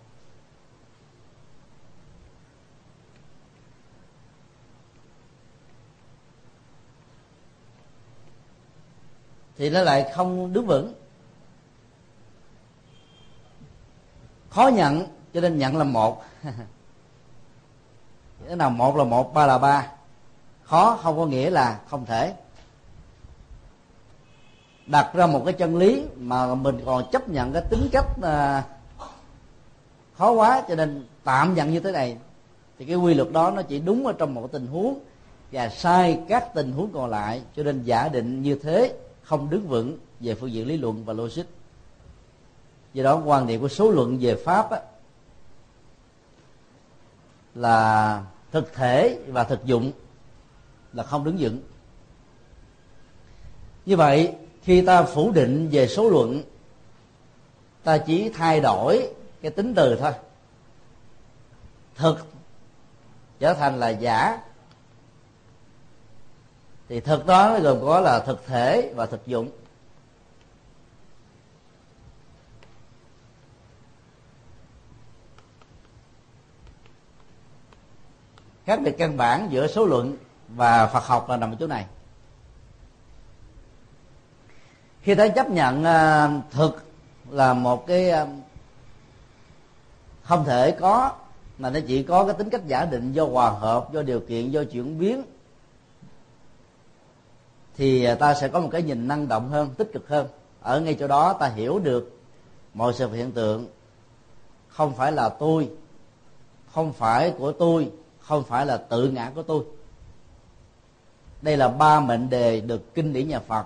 Thì 9.58 9.70
nó 9.70 9.82
lại 9.82 10.12
không 10.16 10.54
đứng 10.54 10.66
vững. 10.66 10.94
Khó 14.50 14.68
nhận 14.68 15.08
cho 15.34 15.42
nên 15.42 15.58
nhận 15.58 15.78
là 15.78 15.84
một. 15.84 16.24
cái 18.48 18.56
nào 18.56 18.70
một 18.70 18.96
là 18.96 19.04
một 19.04 19.34
ba 19.34 19.46
là 19.46 19.58
ba. 19.58 19.88
Khó 20.64 21.00
không 21.04 21.18
có 21.18 21.26
nghĩa 21.26 21.50
là 21.50 21.80
không 21.88 22.06
thể. 22.06 22.34
Đặt 24.86 25.14
ra 25.14 25.28
một 25.28 25.42
cái 25.46 25.54
chân 25.54 25.78
lý 25.78 26.04
mà 26.16 26.56
mình 26.56 26.80
còn 26.86 27.04
chấp 27.12 27.30
nhận 27.30 27.54
cái 27.54 27.64
tính 27.70 27.90
cách 27.92 28.06
à, 28.22 28.64
khó 30.18 30.32
quá 30.32 30.64
cho 30.68 30.76
nên 30.76 31.06
tạm 31.24 31.54
nhận 31.54 31.72
như 31.72 31.80
thế 31.80 31.92
này. 31.92 32.18
Thì 32.80 32.86
cái 32.86 32.96
quy 32.96 33.14
luật 33.14 33.32
đó 33.32 33.52
nó 33.52 33.62
chỉ 33.62 33.80
đúng 33.80 34.08
ở 34.08 34.14
trong 34.14 34.34
một 34.34 34.50
tình 34.52 34.68
huống 34.68 35.00
và 35.52 35.70
sai 35.70 36.20
các 36.28 36.54
tình 36.54 36.72
huống 36.72 36.92
còn 36.94 37.10
lại 37.10 37.42
cho 37.56 37.64
nên 37.64 37.84
giả 37.84 38.08
định 38.08 38.42
như 38.42 38.56
thế 38.56 38.94
không 39.24 39.50
đứng 39.50 39.68
vững 39.68 39.98
về 40.20 40.36
phương 40.36 40.52
diện 40.52 40.68
lý 40.68 40.78
luận 40.78 41.06
và 41.06 41.14
logic. 41.14 41.44
Do 42.94 43.04
đó 43.04 43.22
quan 43.26 43.48
điểm 43.48 43.62
của 43.62 43.68
số 43.68 43.92
luận 43.92 44.18
về 44.22 44.36
pháp 44.46 44.72
á, 44.72 44.80
là 47.56 48.24
thực 48.52 48.74
thể 48.74 49.20
và 49.28 49.44
thực 49.44 49.66
dụng, 49.66 49.92
là 50.94 51.04
không 51.04 51.24
đứng 51.24 51.38
vững. 51.40 51.62
Như 53.86 53.98
vậy, 53.98 54.36
khi 54.62 54.82
ta 54.82 55.04
phủ 55.04 55.32
định 55.32 55.70
về 55.72 55.88
số 55.88 56.10
luận, 56.10 56.44
ta 57.84 57.98
chỉ 57.98 58.30
thay 58.30 58.60
đổi 58.60 59.10
cái 59.42 59.52
tính 59.52 59.74
từ 59.76 59.96
thôi. 59.96 60.12
Thực 61.96 62.28
trở 63.40 63.54
thành 63.54 63.80
là 63.80 63.90
giả. 63.90 64.42
Thì 66.90 67.00
thực 67.00 67.26
đó 67.26 67.60
gồm 67.60 67.82
có 67.82 68.00
là 68.00 68.20
thực 68.20 68.46
thể 68.46 68.94
và 68.96 69.06
thực 69.06 69.28
dụng. 69.28 69.50
Khác 78.66 78.80
biệt 78.84 78.96
căn 78.98 79.18
bản 79.18 79.48
giữa 79.52 79.68
số 79.68 79.86
luận 79.86 80.18
và 80.48 80.88
phật 80.88 81.04
học 81.04 81.30
là 81.30 81.38
nằm 81.38 81.52
ở 81.52 81.56
chỗ 81.60 81.68
này. 81.68 81.86
Khi 85.02 85.16
ta 85.16 85.28
chấp 85.28 85.50
nhận 85.50 85.84
à, 85.84 86.30
thực 86.52 86.84
là 87.30 87.54
một 87.54 87.88
cái 87.88 88.10
à, 88.10 88.28
không 90.24 90.46
thể 90.46 90.72
có, 90.72 91.12
mà 91.58 91.70
nó 91.70 91.80
chỉ 91.88 92.04
có 92.04 92.26
cái 92.26 92.34
tính 92.34 92.50
cách 92.50 92.62
giả 92.68 92.86
định 92.86 93.14
do 93.14 93.26
hòa 93.26 93.50
hợp, 93.50 93.94
do 93.94 94.02
điều 94.02 94.20
kiện, 94.20 94.52
do 94.52 94.64
chuyển 94.64 95.00
biến, 95.00 95.24
thì 97.78 98.04
à, 98.04 98.16
ta 98.16 98.34
sẽ 98.34 98.48
có 98.48 98.60
một 98.60 98.70
cái 98.72 98.82
nhìn 98.82 99.08
năng 99.08 99.28
động 99.28 99.50
hơn, 99.50 99.70
tích 99.78 99.90
cực 99.94 100.10
hơn. 100.10 100.28
Ở 100.62 100.80
ngay 100.80 100.96
chỗ 101.00 101.08
đó, 101.08 101.34
ta 101.34 101.48
hiểu 101.48 101.80
được 101.80 102.20
mọi 102.74 102.94
sự 102.94 103.12
hiện 103.12 103.32
tượng 103.32 103.68
không 104.68 104.94
phải 104.94 105.12
là 105.12 105.30
tôi, 105.30 105.70
không 106.72 106.94
phải 106.94 107.34
của 107.38 107.52
tôi 107.52 107.92
không 108.22 108.44
phải 108.44 108.66
là 108.66 108.78
tự 108.78 109.10
ngã 109.10 109.32
của 109.36 109.44
tôi. 109.44 109.64
Đây 111.42 111.58
là 111.58 111.68
ba 111.68 112.00
mệnh 112.00 112.30
đề 112.30 112.62
được 112.62 112.94
kinh 112.94 113.14
điển 113.14 113.28
nhà 113.28 113.40
phật. 113.40 113.66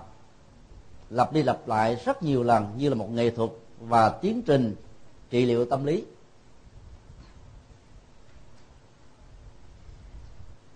Lặp 1.10 1.32
đi 1.32 1.42
lặp 1.42 1.68
lại 1.68 1.96
rất 2.04 2.22
nhiều 2.22 2.42
lần 2.42 2.72
như 2.76 2.88
là 2.88 2.94
một 2.94 3.10
nghệ 3.10 3.30
thuật 3.30 3.50
và 3.80 4.08
tiến 4.08 4.42
trình 4.42 4.76
trị 5.30 5.46
liệu 5.46 5.64
tâm 5.64 5.84
lý. 5.84 6.04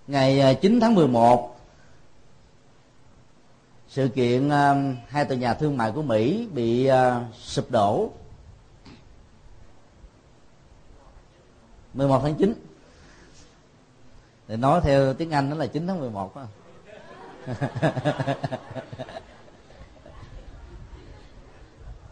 Ngày 0.07 0.41
à, 0.41 0.53
9 0.53 0.81
tháng 0.81 0.95
11 0.95 1.57
sự 3.89 4.09
kiện 4.09 4.49
à, 4.49 4.95
hai 5.09 5.25
tòa 5.25 5.39
nhà 5.39 5.55
thương 5.55 5.77
mại 5.77 5.93
của 5.93 6.03
Mỹ 6.03 6.49
bị 6.55 6.87
à, 6.87 7.29
sụp 7.39 7.71
đổ. 7.71 8.11
11 11.95 12.21
tháng 12.23 12.35
9 12.35 12.70
thì 14.51 14.57
nói 14.57 14.81
theo 14.81 15.15
tiếng 15.15 15.31
Anh 15.31 15.51
nó 15.51 15.57
là 15.57 15.67
9 15.67 15.87
tháng 15.87 16.01
11 16.01 16.37
đó. 16.37 16.43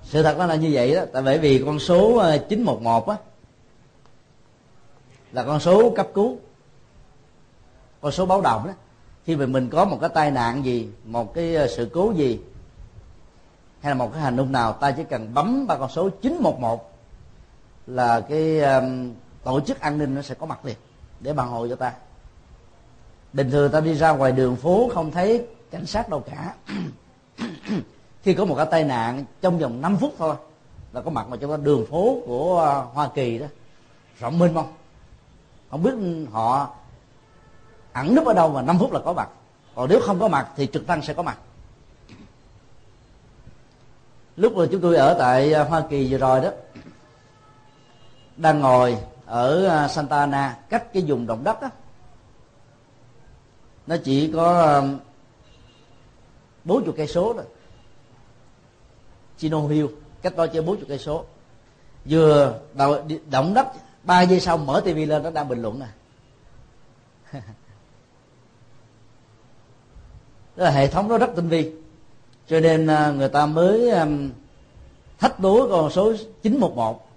sự 0.02 0.22
thật 0.22 0.36
nó 0.38 0.46
là 0.46 0.54
như 0.54 0.70
vậy 0.72 0.94
đó 0.94 1.02
tại 1.12 1.22
bởi 1.22 1.38
vì 1.38 1.62
con 1.66 1.78
số 1.78 2.16
ờ, 2.16 2.38
911 2.38 3.08
á 3.08 3.16
là 5.32 5.44
con 5.44 5.60
số 5.60 5.90
cấp 5.90 6.08
cứu 6.14 6.36
con 8.00 8.12
số 8.12 8.26
báo 8.26 8.40
động 8.40 8.66
đó 8.66 8.72
khi 9.24 9.36
mà 9.36 9.46
mình 9.46 9.70
có 9.70 9.84
một 9.84 9.98
cái 10.00 10.10
tai 10.14 10.30
nạn 10.30 10.64
gì 10.64 10.88
một 11.04 11.34
cái 11.34 11.54
ờ, 11.54 11.66
sự 11.66 11.90
cố 11.94 12.12
gì 12.16 12.40
hay 13.80 13.90
là 13.90 13.94
một 13.94 14.10
cái 14.12 14.22
hành 14.22 14.36
động 14.36 14.52
nào 14.52 14.72
ta 14.72 14.90
chỉ 14.90 15.02
cần 15.10 15.34
bấm 15.34 15.66
ba 15.66 15.76
con 15.76 15.90
số 15.90 16.08
911 16.08 16.98
là 17.86 18.20
cái 18.20 18.60
um, 18.60 19.14
tổ 19.44 19.60
chức 19.60 19.80
an 19.80 19.98
ninh 19.98 20.14
nó 20.14 20.22
sẽ 20.22 20.34
có 20.34 20.46
mặt 20.46 20.64
liền 20.64 20.76
để 21.20 21.32
bàn 21.32 21.48
hộ 21.48 21.68
cho 21.68 21.76
ta 21.76 21.92
bình 23.32 23.50
thường 23.50 23.72
ta 23.72 23.80
đi 23.80 23.94
ra 23.94 24.10
ngoài 24.10 24.32
đường 24.32 24.56
phố 24.56 24.90
không 24.94 25.10
thấy 25.10 25.46
cảnh 25.70 25.86
sát 25.86 26.08
đâu 26.08 26.20
cả. 26.20 26.54
Khi 28.22 28.34
có 28.34 28.44
một 28.44 28.54
cái 28.54 28.66
tai 28.70 28.84
nạn 28.84 29.24
trong 29.40 29.58
vòng 29.58 29.80
5 29.80 29.96
phút 29.96 30.14
thôi 30.18 30.34
là 30.92 31.00
có 31.00 31.10
mặt 31.10 31.28
mà 31.28 31.36
trong 31.36 31.50
cái 31.50 31.58
đường 31.62 31.86
phố 31.90 32.20
của 32.26 32.60
à, 32.60 32.74
Hoa 32.94 33.08
Kỳ 33.14 33.38
đó. 33.38 33.46
Rộng 34.20 34.38
mênh 34.38 34.54
mông. 34.54 34.72
Không 35.70 35.82
biết 35.82 35.90
họ 36.32 36.70
ẩn 37.92 38.14
núp 38.14 38.26
ở 38.26 38.34
đâu 38.34 38.50
mà 38.50 38.62
5 38.62 38.78
phút 38.78 38.92
là 38.92 39.00
có 39.04 39.12
mặt. 39.12 39.28
Còn 39.74 39.88
nếu 39.90 40.00
không 40.00 40.20
có 40.20 40.28
mặt 40.28 40.48
thì 40.56 40.66
trực 40.72 40.86
tăng 40.86 41.02
sẽ 41.02 41.14
có 41.14 41.22
mặt. 41.22 41.38
Lúc 44.36 44.56
mà 44.56 44.64
chúng 44.72 44.80
tôi 44.80 44.96
ở 44.96 45.16
tại 45.18 45.52
à, 45.52 45.64
Hoa 45.64 45.82
Kỳ 45.90 46.12
vừa 46.12 46.18
rồi 46.18 46.40
đó, 46.40 46.50
đang 48.36 48.60
ngồi 48.60 48.98
ở 49.26 49.66
à, 49.66 49.88
Santa 49.88 50.18
Ana, 50.18 50.58
cách 50.68 50.92
cái 50.92 51.04
vùng 51.06 51.26
động 51.26 51.44
đất 51.44 51.62
đó 51.62 51.70
nó 53.88 53.96
chỉ 54.04 54.30
có 54.34 54.62
um, 54.62 54.98
bốn 56.64 56.84
chục 56.84 56.94
cây 56.96 57.06
số 57.06 57.32
thôi. 57.32 57.44
Chino 59.36 59.68
Hill, 59.68 59.86
cách 60.22 60.36
đó 60.36 60.46
chơi 60.46 60.62
bốn 60.62 60.76
chục 60.76 60.88
cây 60.88 60.98
số. 60.98 61.24
Vừa 62.04 62.60
động 63.30 63.54
đất, 63.54 63.66
ba 64.02 64.22
giây 64.22 64.40
sau 64.40 64.58
mở 64.58 64.80
tivi 64.84 65.06
lên, 65.06 65.22
nó 65.22 65.30
đang 65.30 65.48
bình 65.48 65.62
luận 65.62 65.80
nè. 65.80 65.86
Đó 70.56 70.64
là 70.64 70.70
hệ 70.70 70.88
thống 70.88 71.08
nó 71.08 71.18
rất 71.18 71.30
tinh 71.36 71.48
vi. 71.48 71.72
Cho 72.46 72.60
nên 72.60 72.86
à, 72.86 73.10
người 73.10 73.28
ta 73.28 73.46
mới 73.46 73.90
um, 73.90 74.30
thách 75.18 75.40
đố 75.40 75.68
con 75.70 75.90
số 75.90 76.12
911 76.42 77.08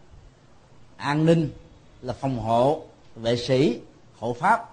an 0.97 1.25
ninh 1.25 1.49
là 2.01 2.13
phòng 2.13 2.39
hộ, 2.39 2.81
vệ 3.15 3.37
sĩ, 3.37 3.79
hộ 4.19 4.33
pháp 4.33 4.70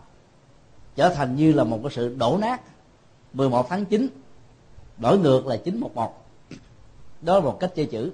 trở 0.98 1.08
thành 1.10 1.36
như 1.36 1.52
là 1.52 1.64
một 1.64 1.80
cái 1.82 1.92
sự 1.94 2.14
đổ 2.18 2.38
nát. 2.40 2.60
11 3.32 3.66
tháng 3.68 3.84
9 3.84 4.08
đổi 4.98 5.18
ngược 5.18 5.46
là 5.46 5.56
911 5.56 6.26
đó 7.20 7.34
là 7.34 7.40
một 7.40 7.56
cách 7.60 7.72
chơi 7.74 7.86
chữ. 7.86 8.12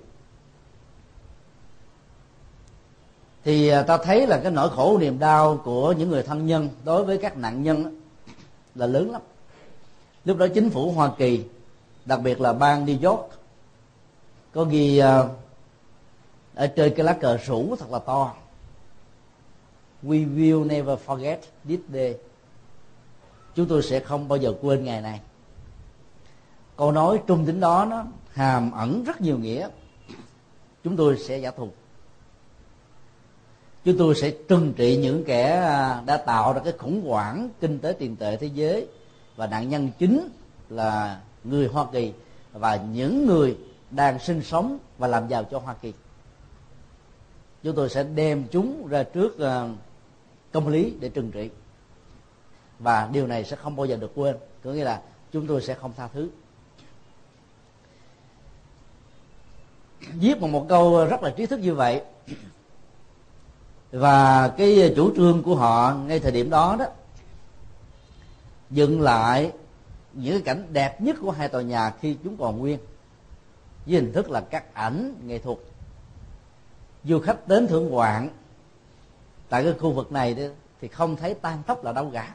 Thì 3.44 3.68
à, 3.68 3.82
ta 3.82 3.96
thấy 3.96 4.26
là 4.26 4.40
cái 4.42 4.52
nỗi 4.52 4.70
khổ 4.70 4.98
niềm 4.98 5.18
đau 5.18 5.60
của 5.64 5.92
những 5.92 6.10
người 6.10 6.22
thân 6.22 6.46
nhân 6.46 6.68
đối 6.84 7.04
với 7.04 7.18
các 7.18 7.36
nạn 7.36 7.62
nhân 7.62 8.00
là 8.74 8.86
lớn 8.86 9.10
lắm. 9.10 9.22
Lúc 10.24 10.36
đó 10.36 10.46
chính 10.54 10.70
phủ 10.70 10.92
hoa 10.92 11.10
kỳ, 11.18 11.44
đặc 12.04 12.20
biệt 12.22 12.40
là 12.40 12.52
bang 12.52 12.86
new 12.86 13.10
york, 13.10 13.30
có 14.52 14.64
ghi 14.64 14.98
à, 14.98 15.22
ở 16.54 16.66
trên 16.66 16.94
cái 16.96 17.04
lá 17.04 17.12
cờ 17.12 17.36
rủ 17.46 17.76
thật 17.76 17.90
là 17.90 17.98
to. 17.98 18.34
We 20.02 20.36
will 20.36 20.66
never 20.66 20.98
forget 21.06 21.36
this 21.64 21.80
day 21.92 22.16
chúng 23.54 23.66
tôi 23.66 23.82
sẽ 23.82 24.00
không 24.00 24.28
bao 24.28 24.38
giờ 24.38 24.54
quên 24.60 24.84
ngày 24.84 25.00
này. 25.00 25.20
Câu 26.76 26.92
nói 26.92 27.20
trung 27.26 27.46
tính 27.46 27.60
đó 27.60 27.86
nó 27.90 28.04
hàm 28.32 28.72
ẩn 28.72 29.04
rất 29.04 29.20
nhiều 29.20 29.38
nghĩa. 29.38 29.68
Chúng 30.84 30.96
tôi 30.96 31.18
sẽ 31.18 31.38
giả 31.38 31.50
thù. 31.50 31.68
Chúng 33.84 33.98
tôi 33.98 34.14
sẽ 34.14 34.30
trừng 34.48 34.72
trị 34.76 34.96
những 34.96 35.24
kẻ 35.24 35.50
à, 35.50 36.02
đã 36.06 36.16
tạo 36.16 36.52
ra 36.52 36.60
cái 36.64 36.72
khủng 36.78 37.06
hoảng 37.06 37.48
kinh 37.60 37.78
tế 37.78 37.92
tiền 37.98 38.16
tệ 38.16 38.36
thế 38.36 38.46
giới 38.46 38.86
và 39.36 39.46
nạn 39.46 39.68
nhân 39.68 39.90
chính 39.98 40.28
là 40.68 41.20
người 41.44 41.66
Hoa 41.66 41.86
Kỳ 41.92 42.12
và 42.52 42.76
những 42.76 43.26
người 43.26 43.56
đang 43.90 44.18
sinh 44.18 44.42
sống 44.42 44.78
và 44.98 45.08
làm 45.08 45.28
giàu 45.28 45.44
cho 45.44 45.58
Hoa 45.58 45.74
Kỳ. 45.74 45.92
Chúng 47.62 47.76
tôi 47.76 47.88
sẽ 47.88 48.04
đem 48.04 48.44
chúng 48.50 48.86
ra 48.86 49.02
trước 49.02 49.38
à, 49.38 49.68
công 50.52 50.68
lý 50.68 50.94
để 51.00 51.08
trừng 51.08 51.30
trị 51.30 51.50
và 52.78 53.08
điều 53.12 53.26
này 53.26 53.44
sẽ 53.44 53.56
không 53.56 53.76
bao 53.76 53.86
giờ 53.86 53.96
được 53.96 54.12
quên. 54.14 54.36
Có 54.64 54.70
nghĩa 54.70 54.84
là 54.84 55.02
chúng 55.32 55.46
tôi 55.46 55.62
sẽ 55.62 55.74
không 55.74 55.92
tha 55.96 56.08
thứ. 56.08 56.28
Viết 60.00 60.40
một 60.40 60.48
một 60.48 60.66
câu 60.68 61.06
rất 61.06 61.22
là 61.22 61.30
trí 61.30 61.46
thức 61.46 61.60
như 61.60 61.74
vậy. 61.74 62.02
Và 63.92 64.48
cái 64.48 64.92
chủ 64.96 65.16
trương 65.16 65.42
của 65.42 65.54
họ 65.54 65.94
ngay 65.94 66.20
thời 66.20 66.32
điểm 66.32 66.50
đó 66.50 66.76
đó, 66.78 66.86
dựng 68.70 69.00
lại 69.00 69.52
những 70.12 70.42
cảnh 70.42 70.66
đẹp 70.72 71.00
nhất 71.00 71.16
của 71.20 71.30
hai 71.30 71.48
tòa 71.48 71.62
nhà 71.62 71.94
khi 72.00 72.16
chúng 72.24 72.36
còn 72.36 72.58
nguyên, 72.58 72.78
với 73.86 73.94
hình 73.94 74.12
thức 74.12 74.30
là 74.30 74.40
các 74.40 74.74
ảnh 74.74 75.14
nghệ 75.26 75.38
thuật. 75.38 75.58
Du 77.04 77.20
khách 77.20 77.48
đến 77.48 77.66
thưởng 77.66 77.88
ngoạn 77.88 78.28
tại 79.48 79.64
cái 79.64 79.74
khu 79.80 79.92
vực 79.92 80.12
này 80.12 80.50
thì 80.80 80.88
không 80.88 81.16
thấy 81.16 81.34
tan 81.34 81.62
tóc 81.66 81.84
là 81.84 81.92
đâu 81.92 82.10
cả 82.12 82.34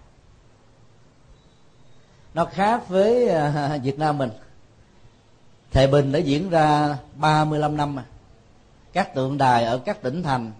nó 2.33 2.45
khác 2.45 2.89
với 2.89 3.29
à, 3.29 3.79
Việt 3.83 3.99
Nam 3.99 4.17
mình. 4.17 4.29
Thề 5.71 5.87
Bình 5.87 6.11
đã 6.11 6.19
diễn 6.19 6.49
ra 6.49 6.97
35 7.15 7.77
năm 7.77 7.95
mà. 7.95 8.05
Các 8.93 9.15
tượng 9.15 9.37
đài 9.37 9.63
ở 9.63 9.77
các 9.77 10.01
tỉnh 10.01 10.23
thành, 10.23 10.51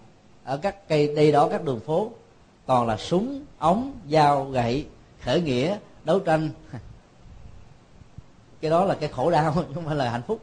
ở 0.44 0.56
các 0.56 0.88
cây, 0.88 1.14
đây 1.14 1.32
đó 1.32 1.48
các 1.48 1.64
đường 1.64 1.80
phố, 1.80 2.10
toàn 2.66 2.86
là 2.86 2.96
súng, 2.96 3.44
ống, 3.58 3.92
dao, 4.10 4.44
gậy, 4.44 4.86
khởi 5.22 5.40
nghĩa, 5.40 5.78
đấu 6.04 6.20
tranh. 6.20 6.50
Cái 8.60 8.70
đó 8.70 8.84
là 8.84 8.94
cái 8.94 9.08
khổ 9.08 9.30
đau 9.30 9.52
không 9.74 9.86
phải 9.86 9.96
là 9.96 10.10
hạnh 10.10 10.22
phúc. 10.26 10.40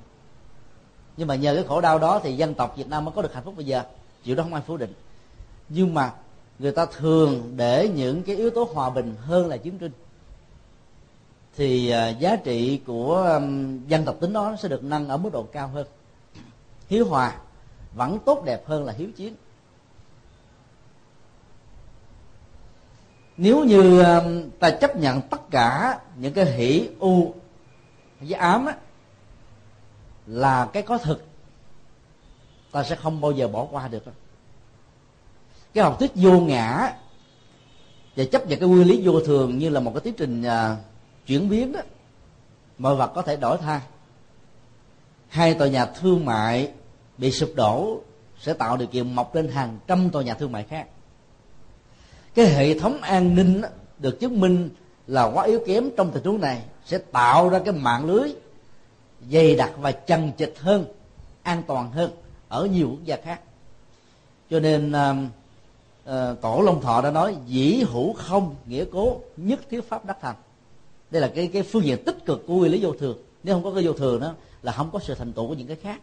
Nhưng 1.18 1.28
mà 1.28 1.36
nhờ 1.36 1.56
cái 1.56 1.64
khổ 1.68 1.82
đau 1.82 2.00
đó 2.00 2.20
thì 2.24 2.38
dân 2.38 2.54
tộc 2.54 2.78
Việt 2.78 2.88
Nam 2.88 3.06
mới 3.06 3.12
có 3.16 3.22
được 3.22 3.34
hạnh 3.34 3.44
phúc 3.44 3.54
bây 3.58 3.66
giờ. 3.66 3.84
Chịu 4.24 4.36
đó 4.36 4.44
không 4.44 4.54
ai 4.54 4.64
phủ 4.68 4.78
định. 4.78 4.94
Nhưng 5.70 5.94
mà 5.94 6.12
người 6.60 6.72
ta 6.72 6.86
thường 6.86 7.54
để 7.56 7.90
những 7.96 8.24
cái 8.24 8.36
yếu 8.36 8.50
tố 8.50 8.70
hòa 8.74 8.90
bình 8.90 9.16
hơn 9.22 9.48
là 9.48 9.58
chiến 9.58 9.78
tranh 9.78 9.92
thì 11.58 11.90
à, 11.90 12.10
giá 12.10 12.36
trị 12.36 12.80
của 12.86 13.42
dân 13.88 14.06
tộc 14.06 14.16
tính 14.20 14.34
đó 14.34 14.56
sẽ 14.60 14.70
được 14.70 14.84
nâng 14.84 15.08
ở 15.08 15.18
mức 15.18 15.30
độ 15.34 15.44
cao 15.44 15.68
hơn. 15.68 15.88
Hiếu 16.88 17.06
hòa 17.06 17.36
vẫn 17.94 18.20
tốt 18.26 18.44
đẹp 18.46 18.68
hơn 18.68 18.86
là 18.86 18.94
hiếu 18.94 19.10
chiến. 19.16 19.36
Nếu 23.38 23.64
như 23.64 24.04
ta 24.60 24.70
chấp 24.70 24.96
nhận 24.96 25.22
tất 25.22 25.50
cả 25.52 26.00
những 26.18 26.34
cái 26.34 26.46
hỷ 26.46 26.90
u 27.00 27.34
với 28.20 28.34
ám 28.34 28.66
á, 28.66 28.76
là 30.28 30.70
cái 30.74 30.84
có 30.84 30.98
thực 30.98 31.26
ta 32.72 32.84
sẽ 32.84 32.96
không 32.96 33.22
bao 33.22 33.32
giờ 33.32 33.48
bỏ 33.48 33.68
qua 33.72 33.88
được 33.88 34.06
đâu. 34.06 34.16
Cái 35.74 35.84
học 35.84 36.00
thuyết 36.00 36.12
vô 36.16 36.40
ngã 36.40 36.94
và 38.16 38.26
chấp 38.32 38.48
nhận 38.48 38.60
cái 38.60 38.70
nguyên 38.70 38.88
lý 38.88 39.02
vô 39.08 39.20
thường 39.20 39.58
như 39.58 39.70
là 39.70 39.80
một 39.80 39.92
cái 39.94 40.02
tiến 40.02 40.14
trình 40.18 40.44
à, 40.44 40.78
chuyển 41.28 41.50
biến 41.50 41.72
đó 41.72 41.80
mọi 42.78 42.96
vật 42.96 43.12
có 43.16 43.22
thể 43.22 43.36
đổi 43.36 43.58
thay. 43.58 43.82
Hai 45.28 45.54
tòa 45.54 45.68
nhà 45.68 45.86
thương 45.86 46.26
mại 46.26 46.72
bị 47.18 47.32
sụp 47.32 47.50
đổ 47.56 48.02
sẽ 48.40 48.54
tạo 48.54 48.78
điều 48.78 48.88
kiện 48.88 49.16
mọc 49.16 49.36
lên 49.36 49.48
hàng 49.48 49.80
trăm 49.88 50.10
tòa 50.10 50.24
nhà 50.24 50.34
thương 50.34 50.52
mại 50.52 50.64
khác. 50.64 50.88
Cái 52.36 52.46
hệ 52.46 52.80
thống 52.80 53.02
an 53.02 53.36
ninh 53.36 53.62
được 54.00 54.20
chứng 54.20 54.40
minh 54.40 54.70
là 55.08 55.24
quá 55.24 55.44
yếu 55.46 55.60
kém 55.68 55.90
trong 55.98 56.12
tình 56.12 56.24
huống 56.24 56.42
này 56.42 56.62
sẽ 56.86 56.98
tạo 56.98 57.50
ra 57.50 57.60
cái 57.60 57.74
mạng 57.74 58.06
lưới 58.06 58.34
dày 59.32 59.56
đặc 59.56 59.72
và 59.78 59.92
chằng 59.92 60.32
chịt 60.32 60.54
hơn 60.60 60.86
an 61.44 61.64
toàn 61.68 61.92
hơn 61.92 62.12
ở 62.48 62.66
nhiều 62.66 62.90
quốc 62.90 63.04
gia 63.04 63.18
khác. 63.18 63.42
Cho 64.50 64.60
nên 64.60 64.92
um, 64.92 65.30
ờ, 66.06 66.32
uh, 66.32 66.38
uh, 66.38 66.42
tổ 66.42 66.62
long 66.62 66.82
thọ 66.82 67.02
đã 67.02 67.12
nói 67.12 67.36
dĩ 67.46 67.84
hữu 67.92 68.14
không 68.14 68.56
nghĩa 68.66 68.86
cố 68.92 69.22
nhất 69.38 69.60
thiết 69.70 69.90
pháp 69.90 70.06
đắc 70.06 70.18
thành 70.22 70.36
đây 71.12 71.22
là 71.22 71.32
cái 71.36 71.48
cái 71.54 71.64
phương 71.64 71.84
diện 71.84 72.04
tích 72.06 72.26
cực 72.26 72.44
của 72.48 72.56
nguyên 72.56 72.72
lý 72.72 72.80
vô 72.84 72.94
thường. 73.00 73.18
Nếu 73.44 73.56
không 73.56 73.64
có 73.64 73.74
cái 73.74 73.86
vô 73.86 73.94
thường 73.94 74.22
đó, 74.22 74.34
là 74.62 74.72
không 74.72 74.90
có 74.92 75.00
sự 75.00 75.16
thành 75.16 75.34
tựu 75.34 75.48
của 75.48 75.54
những 75.54 75.68
cái 75.68 75.78
khác. 75.84 76.02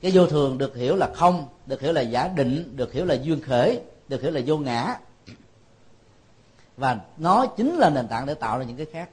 Cái 0.00 0.12
vô 0.14 0.26
thường 0.26 0.58
được 0.58 0.76
hiểu 0.76 0.96
là 0.96 1.10
không, 1.14 1.48
được 1.66 1.80
hiểu 1.80 1.92
là 1.92 2.00
giả 2.00 2.28
định, 2.28 2.76
được 2.76 2.92
hiểu 2.92 3.04
là 3.04 3.14
duyên 3.14 3.42
khởi, 3.42 3.80
được 4.08 4.22
hiểu 4.22 4.30
là 4.30 4.40
vô 4.46 4.58
ngã. 4.58 4.98
Và 6.76 7.00
nó 7.16 7.46
chính 7.46 7.76
là 7.76 7.90
nền 7.90 8.08
tảng 8.08 8.26
để 8.26 8.34
tạo 8.34 8.58
ra 8.58 8.64
những 8.64 8.76
cái 8.76 8.86
khác. 8.92 9.10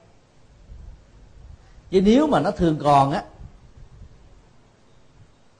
Chứ 1.90 2.00
nếu 2.00 2.26
mà 2.26 2.40
nó 2.40 2.50
thường 2.50 2.78
còn 2.82 3.12
á, 3.12 3.24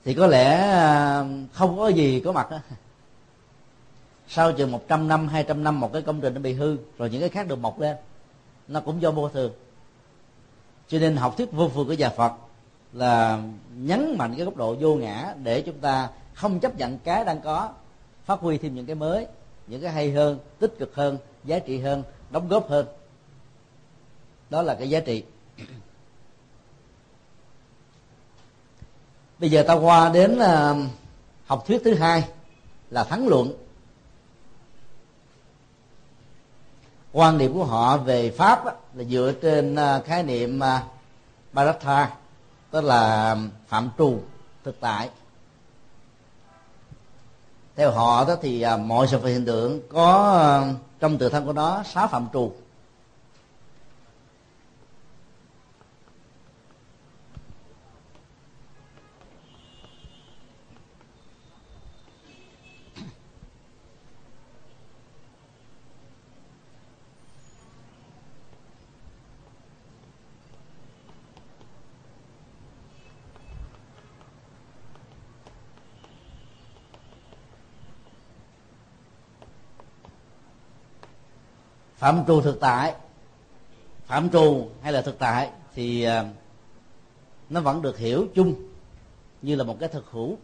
thì 0.05 0.13
có 0.13 0.27
lẽ 0.27 0.57
à, 0.59 1.25
không 1.53 1.77
có 1.77 1.87
gì 1.87 2.21
có 2.25 2.31
mặt 2.31 2.47
á 2.49 2.61
sau 4.27 4.51
chừng 4.51 4.71
100 4.71 5.07
năm 5.07 5.27
200 5.27 5.63
năm, 5.63 5.79
một 5.79 5.93
cái 5.93 6.01
công 6.01 6.21
trình 6.21 6.33
nó 6.33 6.41
bị 6.41 6.53
hư, 6.53 6.77
rồi 6.97 7.09
những 7.09 7.19
cái 7.19 7.29
khác 7.29 7.47
được 7.47 7.59
mọc 7.59 7.79
lên 7.79 7.97
nó 8.67 8.79
cũng 8.79 9.01
do 9.01 9.11
vô 9.11 9.29
thường. 9.29 9.53
Cho 10.87 10.99
nên 10.99 11.15
học 11.15 11.37
thuyết 11.37 11.51
vô 11.51 11.69
thường 11.69 11.87
của 11.87 11.93
nhà 11.93 12.09
Phật 12.09 12.33
là 12.93 13.43
nhấn 13.75 14.15
mạnh 14.17 14.33
cái 14.37 14.45
góc 14.45 14.55
độ 14.55 14.75
vô 14.79 14.95
ngã 14.95 15.33
để 15.43 15.61
chúng 15.61 15.79
ta 15.79 16.09
không 16.33 16.59
chấp 16.59 16.77
nhận 16.77 16.99
cái 16.99 17.25
đang 17.25 17.41
có, 17.41 17.69
phát 18.25 18.39
huy 18.39 18.57
thêm 18.57 18.75
những 18.75 18.85
cái 18.85 18.95
mới, 18.95 19.27
những 19.67 19.81
cái 19.81 19.91
hay 19.91 20.11
hơn, 20.11 20.39
tích 20.59 20.73
cực 20.79 20.95
hơn, 20.95 21.17
giá 21.43 21.59
trị 21.59 21.79
hơn, 21.79 22.03
đóng 22.29 22.47
góp 22.47 22.69
hơn. 22.69 22.85
Đó 24.49 24.61
là 24.61 24.75
cái 24.75 24.89
giá 24.89 24.99
trị. 24.99 25.23
Bây 29.39 29.51
giờ 29.51 29.63
ta 29.67 29.73
qua 29.73 30.09
đến 30.09 30.39
à, 30.39 30.75
học 31.45 31.63
thuyết 31.67 31.81
thứ 31.83 31.93
hai 31.93 32.23
là 32.89 33.03
thắng 33.03 33.27
luận. 33.27 33.53
Quan 37.13 37.37
điểm 37.37 37.53
của 37.53 37.65
họ 37.65 37.97
về 37.97 38.31
pháp 38.31 38.65
là 38.95 39.03
dựa 39.09 39.33
trên 39.41 39.75
à, 39.75 40.01
khái 40.05 40.23
niệm 40.23 40.59
à, 40.59 40.83
paratha 41.53 41.83
Baratha 41.83 42.15
tức 42.71 42.83
là 42.83 43.33
à, 43.33 43.35
phạm 43.67 43.89
trù, 43.97 44.19
thực 44.63 44.79
tại. 44.79 45.09
Theo 47.75 47.91
họ 47.91 48.25
đó 48.25 48.35
thì 48.41 48.65
mọi 48.85 49.07
sự 49.07 49.17
vật 49.17 49.29
hiện 49.29 49.45
tượng 49.45 49.81
có 49.89 50.65
trong 50.99 51.17
tự 51.17 51.29
thân 51.29 51.45
của 51.45 51.53
nó 51.53 51.83
sáu 51.83 52.07
phạm 52.07 52.27
trù. 52.33 52.51
Phạm 82.03 82.23
trù 82.27 82.41
thực 82.41 82.59
tại. 82.59 82.93
Phạm 84.05 84.29
trù 84.29 84.67
hay 84.81 84.93
là 84.93 85.01
thực 85.01 85.19
tại 85.19 85.49
thì 85.75 86.03
à, 86.03 86.25
nó 87.49 87.61
vẫn 87.61 87.81
được 87.81 87.97
hiểu 87.97 88.27
chung 88.35 88.55
như 89.41 89.55
là 89.55 89.63
một 89.63 89.77
cái 89.79 89.89
thực 89.89 90.11
hữu. 90.11 90.37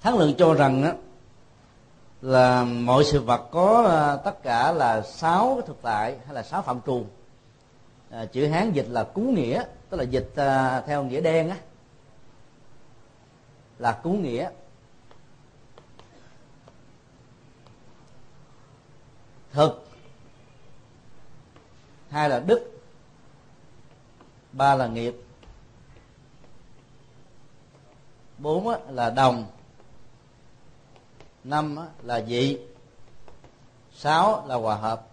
Thắng 0.00 0.18
lượng 0.18 0.34
cho 0.38 0.54
rằng 0.54 0.82
đó, 0.82 0.90
là 2.22 2.64
mọi 2.64 3.04
sự 3.04 3.20
vật 3.20 3.48
có 3.50 3.86
à, 3.90 4.16
tất 4.16 4.42
cả 4.42 4.72
là 4.72 5.02
sáu 5.02 5.60
thực 5.66 5.82
tại 5.82 6.16
hay 6.26 6.34
là 6.34 6.42
sáu 6.42 6.62
phạm 6.62 6.80
trù. 6.86 7.04
À, 8.10 8.24
chữ 8.24 8.46
hán 8.46 8.72
dịch 8.72 8.86
là 8.88 9.04
cú 9.04 9.20
nghĩa 9.20 9.64
tức 9.90 9.96
là 9.96 10.04
dịch 10.04 10.32
à, 10.36 10.80
theo 10.80 11.04
nghĩa 11.04 11.20
đen 11.20 11.50
á 11.50 11.56
là 13.78 13.92
cú 13.92 14.12
nghĩa. 14.12 14.50
Thực. 19.52 19.88
Hai 22.10 22.28
là 22.28 22.40
đức. 22.40 22.80
Ba 24.52 24.74
là 24.74 24.86
nghiệp. 24.86 25.14
Bốn 28.38 28.68
là 28.88 29.10
đồng. 29.10 29.46
Năm 31.44 31.78
là 32.02 32.22
dị 32.22 32.58
sáu 33.92 34.44
là 34.46 34.54
hòa 34.54 34.76
hợp. 34.76 35.06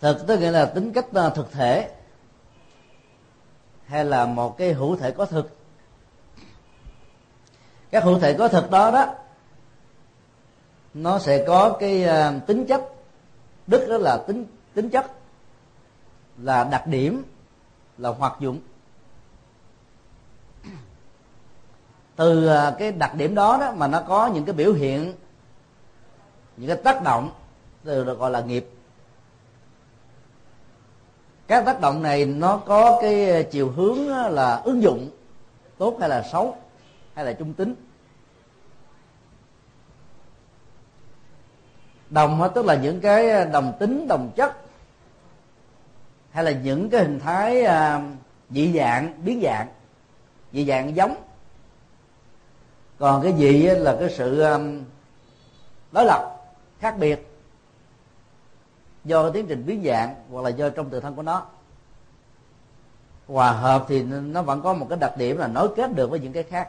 Thực 0.00 0.26
tức 0.26 0.40
nghĩa 0.40 0.50
là 0.50 0.66
tính 0.66 0.92
cách 0.92 1.06
à, 1.14 1.30
thực 1.30 1.52
thể 1.52 1.94
hay 3.94 4.04
là 4.04 4.26
một 4.26 4.58
cái 4.58 4.72
hữu 4.72 4.96
thể 4.96 5.10
có 5.10 5.26
thực? 5.26 5.56
Các 7.90 8.04
hữu 8.04 8.18
thể 8.18 8.34
có 8.34 8.48
thực 8.48 8.70
đó 8.70 8.90
đó 8.90 9.14
nó 10.94 11.18
sẽ 11.18 11.44
có 11.46 11.76
cái 11.80 12.04
uh, 12.04 12.46
tính 12.46 12.66
chất. 12.66 12.82
Đức 13.66 13.86
đó 13.90 13.96
là 13.96 14.24
tính 14.26 14.46
tính 14.74 14.90
chất 14.90 15.10
là 16.38 16.64
đặc 16.64 16.86
điểm 16.86 17.24
là 17.98 18.08
hoạt 18.08 18.36
dụng. 18.40 18.60
Từ 22.16 22.48
uh, 22.48 22.74
cái 22.78 22.92
đặc 22.92 23.14
điểm 23.14 23.34
đó 23.34 23.56
đó 23.60 23.72
mà 23.72 23.86
nó 23.86 24.00
có 24.00 24.26
những 24.26 24.44
cái 24.44 24.54
biểu 24.54 24.72
hiện 24.72 25.14
những 26.56 26.68
cái 26.68 26.76
tác 26.84 27.02
động 27.02 27.30
từ 27.84 28.04
được 28.04 28.18
gọi 28.18 28.30
là 28.30 28.40
nghiệp 28.40 28.73
các 31.46 31.64
tác 31.66 31.80
động 31.80 32.02
này 32.02 32.24
nó 32.24 32.56
có 32.56 32.98
cái 33.02 33.30
ờ, 33.30 33.42
chiều 33.42 33.70
hướng 33.70 34.08
là 34.08 34.54
ứng 34.64 34.82
dụng 34.82 35.10
tốt 35.78 35.96
hay 36.00 36.08
là 36.08 36.22
xấu, 36.32 36.56
hay 37.14 37.24
là 37.24 37.32
trung 37.32 37.52
tính. 37.52 37.74
Đồng 42.10 42.50
tức 42.54 42.64
là 42.64 42.74
những 42.74 43.00
cái 43.00 43.30
ờ, 43.30 43.44
đồng 43.44 43.72
tính, 43.78 44.08
đồng 44.08 44.30
chất, 44.36 44.56
hay 46.30 46.44
là 46.44 46.50
những 46.50 46.90
cái 46.90 47.00
hình 47.00 47.20
thái 47.20 47.62
ờ, 47.62 48.00
dị 48.50 48.72
dạng, 48.78 49.24
biến 49.24 49.40
dạng, 49.42 49.68
dị 50.52 50.66
dạng 50.66 50.96
giống. 50.96 51.14
Còn 52.98 53.22
cái 53.22 53.32
gì 53.32 53.62
là 53.62 53.96
cái 54.00 54.10
sự 54.10 54.44
đối 55.92 56.04
lập, 56.04 56.36
khác 56.80 56.94
biệt 56.98 57.33
do 59.04 59.30
tiến 59.30 59.46
trình 59.46 59.66
biến 59.66 59.82
dạng 59.84 60.14
hoặc 60.30 60.42
là 60.42 60.48
do 60.48 60.70
trong 60.70 60.90
tự 60.90 61.00
thân 61.00 61.14
của 61.14 61.22
nó. 61.22 61.46
Hòa 63.28 63.52
hợp 63.52 63.84
thì 63.88 64.02
nó 64.02 64.42
vẫn 64.42 64.62
có 64.62 64.74
một 64.74 64.86
cái 64.88 64.98
đặc 64.98 65.16
điểm 65.16 65.36
là 65.36 65.48
nối 65.48 65.68
kết 65.76 65.94
được 65.94 66.10
với 66.10 66.20
những 66.20 66.32
cái 66.32 66.42
khác. 66.42 66.68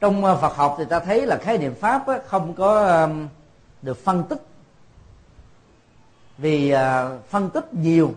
Trong 0.00 0.24
ờ, 0.24 0.36
Phật 0.36 0.56
học 0.56 0.74
thì 0.78 0.84
ta 0.84 1.00
thấy 1.00 1.26
là 1.26 1.36
khái 1.36 1.58
niệm 1.58 1.74
pháp 1.74 2.04
không 2.26 2.54
có 2.54 3.08
được 3.82 3.98
phân 3.98 4.24
tích. 4.28 4.42
Vì 6.38 6.70
ờ, 6.70 7.18
phân 7.28 7.50
tích 7.50 7.74
nhiều 7.74 8.14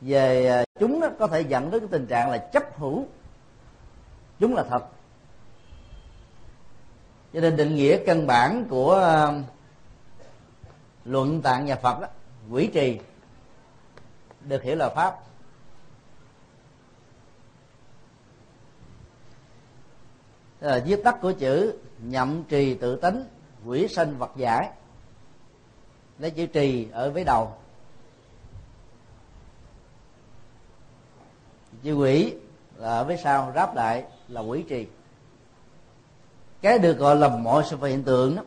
về 0.00 0.46
ờ, 0.46 0.64
chúng 0.80 1.00
có 1.18 1.26
thể 1.26 1.40
dẫn 1.40 1.70
đến 1.70 1.80
cái 1.80 1.88
tình 1.92 2.06
trạng 2.06 2.30
là 2.30 2.38
chấp 2.38 2.78
hữu. 2.78 3.06
Chúng 4.40 4.54
là 4.54 4.64
thật 4.70 4.84
cho 7.32 7.40
nên 7.40 7.56
định 7.56 7.74
nghĩa 7.74 7.98
căn 8.06 8.26
bản 8.26 8.64
của 8.70 8.92
ờ, 8.92 9.34
luận 11.04 11.42
tạng 11.42 11.66
nhà 11.66 11.76
phật 11.76 12.00
đó, 12.00 12.08
quỷ 12.50 12.70
trì 12.74 13.00
được 14.40 14.62
hiểu 14.62 14.76
là 14.76 14.88
pháp. 14.88 15.18
Là 20.60 20.82
viết 20.86 21.00
tắt 21.04 21.16
của 21.22 21.32
chữ 21.32 21.78
nhậm 21.98 22.44
trì 22.44 22.74
tự 22.74 22.96
tính 22.96 23.24
quỷ 23.66 23.88
sanh 23.88 24.18
vật 24.18 24.30
giải. 24.36 24.70
Lấy 26.18 26.30
chữ 26.30 26.46
trì 26.46 26.88
ở 26.92 27.10
với 27.10 27.24
đầu. 27.24 27.54
Chữ 31.82 31.94
quỷ 31.94 32.34
là 32.76 32.88
ở 32.88 33.04
với 33.04 33.16
sau 33.16 33.52
ráp 33.54 33.74
lại 33.74 34.04
là 34.28 34.40
quỷ 34.40 34.64
trì 34.68 34.86
cái 36.62 36.78
được 36.78 36.98
gọi 36.98 37.16
là 37.16 37.28
mọi 37.28 37.64
sự 37.66 37.76
hiện 37.84 38.02
tượng 38.02 38.36
đó. 38.36 38.42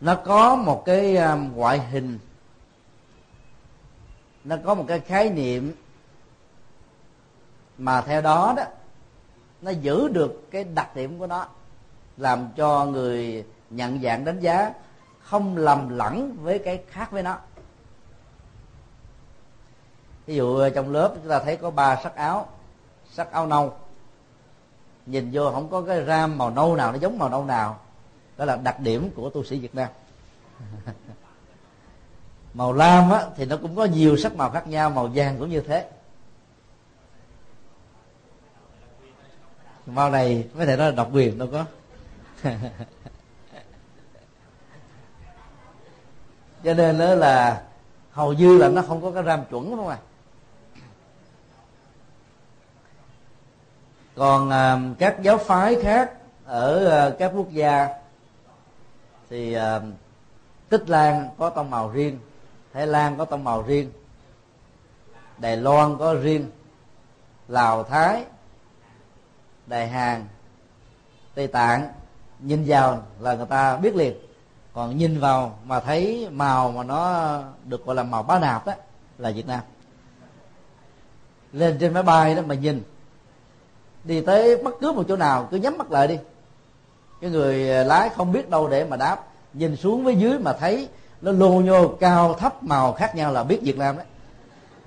Nó 0.00 0.14
có 0.14 0.56
một 0.56 0.82
cái 0.84 1.16
à, 1.16 1.34
ngoại 1.34 1.78
hình. 1.78 2.18
Nó 4.44 4.56
có 4.64 4.74
một 4.74 4.84
cái 4.88 5.00
khái 5.00 5.30
niệm 5.30 5.72
mà 7.78 8.00
theo 8.00 8.20
đó 8.22 8.54
đó, 8.56 8.64
nó 9.62 9.70
giữ 9.70 10.08
được 10.08 10.50
cái 10.50 10.64
đặc 10.64 10.96
điểm 10.96 11.18
của 11.18 11.26
nó, 11.26 11.46
làm 12.16 12.48
cho 12.56 12.84
người 12.84 13.44
nhận 13.70 14.02
dạng 14.02 14.24
đánh 14.24 14.40
giá 14.40 14.72
không 15.20 15.56
lầm 15.56 15.88
lẫn 15.88 16.36
với 16.42 16.58
cái 16.58 16.82
khác 16.90 17.10
với 17.10 17.22
nó. 17.22 17.38
Ví 20.26 20.34
dụ 20.34 20.58
à, 20.58 20.68
trong 20.74 20.90
lớp 20.90 21.12
chúng 21.14 21.28
ta 21.28 21.38
thấy 21.38 21.56
có 21.56 21.70
ba 21.70 22.00
sắc 22.02 22.14
áo 22.14 22.48
sắc 23.12 23.32
áo 23.32 23.46
nâu 23.46 23.79
nhìn 25.10 25.30
vô 25.32 25.50
không 25.50 25.70
có 25.70 25.82
cái 25.82 26.04
ram 26.04 26.38
màu 26.38 26.50
nâu 26.50 26.76
nào 26.76 26.92
nó 26.92 26.98
giống 26.98 27.18
màu 27.18 27.28
nâu 27.28 27.44
nào. 27.44 27.80
Đó 28.36 28.44
là 28.44 28.56
đặc 28.56 28.80
điểm 28.80 29.10
của 29.14 29.30
tu 29.30 29.44
sĩ 29.44 29.58
việt 29.58 29.74
nam. 29.74 29.88
Màu 32.54 32.72
lam 32.72 33.10
á, 33.10 33.24
thì 33.36 33.44
nó 33.44 33.56
cũng 33.56 33.76
có 33.76 33.84
nhiều 33.84 34.16
sắc 34.16 34.36
màu 34.36 34.50
khác 34.50 34.66
nhau 34.66 34.90
màu 34.90 35.10
vàng 35.14 35.36
cũng 35.38 35.50
như 35.50 35.60
thế. 35.60 35.88
Màu 39.86 40.10
này 40.10 40.48
có 40.58 40.64
thể 40.64 40.76
nói 40.76 40.86
là 40.86 40.92
độc 40.96 41.08
quyền 41.12 41.38
đâu 41.38 41.48
có. 41.52 41.64
Cho 46.64 46.74
nên 46.74 46.98
đó 46.98 47.14
là 47.14 47.62
hầu 48.10 48.32
như 48.32 48.58
là 48.58 48.68
nó 48.68 48.82
không 48.82 49.02
có 49.02 49.10
cái 49.10 49.22
ram 49.22 49.44
chuẩn 49.50 49.70
đúng 49.70 49.76
không 49.76 49.88
à 49.88 49.98
còn 54.20 54.50
à, 54.50 54.78
các 54.98 55.22
giáo 55.22 55.38
phái 55.38 55.76
khác 55.82 56.12
ở 56.44 56.88
à, 56.88 57.10
các 57.18 57.32
quốc 57.34 57.50
gia 57.50 57.88
thì 59.30 59.52
à, 59.52 59.80
tích 60.68 60.90
lan 60.90 61.28
có 61.38 61.50
tông 61.50 61.70
màu 61.70 61.90
riêng 61.90 62.18
thái 62.72 62.86
lan 62.86 63.16
có 63.16 63.24
tông 63.24 63.44
màu 63.44 63.62
riêng 63.62 63.92
đài 65.38 65.56
loan 65.56 65.96
có 65.98 66.14
riêng 66.14 66.50
lào 67.48 67.84
thái 67.84 68.24
đài 69.66 69.88
hàn 69.88 70.26
tây 71.34 71.46
tạng. 71.46 71.92
Nhìn 72.40 72.64
vào 72.66 73.02
là 73.20 73.34
người 73.34 73.46
ta 73.46 73.76
biết 73.76 73.96
liền. 73.96 74.14
Còn 74.72 74.98
nhìn 74.98 75.20
vào 75.20 75.58
mà 75.64 75.80
thấy 75.80 76.28
màu 76.30 76.72
mà 76.72 76.82
nó 76.82 77.32
được 77.64 77.86
gọi 77.86 77.96
là 77.96 78.02
màu 78.02 78.22
bá 78.22 78.38
nạp 78.38 78.66
đó 78.66 78.72
là 79.18 79.30
việt 79.30 79.46
nam. 79.46 79.60
Lên 81.52 81.76
trên 81.80 81.94
máy 81.94 82.02
bay 82.02 82.34
đó 82.34 82.42
mà 82.46 82.54
nhìn 82.54 82.82
đi 84.04 84.20
tới 84.20 84.56
bất 84.56 84.74
cứ 84.80 84.92
một 84.92 85.04
chỗ 85.08 85.16
nào, 85.16 85.48
cứ 85.50 85.56
nhắm 85.56 85.78
mắt 85.78 85.90
lại 85.90 86.08
đi. 86.08 86.18
Cái 87.20 87.30
người 87.30 87.70
à, 87.70 87.84
lái 87.84 88.08
không 88.08 88.32
biết 88.32 88.50
đâu 88.50 88.68
để 88.68 88.84
mà 88.84 88.96
đáp. 88.96 89.24
Nhìn 89.52 89.76
xuống 89.76 90.04
với 90.04 90.16
dưới 90.16 90.38
mà 90.38 90.52
thấy 90.52 90.88
nó 91.20 91.32
lô 91.32 91.50
nhô 91.50 91.88
cao 91.88 92.34
thấp 92.34 92.62
màu 92.62 92.92
khác 92.92 93.14
nhau 93.14 93.32
là 93.32 93.44
biết 93.44 93.60
việt 93.62 93.78
nam 93.78 93.96
đấy. 93.96 94.06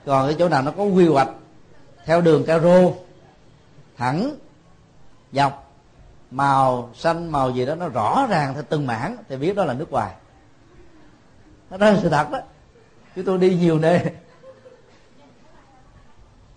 Còn 0.06 0.28
cái 0.28 0.36
chỗ 0.40 0.50
nào 0.50 0.62
nó 0.62 0.72
có 0.72 0.84
quy 0.84 1.08
hoạch 1.08 1.30
theo 2.06 2.22
đường 2.22 2.46
caro 2.46 2.80
thẳng, 3.98 4.36
dọc, 5.32 5.72
màu 6.32 6.90
xanh, 6.96 7.32
màu 7.32 7.52
gì 7.52 7.66
đó, 7.66 7.76
nó 7.76 7.88
rõ 7.88 8.28
ràng 8.30 8.54
theo 8.54 8.64
từng 8.70 8.88
mảng, 8.88 9.18
thì 9.30 9.38
biết 9.38 9.56
đó 9.56 9.66
là 9.66 9.74
nước 9.74 9.92
ngoài. 9.92 10.14
Đó 11.70 11.78
là 11.80 12.00
sự 12.02 12.10
thật 12.10 12.32
đó. 12.32 12.40
Chúng 13.16 13.26
tôi 13.26 13.38
đi 13.38 13.56
nhiều 13.56 13.80
nơi. 13.80 14.02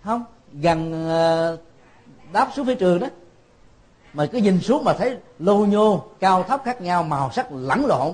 Không, 0.03 0.23
gần 0.53 1.09
à, 1.09 1.51
đáp 2.31 2.49
xuống 2.55 2.65
phía 2.65 2.75
trường 2.75 2.99
đó. 2.99 3.07
Mà 4.13 4.25
cứ 4.25 4.37
nhìn 4.37 4.61
xuống 4.61 4.83
mà 4.83 4.93
thấy 4.93 5.17
lô 5.39 5.57
nhô 5.57 6.03
cao 6.19 6.43
thấp 6.43 6.61
khác 6.65 6.81
nhau 6.81 7.03
màu 7.03 7.31
sắc 7.31 7.47
lẫn 7.51 7.85
lộn. 7.85 8.13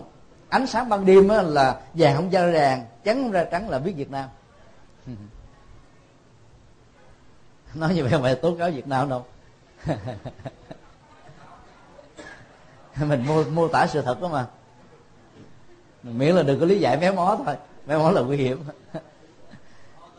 Ánh 0.49 0.67
sáng 0.67 0.89
ban 0.89 1.05
đêm 1.05 1.29
là 1.29 1.81
vàng 1.93 2.15
không 2.15 2.29
ra 2.29 2.51
vàng 2.53 2.85
trắng 3.03 3.23
không 3.23 3.31
ra 3.31 3.43
trắng 3.43 3.69
là 3.69 3.79
biết 3.79 3.93
việt 3.95 4.11
nam. 4.11 4.29
Nói 7.73 7.95
như 7.95 8.03
vậy 8.03 8.19
mà 8.21 8.35
tố 8.41 8.55
cáo 8.59 8.71
việt 8.71 8.87
nam 8.87 9.09
đâu. 9.09 9.25
Mình 13.01 13.23
mô, 13.27 13.43
mô 13.43 13.67
tả 13.67 13.87
sự 13.87 14.01
thật 14.01 14.21
đó 14.21 14.27
mà. 14.27 14.45
Miễn 16.03 16.35
là 16.35 16.43
đừng 16.43 16.59
có 16.59 16.65
lý 16.65 16.79
giải 16.79 16.97
méo 16.97 17.13
mó 17.13 17.37
thôi. 17.45 17.55
Méo 17.85 17.99
mó 17.99 18.11
là 18.11 18.21
nguy 18.21 18.37
hiểm. 18.37 18.63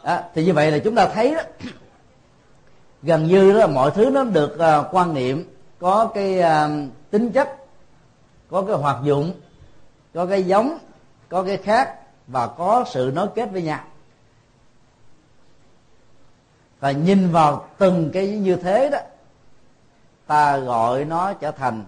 À, 0.02 0.24
thì 0.34 0.44
như 0.44 0.52
vậy 0.52 0.70
là 0.70 0.78
chúng 0.78 0.94
ta 0.94 1.08
thấy 1.08 1.34
đó 1.34 1.40
gần 3.04 3.24
như 3.24 3.60
đó 3.60 3.66
mọi 3.66 3.90
thứ 3.90 4.10
nó 4.10 4.24
được 4.24 4.54
uh, 4.54 4.94
quan 4.94 5.14
niệm 5.14 5.54
có 5.78 6.10
cái 6.14 6.38
uh, 6.40 6.90
tính 7.10 7.32
chất 7.32 7.56
có 8.50 8.62
cái 8.62 8.76
hoạt 8.76 8.96
dụng 9.04 9.32
có 10.14 10.26
cái 10.26 10.42
giống 10.42 10.78
có 11.28 11.42
cái 11.42 11.56
khác 11.56 11.98
và 12.26 12.46
có 12.46 12.84
sự 12.86 13.12
nối 13.14 13.28
kết 13.34 13.50
với 13.52 13.62
nhau. 13.62 13.80
Và 16.80 16.90
nhìn 16.90 17.32
vào 17.32 17.68
từng 17.78 18.10
cái 18.12 18.28
như 18.28 18.56
thế 18.56 18.90
đó 18.90 18.98
ta 20.26 20.56
gọi 20.56 21.04
nó 21.04 21.32
trở 21.32 21.50
thành 21.50 21.84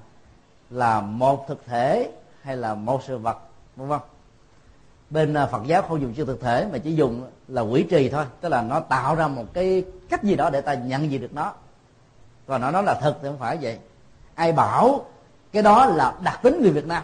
là 0.70 1.00
một 1.00 1.48
thực 1.48 1.66
thể 1.66 2.10
hay 2.42 2.56
là 2.56 2.74
một 2.74 3.02
sự 3.06 3.18
vật 3.18 3.38
vân 3.76 3.88
vân 3.88 4.00
bên 5.10 5.34
à, 5.34 5.46
Phật 5.46 5.62
giáo 5.66 5.82
không 5.82 6.00
dùng 6.00 6.14
chữ 6.14 6.24
thực 6.24 6.40
thể 6.40 6.66
mà 6.72 6.78
chỉ 6.78 6.94
dùng 6.94 7.26
là 7.48 7.62
quỷ 7.62 7.86
trì 7.90 8.08
thôi. 8.08 8.24
Tức 8.40 8.48
là 8.48 8.62
nó 8.62 8.80
tạo 8.80 9.14
ra 9.14 9.28
một 9.28 9.44
cái 9.52 9.84
cách 10.08 10.24
gì 10.24 10.36
đó 10.36 10.50
để 10.50 10.60
ta 10.60 10.74
nhận 10.74 11.10
gì 11.10 11.18
được 11.18 11.34
nó. 11.34 11.52
Còn 12.46 12.60
nó 12.60 12.70
nói 12.70 12.82
là 12.82 12.98
thật 13.00 13.18
thì 13.22 13.28
không 13.28 13.38
phải 13.38 13.58
vậy. 13.60 13.78
Ai 14.34 14.52
bảo 14.52 15.04
cái 15.52 15.62
đó 15.62 15.86
là 15.86 16.14
đặc 16.22 16.40
tính 16.42 16.62
người 16.62 16.70
Việt 16.70 16.86
Nam, 16.86 17.02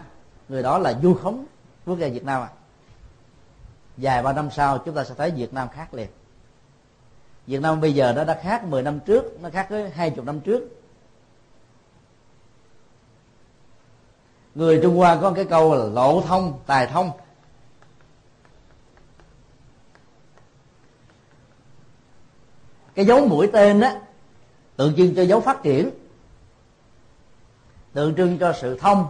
người 0.48 0.62
đó 0.62 0.78
là 0.78 0.94
du 1.02 1.14
khống 1.14 1.44
quốc 1.86 1.98
gia 1.98 2.08
Việt 2.08 2.24
Nam 2.24 2.42
à. 2.42 2.48
Vài 3.96 4.22
ba 4.22 4.32
năm 4.32 4.50
sau, 4.50 4.78
chúng 4.78 4.94
ta 4.94 5.04
sẽ 5.04 5.14
thấy 5.14 5.30
Việt 5.30 5.54
Nam 5.54 5.68
khác 5.68 5.94
liền. 5.94 6.08
Việt 7.46 7.60
Nam 7.60 7.80
bây 7.80 7.94
giờ 7.94 8.12
nó 8.16 8.24
đã 8.24 8.40
khác 8.42 8.64
10 8.64 8.82
năm 8.82 9.00
trước, 9.00 9.40
nó 9.40 9.50
khác 9.50 9.66
với 9.70 9.90
hai 9.90 10.10
chục 10.10 10.24
năm 10.24 10.40
trước. 10.40 10.68
Người 14.54 14.80
Trung 14.82 14.96
Hoa 14.96 15.18
có 15.20 15.30
cái 15.30 15.44
câu 15.44 15.74
là 15.74 15.84
lộ 15.84 16.20
thông, 16.20 16.58
tài 16.66 16.86
thông 16.86 17.10
cái 22.94 23.06
dấu 23.06 23.26
mũi 23.26 23.50
tên 23.52 23.80
đó 23.80 23.90
tượng 24.76 24.94
trưng 24.96 25.14
cho 25.14 25.22
dấu 25.22 25.40
phát 25.40 25.62
triển 25.62 25.90
tượng 27.92 28.14
trưng 28.14 28.38
cho 28.38 28.52
sự 28.52 28.78
thông 28.78 29.06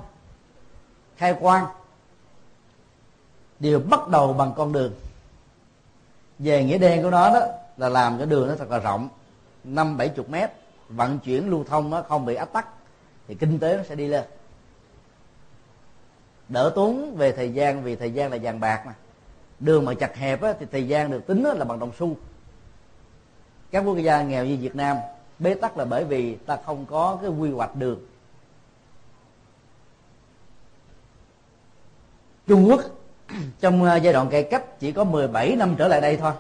khai 1.17 1.35
quang 1.41 1.67
đều 3.61 3.81
bắt 3.81 4.09
đầu 4.09 4.33
bằng 4.33 4.53
con 4.57 4.73
đường. 4.73 4.93
Về 6.39 6.65
nghĩa 6.65 6.79
đen 6.79 7.03
của 7.03 7.11
nó 7.11 7.35
đó 7.35 7.47
là 7.77 7.89
làm 7.89 8.19
cái 8.19 8.27
đường 8.27 8.49
nó 8.49 8.55
thật 8.55 8.71
là 8.71 8.79
rộng 8.79 9.09
năm 9.65 9.97
bảy 9.97 10.09
chục 10.09 10.31
mét 10.31 10.51
vận 10.89 11.19
chuyển 11.19 11.51
lưu 11.51 11.65
thông 11.65 11.91
nó 11.91 12.03
không 12.03 12.25
bị 12.25 12.35
ách 12.35 12.53
tắc 12.53 12.69
thì 13.29 13.35
kinh 13.35 13.59
tế 13.59 13.77
nó 13.77 13.83
sẽ 13.83 13.95
đi 13.95 14.07
lên. 14.07 14.25
Đỡ 16.49 16.73
tốn 16.75 17.17
về 17.17 17.33
thời 17.33 17.53
gian 17.53 17.83
vì 17.83 17.97
thời 17.97 18.13
gian 18.13 18.31
là 18.31 18.39
vàng 18.43 18.61
bạc 18.61 18.83
mà. 18.87 18.95
Đường 19.61 19.85
mà 19.85 19.95
chặt 19.95 20.17
hẹp 20.17 20.43
á, 20.43 20.55
thì 20.61 20.67
thời 20.73 20.89
gian 20.89 21.11
được 21.11 21.27
tính 21.27 21.45
là 21.45 21.65
bằng 21.65 21.79
đồng 21.79 21.93
xu 21.99 22.17
các 23.73 23.81
quốc 23.81 23.99
gia 23.99 24.23
nghèo 24.23 24.45
như 24.45 24.57
Việt 24.61 24.77
Nam, 24.77 24.97
bế 25.39 25.55
tắc 25.55 25.77
là 25.77 25.85
bởi 25.85 26.05
vì 26.05 26.35
ta 26.35 26.59
không 26.67 26.87
có 26.87 27.19
cái 27.23 27.31
quy 27.31 27.51
hoạch 27.51 27.77
đường 27.77 28.01
Trung 32.47 32.69
Quốc, 32.69 32.81
trong 33.61 33.85
à, 33.85 33.97
giai 33.97 34.13
đoạn 34.13 34.29
cải 34.29 34.43
cách 34.43 34.81
chỉ 34.81 34.93
có 34.93 35.05
17 35.05 35.57
năm 35.57 35.75
trở 35.79 35.89
lại 35.89 36.01
đây 36.01 36.17
thôi. 36.17 36.33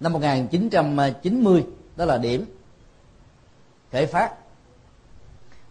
Năm 0.00 0.12
1990 0.12 1.66
đó 1.96 2.04
là 2.04 2.18
điểm 2.18 2.44
khởi 3.92 4.06
phát. 4.06 4.34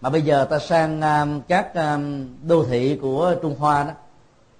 Mà 0.02 0.10
bây 0.10 0.22
giờ 0.22 0.46
ta 0.46 0.60
sang 0.60 1.02
à, 1.02 1.26
các 1.48 1.76
à, 1.76 2.00
đô 2.44 2.66
thị 2.66 3.00
của 3.02 3.36
Trung 3.42 3.56
Hoa 3.60 3.84
đó, 3.84 3.92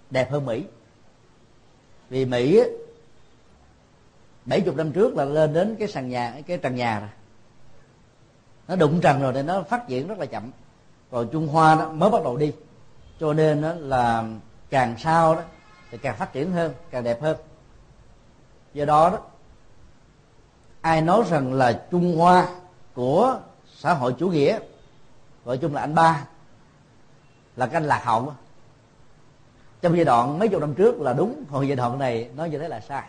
đẹp 0.10 0.32
hơn 0.32 0.46
Mỹ. 0.46 0.64
Vì 2.10 2.26
Mỹ 2.26 2.64
bảy 4.46 4.62
chục 4.62 4.76
năm 4.76 4.92
trước 4.92 5.16
là 5.16 5.26
lên 5.26 5.54
đến 5.54 5.76
cái 5.80 5.88
sàn 5.88 6.10
nhà, 6.10 6.34
cái 6.48 6.58
trần 6.58 6.76
nhà 6.76 7.00
rồi. 7.00 7.10
Nó 8.68 8.76
đụng 8.76 9.02
trần 9.02 9.22
rồi 9.22 9.34
nên 9.34 9.46
nó 9.46 9.64
phát 9.64 9.88
triển 9.88 10.08
rất 10.08 10.20
là 10.20 10.26
chậm. 10.26 10.52
Còn 11.12 11.30
Trung 11.32 11.48
Hoa 11.48 11.76
đó 11.76 11.90
mới 11.90 12.10
bắt 12.10 12.24
đầu 12.24 12.38
đi. 12.38 12.54
Cho 13.20 13.34
nên 13.34 13.62
đó 13.62 13.74
là 13.78 14.24
càng 14.70 14.96
sau 15.00 15.36
đó 15.36 15.42
thì 15.92 15.98
càng 15.98 16.16
phát 16.16 16.34
triển 16.34 16.52
hơn, 16.52 16.74
càng 16.92 17.04
đẹp 17.04 17.22
hơn. 17.22 17.38
Do 18.74 18.86
đó 18.86 19.10
đó, 19.10 19.18
ai 20.82 21.02
nói 21.02 21.24
rằng 21.30 21.54
là 21.54 21.86
Trung 21.92 22.18
Hoa 22.18 22.48
của 22.94 23.40
xã 23.76 23.94
hội 23.94 24.16
chủ 24.20 24.30
nghĩa, 24.30 24.60
gọi 25.46 25.58
chung 25.58 25.74
là 25.74 25.82
anh 25.82 25.96
ba, 25.96 26.26
là 27.56 27.66
cái 27.66 27.76
anh 27.76 27.84
lạc 27.84 28.02
hậu 28.04 28.34
trong 29.82 29.96
giai 29.96 30.06
đoạn 30.06 30.40
mấy 30.40 30.48
chục 30.48 30.62
năm 30.62 30.74
trước 30.74 31.02
là 31.02 31.14
đúng 31.14 31.44
còn 31.52 31.68
giai 31.68 31.76
đoạn 31.76 32.00
này 32.00 32.30
nói 32.36 32.50
như 32.50 32.58
thế 32.58 32.68
là 32.68 32.80
sai 32.80 33.04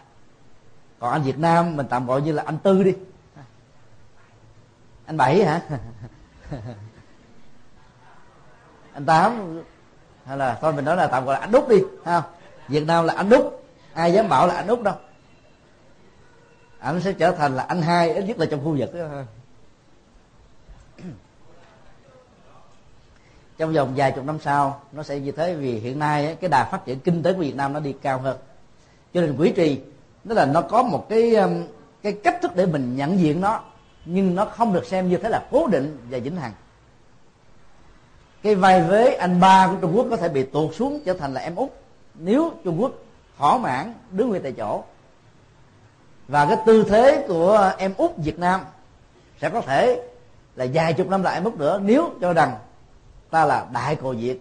còn 1.05 1.13
anh 1.13 1.23
Việt 1.23 1.39
Nam, 1.39 1.77
mình 1.77 1.87
tạm 1.91 2.07
gọi 2.07 2.23
như 2.23 2.33
là 2.33 2.43
anh 2.47 2.59
tư 2.59 2.83
đi. 2.83 2.95
Anh 5.07 5.17
bảy 5.17 5.45
hả? 5.45 5.61
Anh 8.93 9.07
tám. 9.07 9.63
Hay 10.25 10.37
là 10.37 10.59
thôi, 10.61 10.73
mình 10.73 10.85
nói 10.85 10.97
là 10.97 11.07
tạm 11.07 11.25
gọi 11.25 11.35
là 11.35 11.41
anh 11.41 11.53
Đúc 11.53 11.69
đi 11.69 11.77
ha 12.05 12.23
Việt 12.69 12.87
Nam 12.87 13.05
là 13.05 13.15
anh 13.15 13.29
Đúc. 13.29 13.65
Ai 13.95 14.13
dám 14.13 14.29
bảo 14.29 14.47
là 14.47 14.55
anh 14.55 14.67
Đúc 14.67 14.83
đâu. 14.83 14.95
Anh 16.79 17.01
sẽ 17.01 17.13
trở 17.13 17.33
thành 17.33 17.57
là 17.57 17.63
anh 17.63 17.83
hai, 17.83 18.15
ít 18.15 18.25
nhất 18.25 18.39
là 18.39 18.47
trong 18.47 18.65
khu 18.65 18.77
vực. 18.79 18.95
Đó 18.95 19.09
trong 23.59 23.73
vòng 23.73 23.93
vài 23.97 24.13
chục 24.13 24.25
năm 24.25 24.39
sau, 24.41 24.83
nó 24.93 25.03
sẽ 25.03 25.21
như 25.21 25.33
thế 25.33 25.55
vì 25.55 25.79
hiện 25.79 25.99
nay 25.99 26.37
cái 26.41 26.51
đà 26.51 26.65
phát 26.65 26.85
triển 26.85 27.01
kinh 27.01 27.23
tế 27.23 27.33
của 27.33 27.41
Việt 27.41 27.57
Nam 27.57 27.73
nó 27.73 27.81
đi 27.81 27.95
cao 28.03 28.19
hơn. 28.19 28.39
Cho 29.15 29.21
nên 29.21 29.37
quỹ 29.37 29.53
trì 29.57 29.81
tức 30.29 30.35
là 30.35 30.47
nó 30.47 30.61
có 30.61 30.83
một 30.83 31.09
cái 31.09 31.35
um, 31.35 31.65
cái 32.03 32.13
cách 32.13 32.39
thức 32.43 32.57
để 32.57 32.67
mình 32.67 32.97
nhận 32.97 33.19
diện 33.19 33.41
nó, 33.41 33.61
nhưng 34.05 34.35
nó 34.35 34.45
không 34.45 34.73
được 34.73 34.87
xem 34.87 35.09
như 35.09 35.17
thế 35.17 35.29
là 35.29 35.47
cố 35.51 35.67
định 35.67 35.99
và 36.11 36.19
vĩnh 36.19 36.37
hằng. 36.37 36.53
Cái 38.43 38.55
vai 38.55 38.83
vế 38.83 39.15
anh 39.15 39.41
ba 39.41 39.69
của 39.69 39.77
Trung 39.81 39.97
Quốc 39.97 40.07
có 40.11 40.17
thể 40.17 40.29
bị 40.29 40.43
tuột 40.43 40.75
xuống 40.75 41.01
trở 41.05 41.15
thành 41.15 41.35
là 41.35 41.41
em 41.41 41.55
út, 41.55 41.71
nếu 42.15 42.53
Trung 42.65 42.83
Quốc 42.83 42.93
thỏa 43.39 43.59
mãn 43.59 43.95
đứng 44.11 44.29
nguyên 44.29 44.43
tại 44.43 44.53
chỗ. 44.53 44.85
Và 46.29 46.47
cái 46.47 46.57
tư 46.67 46.85
thế 46.89 47.25
của 47.29 47.73
em 47.79 47.95
út 47.97 48.17
Việt 48.17 48.39
Nam 48.39 48.61
sẽ 49.41 49.51
có 49.51 49.61
thể 49.61 50.03
là 50.57 50.67
vài 50.75 50.93
chục 50.93 51.09
năm 51.09 51.23
lại 51.23 51.35
em 51.35 51.45
út 51.45 51.55
nữa, 51.55 51.81
nếu 51.83 52.11
cho 52.21 52.33
rằng 52.33 52.55
ta 53.31 53.45
là 53.45 53.67
đại 53.73 53.97
cồ 53.97 54.13
việt. 54.13 54.41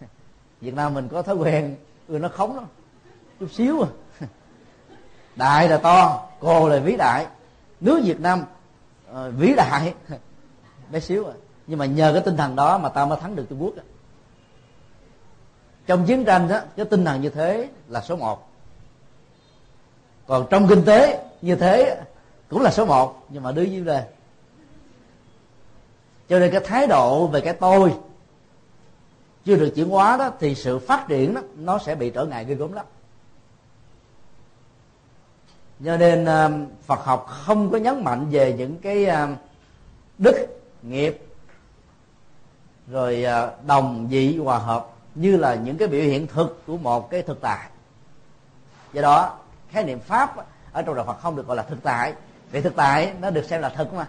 Việt 0.60 0.74
nam 0.74 0.94
mình 0.94 1.08
có 1.08 1.22
thói 1.22 1.34
quen, 1.34 1.76
người 2.08 2.20
nó 2.20 2.28
khống 2.28 2.56
lắm 2.56 2.64
chút 3.40 3.50
xíu 3.52 3.82
à 3.82 3.88
đại 5.38 5.68
là 5.68 5.76
to 5.76 6.28
cô 6.40 6.68
là 6.68 6.78
vĩ 6.78 6.96
đại. 6.96 7.26
Nước 7.80 8.00
việt 8.04 8.20
nam 8.20 8.44
uh, 9.10 9.16
vĩ 9.36 9.54
đại. 9.56 9.94
Bé 10.90 11.00
xíu 11.00 11.26
à. 11.26 11.32
Nhưng 11.66 11.78
mà 11.78 11.86
nhờ 11.86 12.12
cái 12.12 12.22
tinh 12.24 12.36
thần 12.36 12.56
đó 12.56 12.78
mà 12.78 12.88
ta 12.88 13.04
mới 13.04 13.18
thắng 13.20 13.36
được 13.36 13.46
trung 13.50 13.62
quốc 13.62 13.74
đó. 13.76 13.82
trong 15.86 16.06
chiến 16.06 16.24
tranh 16.24 16.48
đó 16.48 16.60
cái 16.76 16.86
tinh 16.86 17.04
thần 17.04 17.20
như 17.20 17.30
thế 17.30 17.68
là 17.88 18.00
số 18.00 18.16
một. 18.16 18.48
Còn 20.26 20.46
trong 20.50 20.68
kinh 20.68 20.84
tế 20.84 21.24
như 21.42 21.56
thế 21.56 22.00
cũng 22.48 22.62
là 22.62 22.70
số 22.70 22.86
một. 22.86 23.26
Nhưng 23.28 23.42
mà 23.42 23.52
đưa 23.52 23.62
dưới 23.62 23.80
lên 23.80 24.04
cho 26.28 26.38
nên 26.38 26.52
cái 26.52 26.60
thái 26.64 26.86
độ 26.86 27.26
về 27.26 27.40
cái 27.40 27.54
tôi 27.54 27.94
chưa 29.44 29.56
được 29.56 29.72
chuyển 29.74 29.88
hóa 29.88 30.16
đó 30.16 30.30
thì 30.40 30.54
sự 30.54 30.78
phát 30.78 31.04
triển 31.08 31.34
đó 31.34 31.40
nó 31.56 31.78
sẽ 31.78 31.94
bị 31.94 32.10
trở 32.10 32.24
ngại 32.24 32.44
ghê 32.44 32.54
gớm 32.54 32.72
lắm 32.72 32.86
cho 35.84 35.96
nên 35.96 36.24
à, 36.24 36.50
Phật 36.86 37.04
học 37.04 37.26
không 37.28 37.70
có 37.70 37.78
nhấn 37.78 38.04
mạnh 38.04 38.26
về 38.30 38.54
những 38.58 38.78
cái 38.78 39.06
à, 39.06 39.36
đức, 40.18 40.46
nghiệp, 40.82 41.26
rồi 42.88 43.24
à, 43.24 43.50
đồng 43.66 44.08
dị 44.10 44.38
hòa 44.38 44.58
hợp 44.58 44.86
như 45.14 45.36
là 45.36 45.54
những 45.54 45.78
cái 45.78 45.88
biểu 45.88 46.02
hiện 46.02 46.26
thực 46.26 46.62
của 46.66 46.76
một 46.76 47.10
cái 47.10 47.22
thực 47.22 47.40
tại. 47.40 47.68
Do 48.92 49.02
đó, 49.02 49.38
khái 49.70 49.84
niệm 49.84 50.00
pháp 50.00 50.34
ở 50.72 50.82
trong 50.82 50.94
đạo 50.94 51.04
Phật 51.04 51.20
không 51.20 51.36
được 51.36 51.46
gọi 51.46 51.56
là 51.56 51.62
thực 51.62 51.82
tại. 51.82 52.12
Vì 52.50 52.60
thực 52.60 52.76
tại 52.76 53.12
nó 53.20 53.30
được 53.30 53.44
xem 53.44 53.60
là 53.60 53.68
thực 53.68 53.94
mà. 53.94 54.06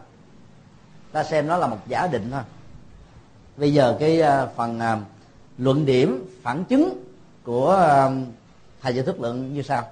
Ta 1.12 1.24
xem 1.24 1.48
nó 1.48 1.58
là 1.58 1.68
một 1.68 1.78
giả 1.88 2.08
định 2.08 2.30
thôi. 2.32 2.42
Bây 3.58 3.74
giờ 3.74 3.98
cái 4.00 4.22
phần 4.56 4.80
luận 5.58 5.86
điểm 5.86 6.40
phản 6.44 6.66
chứng 6.66 7.04
của 7.44 7.90
thầy 8.82 8.96
giải 8.96 9.06
thức 9.06 9.22
luận 9.22 9.54
như 9.54 9.62
sau. 9.62 9.88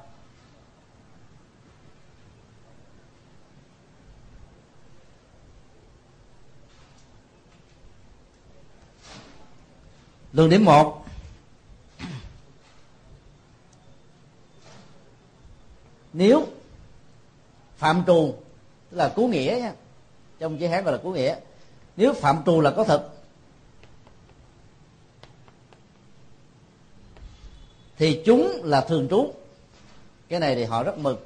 Luận 10.38 10.50
điểm 10.50 10.66
một. 10.66 11.06
Nếu 16.14 16.48
phạm 17.78 18.04
trù 18.08 18.36
tức 18.90 18.98
là 18.98 19.10
cú 19.16 19.28
nghĩa 19.28 19.58
nha 19.62 19.74
trong 20.40 20.58
chữ 20.58 20.68
hán 20.68 20.84
gọi 20.84 20.94
là 20.94 21.00
cú 21.04 21.12
nghĩa 21.12 21.36
nếu 21.96 22.14
phạm 22.14 22.42
trù 22.46 22.62
là 22.62 22.72
có 22.72 22.84
thật 22.84 23.10
thì 27.98 28.22
chúng 28.26 28.62
là 28.64 28.82
thường 28.82 29.08
trú. 29.10 29.34
Cái 30.30 30.40
này 30.40 30.56
thì 30.56 30.64
họ 30.64 30.84
rất 30.84 30.98
mừng. 30.98 31.18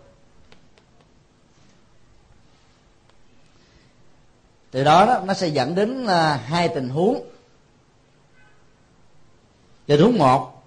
Từ 4.72 4.84
đó, 4.84 5.06
đó 5.06 5.22
nó 5.26 5.34
sẽ 5.34 5.48
dẫn 5.48 5.76
đến 5.76 6.06
à, 6.06 6.36
hai 6.36 6.70
tình 6.70 6.90
huống 6.90 7.32
tình 9.92 10.02
huống 10.02 10.18
một 10.18 10.64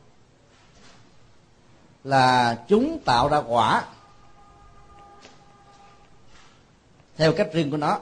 là 2.05 2.55
chúng 2.69 2.99
tạo 3.05 3.29
ra 3.29 3.39
quả 3.39 3.85
theo 7.17 7.33
cách 7.33 7.49
riêng 7.53 7.71
của 7.71 7.77
nó. 7.77 7.99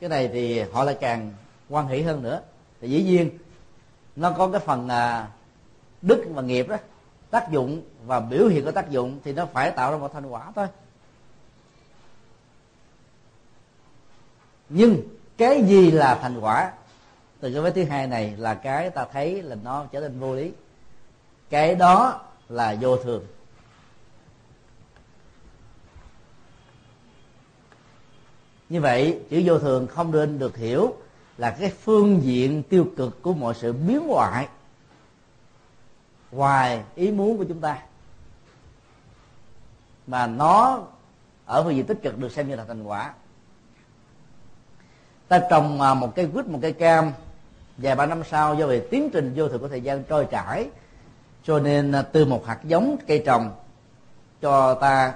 Cái 0.00 0.08
này 0.08 0.28
thì 0.32 0.60
họ 0.60 0.84
lại 0.84 0.96
càng 1.00 1.32
quan 1.68 1.88
hỷ 1.88 2.02
hơn 2.02 2.22
nữa. 2.22 2.40
Thì 2.80 2.88
dĩ 2.90 3.02
nhiên 3.02 3.38
nó 4.16 4.30
có 4.30 4.48
cái 4.48 4.60
phần 4.60 4.88
à, 4.88 5.28
đức 6.02 6.24
và 6.28 6.42
nghiệp 6.42 6.68
đó 6.68 6.76
tác 7.30 7.50
dụng 7.50 7.82
và 8.06 8.20
biểu 8.20 8.46
hiện 8.48 8.64
của 8.64 8.72
tác 8.72 8.90
dụng 8.90 9.20
thì 9.24 9.32
nó 9.32 9.46
phải 9.46 9.70
tạo 9.70 9.92
ra 9.92 9.98
một 9.98 10.12
thành 10.12 10.26
quả 10.26 10.52
thôi. 10.54 10.66
Nhưng 14.68 15.02
cái 15.36 15.62
gì 15.62 15.90
là 15.90 16.14
thành 16.14 16.40
quả? 16.40 16.72
Từ 17.40 17.52
cái 17.52 17.62
vế 17.62 17.70
thứ 17.70 17.84
hai 17.84 18.06
này 18.06 18.34
là 18.38 18.54
cái 18.54 18.90
ta 18.90 19.06
thấy 19.12 19.42
là 19.42 19.56
nó 19.62 19.84
trở 19.92 20.00
nên 20.00 20.20
vô 20.20 20.34
lý. 20.34 20.52
Cái 21.50 21.74
đó 21.74 22.20
là 22.48 22.76
vô 22.80 22.96
thường. 22.96 23.26
Như 28.68 28.80
vậy, 28.80 29.20
chữ 29.30 29.42
vô 29.44 29.58
thường 29.58 29.86
không 29.86 30.12
nên 30.12 30.38
được 30.38 30.56
hiểu 30.56 30.96
là 31.38 31.50
cái 31.50 31.70
phương 31.70 32.22
diện 32.22 32.62
tiêu 32.62 32.86
cực 32.96 33.22
của 33.22 33.32
mọi 33.32 33.54
sự 33.54 33.72
biến 33.72 34.08
hoại, 34.08 34.48
ngoài 36.30 36.82
ý 36.94 37.10
muốn 37.10 37.38
của 37.38 37.44
chúng 37.44 37.60
ta. 37.60 37.82
Mà 40.06 40.26
nó 40.26 40.82
ở 41.46 41.62
phương 41.62 41.76
diện 41.76 41.86
tích 41.86 42.02
cực 42.02 42.18
được 42.18 42.32
xem 42.32 42.48
như 42.48 42.56
là 42.56 42.64
thành 42.64 42.82
quả. 42.82 43.12
Ta 45.28 45.40
trồng 45.50 45.80
à, 45.80 45.94
một 45.94 46.12
cây 46.16 46.28
quýt, 46.32 46.46
một 46.46 46.58
cây 46.62 46.72
cam 46.72 47.12
vài 47.78 47.96
ba 47.96 48.06
năm 48.06 48.22
sau, 48.30 48.54
do 48.54 48.66
về 48.66 48.86
tiến 48.90 49.10
trình 49.12 49.32
vô 49.36 49.48
thường 49.48 49.60
của 49.60 49.68
thời 49.68 49.80
gian 49.80 50.04
trôi 50.04 50.26
chảy, 50.30 50.68
cho 51.44 51.58
nên 51.58 51.92
à, 51.92 52.02
từ 52.02 52.24
một 52.24 52.46
hạt 52.46 52.60
giống 52.64 52.96
cây 53.06 53.22
trồng 53.26 53.50
cho 54.40 54.74
ta 54.74 55.14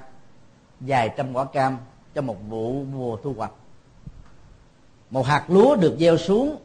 vài 0.80 1.14
trăm 1.16 1.32
quả 1.32 1.44
cam 1.44 1.78
trong 2.14 2.26
một 2.26 2.36
vụ 2.48 2.84
mùa 2.84 3.16
thu 3.16 3.34
hoạch. 3.36 3.52
Một 5.10 5.26
hạt 5.26 5.44
lúa 5.48 5.76
được 5.76 5.96
gieo 5.98 6.16
xuống, 6.16 6.56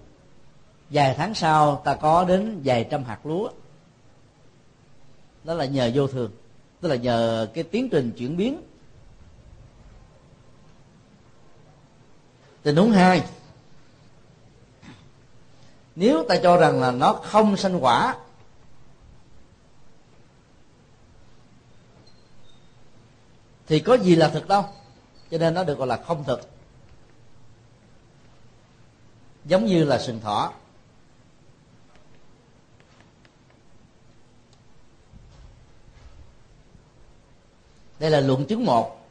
vài 0.90 1.16
tháng 1.18 1.34
sau 1.34 1.82
ta 1.86 1.96
có 1.96 2.26
đến 2.26 2.62
vài 2.64 2.88
trăm 2.92 3.04
hạt 3.04 3.26
lúa. 3.26 3.50
Đó 5.44 5.54
là 5.54 5.66
nhờ 5.66 5.92
vô 5.94 6.08
thường, 6.08 6.32
tức 6.82 6.90
là 6.90 6.96
nhờ 6.96 7.48
cái 7.54 7.64
tiến 7.64 7.90
trình 7.90 8.12
chuyển 8.18 8.38
biến. 8.38 8.62
Tình 12.64 12.76
huống 12.76 12.92
hai 12.92 13.24
nếu 16.00 16.26
ta 16.30 16.36
cho 16.44 16.58
rằng 16.58 16.82
là 16.82 16.92
nó 16.92 17.14
không 17.14 17.58
sanh 17.58 17.84
quả 17.84 18.18
thì 23.68 23.80
có 23.80 23.98
gì 23.98 24.16
là 24.16 24.30
thực 24.30 24.48
đâu. 24.48 24.66
Cho 25.32 25.38
nên 25.38 25.54
nó 25.54 25.64
được 25.64 25.78
gọi 25.78 25.88
là 25.88 25.98
không 25.98 26.24
thực. 26.24 26.50
Giống 29.46 29.66
như 29.66 29.84
là 29.84 30.00
sừng 30.00 30.20
thỏ. 30.20 30.54
Đây 38.00 38.12
là 38.12 38.20
luận 38.20 38.46
chứng 38.46 38.66
một. 38.66 39.08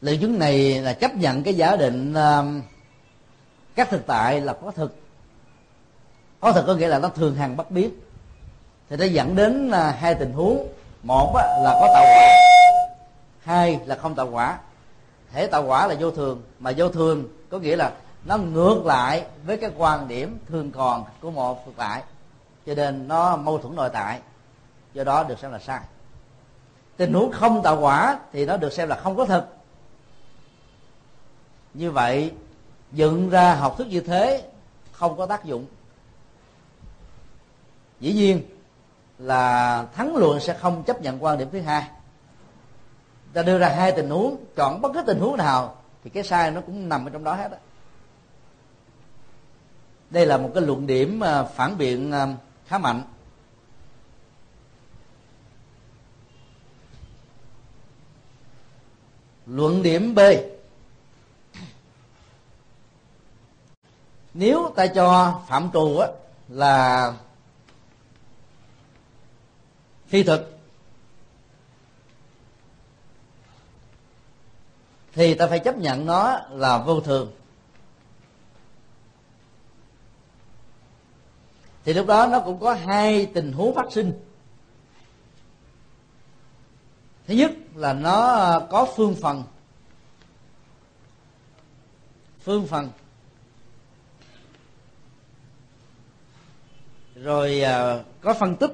Luận 0.00 0.20
chứng 0.20 0.38
này 0.38 0.82
là 0.82 0.92
chấp 0.92 1.14
nhận 1.14 1.42
cái 1.42 1.54
giả 1.54 1.76
định 1.76 2.14
uh, 2.14 2.64
các 3.80 3.90
thực 3.90 4.06
tại 4.06 4.40
là 4.40 4.52
có 4.52 4.70
thực. 4.70 4.96
Có 6.40 6.52
thực 6.52 6.66
có 6.66 6.74
nghĩa 6.74 6.88
là 6.88 6.98
nó 6.98 7.08
thường 7.08 7.34
hằng 7.34 7.56
bất 7.56 7.70
biến 7.70 7.90
thì 8.88 8.96
nó 8.96 9.04
dẫn 9.04 9.36
đến 9.36 9.70
à, 9.70 9.96
hai 9.98 10.14
tình 10.14 10.32
huống. 10.32 10.68
Một 11.02 11.32
là 11.36 11.78
có 11.80 11.88
tạo 11.94 12.04
quả. 12.04 12.28
Hai 13.40 13.80
là 13.86 13.96
không 13.96 14.14
tạo 14.14 14.28
quả. 14.30 14.58
Thể 15.32 15.46
tạo 15.46 15.64
quả 15.64 15.86
là 15.86 15.94
vô 16.00 16.10
thường, 16.10 16.42
mà 16.58 16.72
vô 16.76 16.88
thường 16.88 17.28
có 17.50 17.58
nghĩa 17.58 17.76
là 17.76 17.92
nó 18.24 18.36
ngược 18.36 18.86
lại 18.86 19.24
với 19.44 19.56
cái 19.56 19.70
quan 19.76 20.08
điểm 20.08 20.38
thường 20.48 20.70
còn 20.72 21.04
của 21.20 21.30
một 21.30 21.66
thực 21.66 21.76
tại. 21.76 22.02
Cho 22.66 22.74
nên 22.74 23.08
nó 23.08 23.36
mâu 23.36 23.58
thuẫn 23.58 23.76
nội 23.76 23.90
tại, 23.92 24.20
do 24.94 25.04
đó 25.04 25.24
được 25.24 25.38
xem 25.38 25.52
là 25.52 25.58
sai. 25.58 25.80
Tình 26.96 27.12
huống 27.12 27.32
không 27.32 27.62
tạo 27.62 27.80
quả 27.80 28.18
thì 28.32 28.46
nó 28.46 28.56
được 28.56 28.72
xem 28.72 28.88
là 28.88 28.96
không 28.96 29.16
có 29.16 29.24
thực. 29.24 29.44
Như 31.74 31.90
vậy 31.90 32.32
dựng 32.92 33.30
ra 33.30 33.54
học 33.54 33.74
thức 33.78 33.86
như 33.86 34.00
thế 34.00 34.48
không 34.92 35.16
có 35.16 35.26
tác 35.26 35.44
dụng. 35.44 35.66
Dĩ 38.00 38.12
nhiên 38.12 38.42
là 39.18 39.86
thắng 39.94 40.16
luận 40.16 40.40
sẽ 40.40 40.54
không 40.54 40.82
chấp 40.82 41.02
nhận 41.02 41.24
quan 41.24 41.38
điểm 41.38 41.48
thứ 41.52 41.60
hai. 41.60 41.88
Ta 43.32 43.42
đưa 43.42 43.58
ra 43.58 43.68
hai 43.68 43.92
tình 43.92 44.10
huống, 44.10 44.36
chọn 44.56 44.80
bất 44.80 44.90
cứ 44.94 45.02
tình 45.06 45.18
huống 45.18 45.36
nào 45.36 45.76
thì 46.04 46.10
cái 46.10 46.22
sai 46.22 46.50
nó 46.50 46.60
cũng 46.60 46.88
nằm 46.88 47.06
ở 47.06 47.10
trong 47.10 47.24
đó 47.24 47.34
hết 47.34 47.50
đó. 47.50 47.56
đây 50.10 50.26
là 50.26 50.36
một 50.36 50.50
cái 50.54 50.62
luận 50.62 50.86
điểm 50.86 51.20
à, 51.20 51.42
phản 51.42 51.78
biện 51.78 52.12
à, 52.12 52.26
khá 52.66 52.78
mạnh. 52.78 53.02
Luận 59.46 59.82
điểm 59.82 60.14
b. 60.14 60.20
nếu 64.34 64.72
ta 64.76 64.86
cho 64.86 65.40
phạm 65.48 65.70
trù 65.72 65.98
á, 65.98 66.08
là 66.48 67.14
phi 70.06 70.22
thực 70.22 70.58
thì 75.12 75.34
ta 75.34 75.46
phải 75.46 75.58
chấp 75.58 75.76
nhận 75.76 76.06
nó 76.06 76.40
là 76.50 76.78
vô 76.78 77.00
thường. 77.00 77.32
Thì 81.84 81.92
lúc 81.92 82.06
đó 82.06 82.26
nó 82.26 82.40
cũng 82.40 82.60
có 82.60 82.74
hai 82.74 83.26
tình 83.26 83.52
huống 83.52 83.74
phát 83.74 83.86
sinh. 83.90 84.12
Thứ 87.26 87.34
nhất 87.34 87.52
là 87.74 87.92
nó 87.92 88.60
có 88.70 88.86
phương 88.96 89.16
phần. 89.22 89.44
Phương 92.40 92.66
phần 92.66 92.90
rồi 97.20 97.62
uh, 97.62 98.06
có 98.20 98.34
phân 98.34 98.56
tích. 98.56 98.70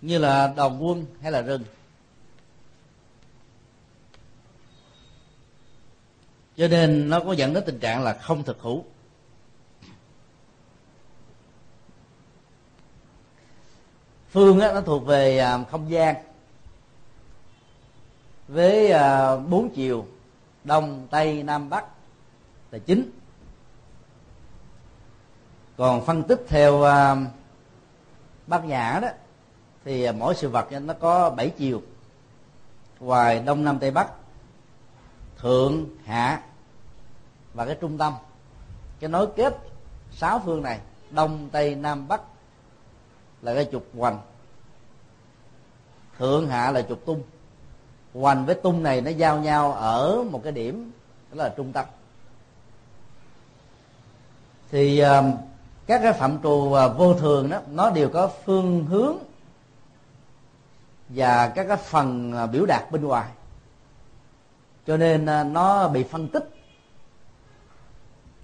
Như 0.00 0.18
là 0.18 0.52
đồng 0.56 0.86
quân 0.86 1.06
hay 1.22 1.32
là 1.32 1.42
rừng. 1.42 1.64
Cho 6.56 6.68
nên 6.68 7.10
nó 7.10 7.20
có 7.20 7.32
dẫn 7.32 7.54
đến 7.54 7.64
tình 7.66 7.78
trạng 7.78 8.02
là 8.02 8.12
không 8.12 8.42
thực 8.42 8.60
hữu. 8.60 8.84
Phương 14.30 14.60
á, 14.60 14.72
nó 14.72 14.80
thuộc 14.80 15.06
về 15.06 15.38
à, 15.38 15.64
không 15.70 15.90
gian. 15.90 16.16
Với 18.48 18.90
à, 18.90 19.36
bốn 19.36 19.70
chiều 19.74 20.06
đông 20.64 21.08
tây 21.10 21.42
nam 21.42 21.70
bắc 21.70 21.84
là 22.70 22.78
chính. 22.78 23.10
Còn 25.76 26.04
phân 26.04 26.22
tích 26.22 26.44
theo 26.48 26.74
uh, 26.74 27.28
bát 28.46 28.64
nhã 28.64 28.98
đó 29.02 29.08
thì 29.84 30.04
à, 30.04 30.12
mỗi 30.12 30.34
sự 30.34 30.48
vật 30.48 30.68
nó 30.72 30.94
có 30.94 31.30
bảy 31.30 31.50
chiều. 31.50 31.82
Ngoài 33.00 33.42
đông 33.46 33.64
nam 33.64 33.78
tây 33.78 33.90
bắc 33.90 34.10
thượng 35.38 35.86
hạ 36.04 36.42
và 37.54 37.66
cái 37.66 37.76
trung 37.80 37.98
tâm. 37.98 38.14
Cái 39.00 39.10
nối 39.10 39.28
kết 39.36 39.58
sáu 40.12 40.42
phương 40.44 40.62
này 40.62 40.80
đông 41.10 41.48
tây 41.52 41.74
nam 41.74 42.08
bắc 42.08 42.20
là 43.42 43.54
cái 43.54 43.68
trục 43.72 43.86
hoành. 43.96 44.18
Thượng 46.18 46.48
hạ 46.48 46.70
là 46.70 46.82
trục 46.82 47.06
tung. 47.06 47.22
Hoành 48.14 48.46
với 48.46 48.54
tung 48.54 48.82
này 48.82 49.00
nó 49.00 49.10
giao 49.10 49.38
nhau 49.38 49.72
ở 49.72 50.24
một 50.30 50.40
cái 50.44 50.52
điểm 50.52 50.92
đó 51.32 51.44
là 51.44 51.54
trung 51.56 51.72
tâm 51.72 51.86
thì 54.70 55.02
uh, 55.02 55.24
các 55.86 56.00
cái 56.02 56.12
phạm 56.12 56.38
trù 56.42 56.48
uh, 56.48 56.98
vô 56.98 57.14
thường 57.14 57.50
đó 57.50 57.60
nó 57.70 57.90
đều 57.90 58.08
có 58.08 58.30
phương 58.44 58.86
hướng 58.86 59.16
và 61.08 61.48
các 61.48 61.64
cái 61.64 61.76
phần 61.76 62.34
uh, 62.44 62.50
biểu 62.50 62.66
đạt 62.66 62.92
bên 62.92 63.04
ngoài. 63.04 63.30
Cho 64.86 64.96
nên 64.96 65.22
uh, 65.22 65.46
nó 65.46 65.88
bị 65.88 66.04
phân 66.04 66.28
tích. 66.28 66.50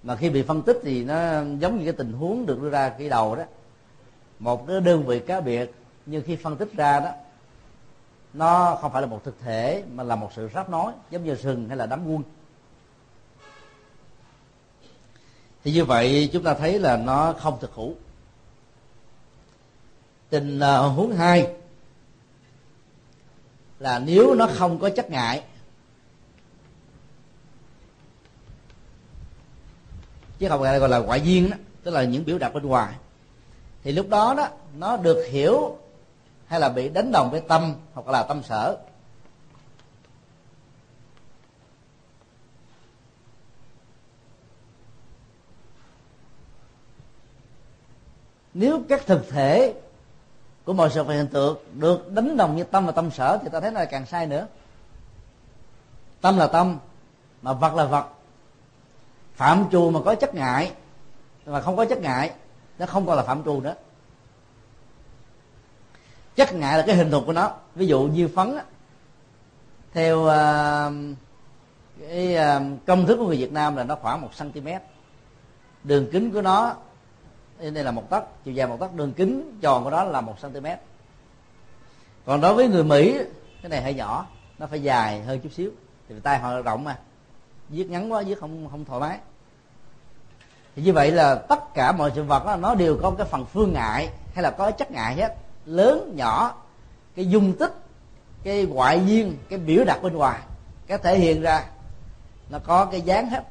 Mà 0.03 0.15
khi 0.15 0.29
bị 0.29 0.43
phân 0.43 0.61
tích 0.61 0.79
thì 0.83 1.03
nó 1.03 1.15
giống 1.59 1.77
như 1.77 1.83
cái 1.83 1.93
tình 1.93 2.13
huống 2.13 2.45
được 2.45 2.61
đưa 2.61 2.69
ra 2.69 2.93
khi 2.97 3.09
đầu 3.09 3.35
đó. 3.35 3.43
Một 4.39 4.67
cái 4.67 4.81
đơn 4.81 5.03
vị 5.05 5.19
cá 5.19 5.41
biệt 5.41 5.73
nhưng 6.05 6.23
khi 6.25 6.35
phân 6.35 6.57
tích 6.57 6.73
ra 6.73 6.99
đó 6.99 7.09
nó 8.33 8.77
không 8.81 8.91
phải 8.91 9.01
là 9.01 9.07
một 9.07 9.23
thực 9.23 9.39
thể 9.39 9.83
mà 9.93 10.03
là 10.03 10.15
một 10.15 10.29
sự 10.35 10.49
ráp 10.53 10.69
nói 10.69 10.93
giống 11.11 11.23
như 11.23 11.35
sừng 11.35 11.67
hay 11.67 11.77
là 11.77 11.85
đám 11.85 12.07
quân. 12.07 12.23
Thì 15.63 15.71
như 15.71 15.85
vậy 15.85 16.29
chúng 16.33 16.43
ta 16.43 16.53
thấy 16.53 16.79
là 16.79 16.97
nó 16.97 17.33
không 17.39 17.57
thực 17.61 17.73
hữu. 17.73 17.93
Tình 20.29 20.59
uh, 20.59 20.95
huống 20.95 21.15
hai 21.15 21.47
là 23.79 23.99
nếu 23.99 24.33
nó 24.33 24.47
không 24.55 24.79
có 24.79 24.89
chất 24.89 25.09
ngại 25.09 25.43
chứ 30.39 30.49
không 30.49 30.61
phải 30.61 30.79
gọi 30.79 30.89
là 30.89 30.99
ngoại 30.99 31.21
duyên 31.21 31.49
đó 31.49 31.57
tức 31.83 31.91
là 31.91 32.03
những 32.03 32.25
biểu 32.25 32.37
đạt 32.37 32.53
bên 32.53 32.63
ngoài 32.63 32.93
thì 33.83 33.91
lúc 33.91 34.09
đó 34.09 34.33
đó 34.37 34.47
nó 34.77 34.97
được 34.97 35.25
hiểu 35.29 35.77
hay 36.45 36.59
là 36.59 36.69
bị 36.69 36.89
đánh 36.89 37.11
đồng 37.11 37.31
với 37.31 37.41
tâm 37.41 37.73
hoặc 37.93 38.07
là 38.07 38.23
tâm 38.23 38.43
sở. 38.43 38.77
Nếu 48.59 48.81
các 48.89 49.05
thực 49.05 49.29
thể 49.29 49.73
của 50.65 50.73
mọi 50.73 50.89
sự 50.89 51.03
vật 51.03 51.13
hiện 51.13 51.27
tượng 51.27 51.57
được 51.73 52.11
đánh 52.11 52.37
đồng 52.37 52.55
như 52.55 52.63
tâm 52.63 52.85
và 52.85 52.91
tâm 52.91 53.11
sở 53.11 53.39
thì 53.43 53.49
ta 53.51 53.59
thấy 53.59 53.71
nó 53.71 53.79
là 53.79 53.85
càng 53.85 54.05
sai 54.05 54.27
nữa. 54.27 54.47
Tâm 56.21 56.37
là 56.37 56.47
tâm 56.47 56.77
mà 57.41 57.53
vật 57.53 57.75
là 57.75 57.85
vật. 57.85 58.07
Phạm 59.35 59.65
trù 59.71 59.89
mà 59.89 59.99
có 60.05 60.15
chất 60.15 60.35
ngại 60.35 60.71
mà 61.45 61.61
không 61.61 61.77
có 61.77 61.85
chất 61.85 61.99
ngại 62.01 62.31
nó 62.79 62.85
không 62.85 63.05
còn 63.05 63.17
là 63.17 63.23
phạm 63.23 63.43
trù 63.43 63.61
nữa. 63.61 63.75
Chất 66.35 66.53
ngại 66.53 66.77
là 66.77 66.83
cái 66.87 66.95
hình 66.95 67.11
thù 67.11 67.21
của 67.25 67.33
nó. 67.33 67.51
Ví 67.75 67.87
dụ 67.87 68.01
như 68.01 68.27
phấn 68.27 68.55
á, 68.55 68.63
theo 69.93 70.19
uh, 70.19 70.93
cái 71.99 72.35
uh, 72.35 72.85
công 72.87 73.05
thức 73.05 73.17
của 73.17 73.27
người 73.27 73.37
Việt 73.37 73.51
Nam 73.51 73.75
là 73.75 73.83
nó 73.83 73.95
khoảng 73.95 74.21
một 74.21 74.29
cm 74.39 74.67
đường 75.83 76.09
kính 76.11 76.31
của 76.31 76.41
nó 76.41 76.75
đây 77.59 77.83
là 77.83 77.91
một 77.91 78.09
tấc 78.09 78.43
chiều 78.43 78.53
dài 78.53 78.67
một 78.67 78.77
tấc 78.79 78.93
đường 78.93 79.13
kính 79.13 79.57
tròn 79.61 79.83
của 79.83 79.89
đó 79.89 80.03
là 80.03 80.21
một 80.21 80.35
cm 80.41 80.67
còn 82.25 82.41
đối 82.41 82.53
với 82.53 82.67
người 82.67 82.83
Mỹ 82.83 83.17
cái 83.61 83.69
này 83.69 83.81
hơi 83.81 83.93
nhỏ 83.93 84.25
nó 84.59 84.67
phải 84.67 84.81
dài 84.81 85.21
hơn 85.21 85.39
chút 85.39 85.49
xíu. 85.53 85.71
Thì 86.09 86.15
tay 86.23 86.39
họ 86.39 86.61
rộng 86.61 86.83
mà. 86.83 86.99
Viết 87.69 87.89
ngắn 87.89 88.11
quá 88.11 88.23
viết 88.25 88.39
không 88.39 88.69
không 88.71 88.85
thoải 88.85 89.01
mái. 89.01 89.17
Thì 90.75 90.81
như 90.81 90.93
vậy 90.93 91.11
là 91.11 91.35
tất 91.35 91.73
cả 91.73 91.91
mọi 91.91 92.11
sự 92.15 92.23
vật 92.23 92.45
đó, 92.45 92.55
nó 92.55 92.75
đều 92.75 92.97
có 93.01 93.11
cái 93.17 93.27
phần 93.27 93.45
phương 93.45 93.73
ngại 93.73 94.09
hay 94.33 94.43
là 94.43 94.51
có 94.51 94.71
chất 94.71 94.91
ngại 94.91 95.15
hết. 95.15 95.35
Lớn 95.65 96.13
nhỏ 96.15 96.55
cái 97.15 97.29
dung 97.29 97.53
tích 97.53 97.73
cái 98.43 98.65
ngoại 98.65 99.01
duyên 99.05 99.37
cái 99.49 99.59
biểu 99.59 99.83
đạt 99.85 100.01
bên 100.01 100.13
ngoài 100.13 100.39
cái 100.87 100.97
thể 100.97 101.19
hiện 101.19 101.41
ra 101.41 101.65
nó 102.49 102.59
có 102.59 102.85
cái 102.85 103.01
dáng 103.01 103.29
hết. 103.29 103.43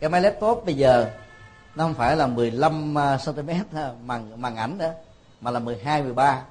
Cái 0.00 0.10
máy 0.10 0.20
laptop 0.20 0.62
bây 0.64 0.74
giờ 0.74 1.10
nó 1.74 1.84
không 1.84 1.94
phải 1.94 2.16
là 2.16 2.26
15 2.26 2.98
à, 2.98 3.18
cm 3.26 3.50
màn 4.06 4.42
màn 4.42 4.56
ảnh 4.56 4.78
nữa, 4.78 4.94
mà 5.40 5.50
là 5.50 5.58
12 5.58 6.02
13 6.02 6.44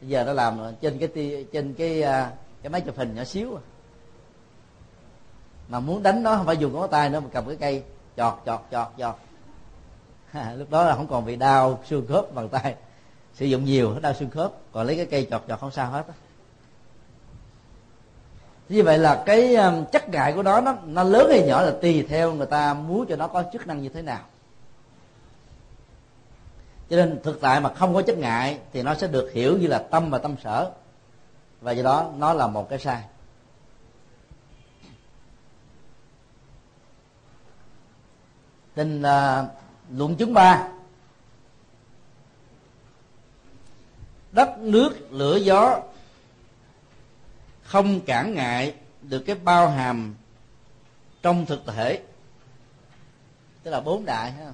bây 0.00 0.10
giờ 0.10 0.24
nó 0.24 0.32
làm 0.32 0.58
trên 0.80 0.98
cái 0.98 1.44
trên 1.52 1.74
cái 1.74 2.02
à, 2.02 2.32
cái 2.62 2.70
máy 2.70 2.80
chụp 2.80 2.96
hình 2.96 3.14
nhỏ 3.14 3.24
xíu. 3.24 3.54
À. 3.54 3.62
mà 5.68 5.80
muốn 5.80 6.02
đánh 6.02 6.22
nó, 6.22 6.36
không 6.36 6.46
phải 6.46 6.56
dùng 6.56 6.72
ngón 6.72 6.90
tay 6.90 7.10
nữa, 7.10 7.20
mà 7.20 7.28
cầm 7.32 7.46
cái 7.46 7.56
cây, 7.56 7.82
chọt 8.16 8.34
chọt 8.46 8.60
chọt 8.70 8.88
chọt. 8.98 9.14
Lúc 10.56 10.70
đó 10.70 10.84
là 10.84 10.94
không 10.94 11.06
còn 11.08 11.24
bị 11.24 11.36
đau 11.36 11.80
xương 11.84 12.06
khớp 12.06 12.34
bằng 12.34 12.48
tay. 12.48 12.74
Sử 13.34 13.46
dụng 13.46 13.64
nhiều, 13.64 13.94
nó 13.94 14.00
đau 14.00 14.14
xương 14.14 14.30
khớp, 14.30 14.52
còn 14.72 14.86
lấy 14.86 14.96
cái 14.96 15.06
cây 15.06 15.26
chọt 15.30 15.42
chọt 15.48 15.60
không 15.60 15.70
sao 15.70 15.90
hết 15.90 16.06
á 16.08 16.14
như 18.68 18.82
vậy 18.82 18.98
là 18.98 19.22
cái 19.26 19.54
um, 19.54 19.84
chất 19.84 20.08
ngại 20.08 20.32
của 20.32 20.42
nó 20.42 20.60
nó, 20.60 20.76
nó 20.86 21.02
lớn 21.02 21.28
hay 21.30 21.42
nhỏ 21.46 21.62
là 21.62 21.72
tùy 21.82 22.06
theo 22.08 22.32
người 22.32 22.46
ta 22.46 22.74
muốn 22.74 23.06
cho 23.06 23.16
nó 23.16 23.26
có 23.26 23.44
chức 23.52 23.66
năng 23.66 23.82
như 23.82 23.88
thế 23.88 24.02
nào. 24.02 24.20
Cho 26.90 26.96
nên 26.96 27.20
thực 27.22 27.40
tại 27.40 27.60
mà 27.60 27.74
không 27.74 27.94
có 27.94 28.02
chất 28.02 28.18
ngại 28.18 28.58
thì 28.72 28.82
nó 28.82 28.94
sẽ 28.94 29.06
được 29.06 29.30
hiểu 29.32 29.58
như 29.58 29.66
là 29.66 29.78
tâm 29.78 30.10
và 30.10 30.18
tâm 30.18 30.34
sở. 30.44 30.70
Và 31.60 31.72
do 31.72 31.82
đó 31.82 32.10
nó 32.16 32.32
là 32.32 32.46
một 32.46 32.68
cái 32.68 32.78
sai. 32.78 33.02
Tình 38.74 39.00
uh, 39.00 39.06
à, 39.06 39.46
luận 39.90 40.16
chứng 40.16 40.34
ba. 40.34 40.68
Đất 44.32 44.58
nước 44.58 44.90
lửa 45.10 45.36
gió 45.36 45.80
không 47.68 48.00
cản 48.00 48.34
ngại 48.34 48.74
được 49.02 49.22
cái 49.26 49.36
bao 49.36 49.70
hàm 49.70 50.14
trong 51.22 51.46
thực 51.46 51.62
thể. 51.66 52.02
Tức 53.62 53.70
là 53.70 53.80
bốn 53.80 54.04
đại, 54.04 54.32
ha. 54.32 54.52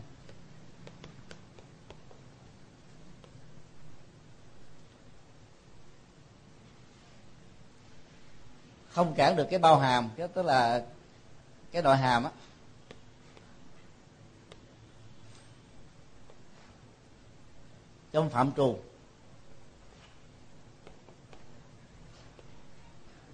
Không 8.90 9.14
cản 9.14 9.36
được 9.36 9.46
cái 9.50 9.58
bao 9.58 9.78
hàm, 9.78 10.10
cái 10.16 10.28
tức 10.28 10.42
là 10.42 10.84
cái 11.72 11.82
nội 11.82 11.96
hàm 11.96 12.24
á. 12.24 12.30
Trong 18.12 18.30
phạm 18.30 18.52
trù. 18.56 18.78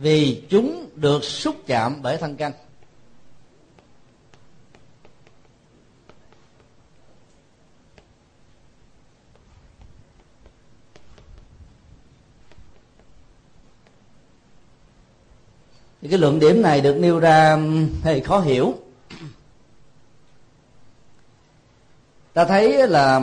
Vì 0.00 0.42
chúng 0.50 0.90
được 0.94 1.24
xúc 1.24 1.56
chạm 1.66 2.02
bởi 2.02 2.16
thân 2.16 2.36
căn 2.36 2.52
thì 16.02 16.08
cái 16.08 16.18
luận 16.18 16.38
điểm 16.38 16.62
này 16.62 16.80
được 16.80 16.96
nêu 17.00 17.18
ra 17.18 17.58
hơi 18.02 18.20
khó 18.20 18.40
hiểu. 18.40 18.74
Ta 22.32 22.44
thấy 22.44 22.88
là 22.88 23.20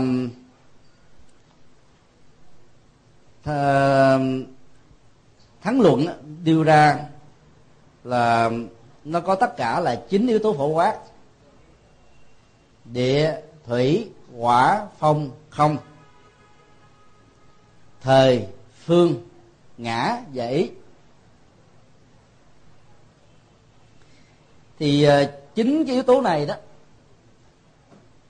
thắng 5.68 5.82
luận 5.82 6.06
đưa 6.44 6.64
ra 6.64 7.00
là 8.04 8.52
nó 9.04 9.20
có 9.20 9.36
tất 9.36 9.58
cả 9.58 9.80
là 9.80 9.96
chín 10.10 10.28
yếu 10.28 10.40
tố 10.40 10.54
phổ 10.54 10.68
quát. 10.68 10.98
Địa, 12.86 13.36
thủy, 13.66 14.10
hỏa, 14.38 14.88
phong, 14.98 15.30
không. 15.50 15.78
Thời, 18.02 18.48
phương, 18.86 19.16
ngã 19.78 20.18
và 20.34 20.46
ý. 20.46 20.70
Thì 24.80 25.04
ờ, 25.04 25.32
chính 25.56 25.86
cái 25.86 25.94
yếu 25.94 26.04
tố 26.04 26.22
này 26.22 26.46
đó, 26.46 26.56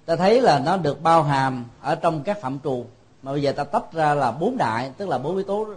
ta 0.06 0.16
thấy 0.16 0.42
là 0.42 0.60
nó 0.60 0.78
được 0.78 1.02
bao 1.02 1.24
hàm 1.24 1.66
ở 1.82 1.96
trong 1.96 2.24
các 2.24 2.42
phạm 2.42 2.60
trù. 2.64 2.86
Mà 3.24 3.32
bây 3.32 3.42
giờ 3.42 3.52
ta 3.52 3.64
tách 3.64 3.94
ra 3.94 4.14
là 4.14 4.32
bốn 4.32 4.58
đại, 4.58 4.92
tức 4.98 5.10
là 5.10 5.18
bốn 5.18 5.36
yếu 5.36 5.46
tố 5.46 5.68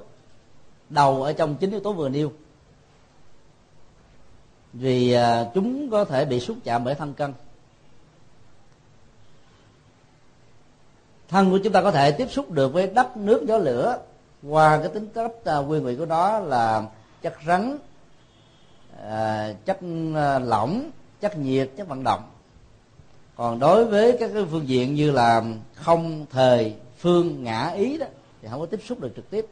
đầu 0.91 1.23
ở 1.23 1.33
trong 1.33 1.57
chín 1.57 1.71
yếu 1.71 1.81
tố 1.81 1.93
vừa 1.93 2.09
nêu. 2.09 2.33
Vì 4.73 5.13
à, 5.13 5.51
chúng 5.55 5.91
có 5.91 6.05
thể 6.05 6.25
bị 6.25 6.41
xúc 6.41 6.57
chạm 6.65 6.85
bởi 6.85 6.95
thân 6.95 7.15
cân. 7.15 7.33
Thân 11.29 11.51
của 11.51 11.59
chúng 11.65 11.73
ta 11.73 11.83
có 11.83 11.91
thể 11.91 12.11
tiếp 12.13 12.27
xúc 12.31 12.51
được 12.51 12.73
với 12.73 12.87
đất, 12.87 13.17
nước, 13.17 13.45
gió, 13.47 13.59
lửa. 13.59 13.99
Qua 14.49 14.79
cái 14.79 14.89
tính 14.89 15.09
chất 15.15 15.45
à, 15.45 15.59
quy 15.59 15.67
nguyên 15.67 15.85
vị 15.85 15.97
của 15.97 16.07
nó 16.07 16.39
là 16.39 16.83
chất 17.23 17.35
rắn 17.47 17.79
à, 19.03 19.53
chất 19.65 19.79
lỏng, 20.43 20.91
chất 21.21 21.39
nhiệt, 21.39 21.71
chất 21.77 21.89
vận 21.89 22.05
động. 22.05 22.23
Còn 23.37 23.59
đối 23.59 23.85
với 23.85 24.17
các 24.21 24.31
cái 24.35 24.45
phương 24.51 24.69
diện 24.69 24.95
như 24.95 25.11
là 25.11 25.45
không, 25.75 26.27
thời, 26.31 26.75
phương, 26.99 27.45
ngã, 27.45 27.69
ý 27.69 27.99
đó, 27.99 28.07
thì 28.43 28.49
không 28.51 28.61
có 28.61 28.67
tiếp 28.67 28.81
xúc 28.85 29.01
được 29.01 29.13
trực 29.17 29.31
tiếp 29.31 29.47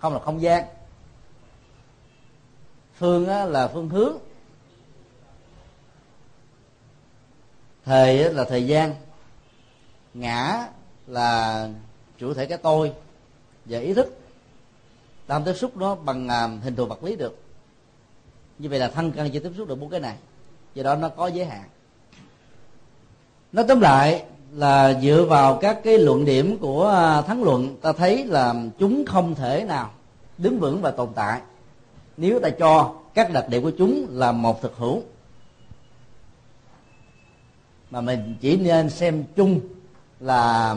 không 0.00 0.12
là 0.12 0.18
không 0.18 0.42
gian. 0.42 0.64
Phương 2.94 3.28
á, 3.28 3.44
là 3.44 3.68
phương 3.68 3.88
hướng. 3.88 4.16
Thời 7.84 8.34
là 8.34 8.44
thời 8.44 8.66
gian. 8.66 8.94
Ngã 10.14 10.66
là 11.06 11.68
chủ 12.18 12.34
thể 12.34 12.46
cái 12.46 12.58
tôi 12.58 12.92
và 13.64 13.78
ý 13.78 13.94
thức. 13.94 14.18
Ta 15.26 15.34
không 15.34 15.44
tiếp 15.44 15.54
xúc 15.54 15.76
nó 15.76 15.94
bằng 15.94 16.28
à, 16.28 16.48
hình 16.62 16.76
thù 16.76 16.86
vật 16.86 17.04
lý 17.04 17.16
được. 17.16 17.42
Như 18.58 18.68
vậy 18.68 18.78
là 18.78 18.88
thân 18.88 19.12
căn 19.12 19.30
chỉ 19.32 19.38
tiếp 19.38 19.52
xúc 19.56 19.68
được 19.68 19.74
bốn 19.74 19.90
cái 19.90 20.00
này. 20.00 20.16
Do 20.74 20.82
đó 20.82 20.94
nó 20.94 21.08
có 21.08 21.26
giới 21.26 21.46
hạn. 21.46 21.68
Nói 23.52 23.64
tóm 23.68 23.80
lại 23.80 24.24
là 24.52 25.00
dựa 25.02 25.26
vào 25.28 25.58
các 25.60 25.80
cái 25.84 25.98
luận 25.98 26.24
điểm 26.24 26.58
của 26.58 26.88
à, 26.88 27.22
thắng 27.22 27.42
luận, 27.42 27.76
ta 27.82 27.92
thấy 27.92 28.24
là 28.24 28.54
chúng 28.78 29.04
không 29.06 29.34
thể 29.34 29.64
nào 29.64 29.90
đứng 30.38 30.58
vững 30.60 30.82
và 30.82 30.90
tồn 30.90 31.08
tại 31.14 31.40
nếu 32.16 32.40
ta 32.40 32.50
cho 32.50 32.94
các 33.14 33.32
đặc 33.32 33.46
điểm 33.48 33.62
của 33.62 33.72
chúng 33.78 34.06
là 34.10 34.32
một 34.32 34.62
thực 34.62 34.76
hữu. 34.76 35.02
Mà 37.90 38.00
mình 38.00 38.36
chỉ 38.40 38.56
nên 38.56 38.90
xem 38.90 39.24
chung 39.36 39.60
là 40.20 40.76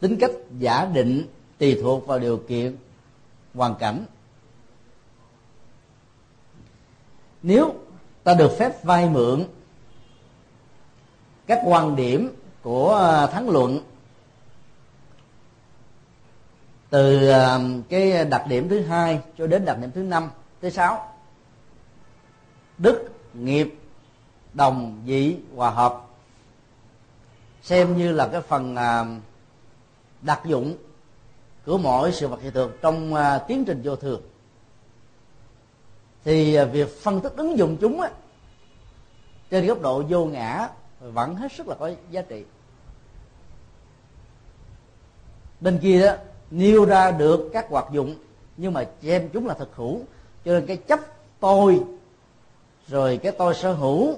tính 0.00 0.16
cách 0.20 0.30
giả 0.58 0.84
định 0.84 1.26
tùy 1.58 1.78
thuộc 1.82 2.06
vào 2.06 2.18
điều 2.18 2.36
kiện, 2.36 2.76
hoàn 3.54 3.74
cảnh. 3.74 4.04
Nếu 7.42 7.74
ta 8.24 8.34
được 8.34 8.50
phép 8.58 8.84
vay 8.84 9.08
mượn 9.08 9.44
các 11.48 11.60
quan 11.64 11.96
điểm 11.96 12.36
của 12.62 12.90
ờ, 12.94 13.26
thắng 13.26 13.50
luận 13.50 13.80
từ 16.90 17.28
ờ, 17.28 17.60
cái 17.88 18.24
đặc 18.24 18.44
điểm 18.48 18.68
thứ 18.68 18.80
hai 18.80 19.20
cho 19.38 19.46
đến 19.46 19.64
đặc 19.64 19.78
điểm 19.80 19.90
thứ 19.94 20.02
năm 20.02 20.30
thứ 20.62 20.70
sáu. 20.70 21.14
Đức 22.78 23.10
nghiệp 23.34 23.74
đồng 24.54 25.02
vị 25.04 25.36
hòa 25.56 25.70
hợp. 25.70 26.04
Xem 27.62 27.96
như 27.96 28.12
là 28.12 28.28
cái 28.28 28.40
phần 28.40 28.76
ờ, 28.76 29.06
đặc 30.22 30.40
dụng 30.44 30.76
của 31.66 31.78
mỗi 31.78 32.12
sự 32.12 32.28
vật 32.28 32.42
hiện 32.42 32.52
tượng 32.52 32.72
trong 32.82 33.14
tiến 33.48 33.64
trình 33.64 33.80
vô 33.84 33.96
thường. 33.96 34.22
Thì 36.24 36.58
việc 36.64 37.02
phân 37.02 37.20
tích 37.20 37.32
ứng 37.36 37.58
dụng 37.58 37.76
chúng 37.80 38.00
á, 38.00 38.10
trên 39.50 39.66
góc 39.66 39.80
độ 39.80 40.02
vô 40.08 40.24
ngã 40.24 40.68
vẫn 41.00 41.34
hết 41.34 41.52
sức 41.52 41.68
là 41.68 41.74
có 41.74 41.90
giá 42.10 42.22
trị. 42.22 42.44
Bên 45.60 45.78
kia 45.78 46.06
đó, 46.06 46.12
nêu 46.50 46.84
ra 46.84 47.10
được 47.10 47.50
các 47.52 47.66
hoạt 47.70 47.86
dụng, 47.92 48.14
nhưng 48.56 48.72
mà 48.72 48.84
xem 49.02 49.28
chúng 49.32 49.46
là 49.46 49.54
thực 49.54 49.76
hữu. 49.76 50.00
Cho 50.44 50.52
nên 50.52 50.66
cái 50.66 50.76
chấp 50.76 51.00
tôi, 51.40 51.82
rồi 52.88 53.16
cái 53.22 53.32
tôi 53.32 53.54
sở 53.54 53.72
hữu, 53.72 54.16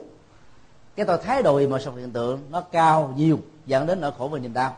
cái 0.96 1.06
tôi 1.06 1.18
thái 1.18 1.42
độ 1.42 1.68
mà 1.68 1.78
sự 1.78 1.96
hiện 1.96 2.10
tượng, 2.10 2.40
nó 2.50 2.60
cao 2.60 3.14
nhiều, 3.16 3.38
dẫn 3.66 3.86
đến 3.86 4.00
nỗi 4.00 4.12
khổ 4.18 4.28
và 4.28 4.38
niềm 4.38 4.52
đau. 4.52 4.76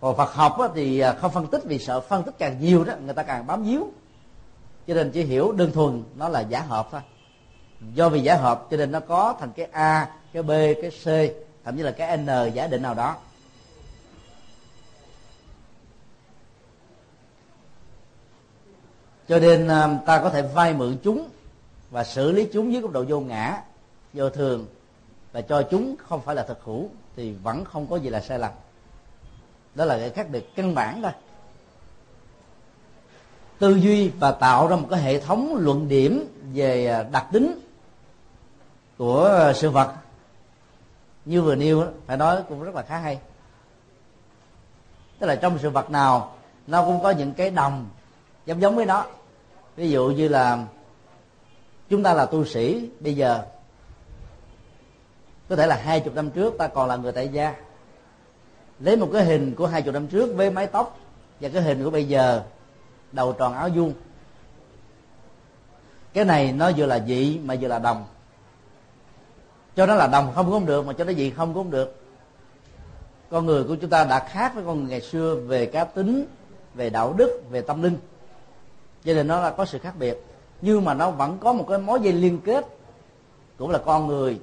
Còn 0.00 0.16
Phật 0.16 0.32
học 0.32 0.56
thì 0.74 1.00
à, 1.00 1.12
không 1.12 1.32
phân 1.32 1.46
tích 1.46 1.62
vì 1.64 1.78
sợ, 1.78 2.00
phân 2.00 2.22
tích 2.22 2.34
càng 2.38 2.60
nhiều 2.60 2.84
đó, 2.84 2.94
người 3.04 3.14
ta 3.14 3.22
càng 3.22 3.46
bám 3.46 3.62
víu. 3.62 3.88
Cho 4.86 4.94
nên 4.94 5.10
chỉ 5.10 5.22
hiểu 5.22 5.52
đơn 5.52 5.72
thuần, 5.72 6.04
nó 6.16 6.28
là 6.28 6.40
giả 6.40 6.60
hợp 6.60 6.88
thôi 6.90 7.00
do 7.94 8.08
vì 8.08 8.20
giả 8.20 8.36
hợp 8.36 8.66
cho 8.70 8.76
nên 8.76 8.92
nó 8.92 9.00
có 9.00 9.34
thành 9.40 9.52
cái 9.56 9.68
a, 9.72 10.10
cái 10.32 10.42
b, 10.42 10.50
cái 10.82 10.90
c, 10.90 11.34
thậm 11.64 11.76
chí 11.76 11.82
là 11.82 11.90
cái 11.90 12.16
n 12.16 12.26
giả 12.54 12.66
định 12.66 12.82
nào 12.82 12.94
đó. 12.94 13.16
Cho 19.28 19.38
nên 19.38 19.68
à, 19.68 19.98
ta 20.06 20.20
có 20.22 20.30
thể 20.30 20.42
vay 20.42 20.74
mượn 20.74 20.98
chúng 21.02 21.28
và 21.90 22.04
xử 22.04 22.32
lý 22.32 22.48
chúng 22.52 22.72
dưới 22.72 22.82
góc 22.82 22.90
độ 22.90 23.04
vô 23.08 23.20
ngã, 23.20 23.62
vô 24.12 24.30
thường 24.30 24.66
và 25.32 25.40
cho 25.40 25.62
chúng 25.62 25.96
không 26.08 26.20
phải 26.20 26.34
là 26.34 26.42
thực 26.42 26.64
hữu 26.64 26.88
thì 27.16 27.32
vẫn 27.32 27.64
không 27.64 27.86
có 27.86 27.96
gì 27.96 28.10
là 28.10 28.20
sai 28.20 28.38
lầm. 28.38 28.52
Đó 29.74 29.84
là 29.84 29.98
cái 29.98 30.10
khác 30.10 30.30
biệt 30.30 30.54
căn 30.56 30.74
bản 30.74 31.02
thôi. 31.02 31.12
Tư 33.58 33.74
duy 33.74 34.08
và 34.08 34.32
tạo 34.32 34.68
ra 34.68 34.76
một 34.76 34.86
cái 34.90 35.00
hệ 35.00 35.20
thống 35.20 35.56
luận 35.58 35.88
điểm 35.88 36.28
về 36.54 36.86
à, 36.86 37.02
đặc 37.02 37.26
tính 37.32 37.60
của 38.98 39.24
ờ, 39.24 39.52
sự 39.52 39.70
vật. 39.70 39.94
Như 41.24 41.42
vừa 41.42 41.54
nêu 41.54 41.84
phải 42.06 42.16
nói 42.16 42.42
cũng 42.48 42.62
rất 42.62 42.74
là 42.74 42.82
khá 42.82 42.98
hay. 42.98 43.18
Tức 45.18 45.26
là 45.26 45.36
trong 45.36 45.58
sự 45.58 45.70
vật 45.70 45.90
nào, 45.90 46.36
nó 46.66 46.84
cũng 46.84 47.02
có 47.02 47.10
những 47.10 47.32
cái 47.32 47.50
đồng 47.50 47.88
giống 48.46 48.60
giống 48.60 48.76
với 48.76 48.86
nó. 48.86 49.04
Ví 49.76 49.90
dụ 49.90 50.08
như 50.08 50.28
là 50.28 50.64
chúng 51.88 52.02
ta 52.02 52.14
là 52.14 52.26
tu 52.26 52.44
sĩ, 52.44 52.88
bây 53.00 53.16
giờ, 53.16 53.44
có 55.48 55.56
thể 55.56 55.66
là 55.66 55.76
hai 55.76 56.00
chục 56.00 56.14
năm 56.14 56.30
trước 56.30 56.54
ta 56.58 56.68
còn 56.68 56.88
là 56.88 56.96
người 56.96 57.12
tại 57.12 57.28
gia. 57.28 57.54
Lấy 58.80 58.96
một 58.96 59.08
cái 59.12 59.24
hình 59.24 59.54
của 59.54 59.66
hai 59.66 59.82
chục 59.82 59.94
năm 59.94 60.06
trước 60.06 60.36
với 60.36 60.50
mái 60.50 60.66
tóc 60.66 60.98
và 61.40 61.48
cái 61.48 61.62
hình 61.62 61.84
của 61.84 61.90
bây 61.90 62.04
giờ, 62.04 62.42
đầu 63.12 63.32
tròn 63.32 63.54
áo 63.54 63.68
vuông. 63.74 63.92
Cái 66.12 66.24
này 66.24 66.52
nó 66.52 66.70
vừa 66.76 66.86
là 66.86 67.04
dị 67.06 67.38
mà 67.38 67.54
vừa 67.60 67.68
là 67.68 67.78
đồng 67.78 68.06
cho 69.78 69.86
nó 69.86 69.94
là 69.94 70.06
đồng 70.06 70.32
không 70.34 70.50
cũng 70.50 70.66
được, 70.66 70.86
mà 70.86 70.92
cho 70.92 71.04
nó 71.04 71.10
gì 71.10 71.30
không 71.30 71.54
cũng 71.54 71.70
được. 71.70 71.96
Con 73.30 73.46
người 73.46 73.64
của 73.64 73.76
chúng 73.76 73.90
ta 73.90 74.04
đã 74.04 74.28
khác 74.28 74.54
với 74.54 74.64
con 74.64 74.80
người 74.80 74.90
ngày 74.90 75.00
xưa 75.00 75.34
về 75.34 75.66
cá 75.66 75.84
tính, 75.84 76.26
về 76.74 76.90
đạo 76.90 77.12
đức, 77.12 77.42
về 77.50 77.60
tâm 77.60 77.82
linh. 77.82 77.98
Cho 79.04 79.14
nên 79.14 79.28
nó 79.28 79.40
là 79.40 79.50
có 79.50 79.64
sự 79.64 79.78
khác 79.78 79.94
biệt. 79.98 80.18
Nhưng 80.60 80.84
mà 80.84 80.94
nó 80.94 81.10
vẫn 81.10 81.38
có 81.38 81.52
một 81.52 81.66
cái 81.68 81.78
mối 81.78 82.00
dây 82.00 82.12
liên 82.12 82.40
kết, 82.44 82.66
cũng 83.58 83.70
là 83.70 83.78
con 83.78 84.06
người 84.06 84.40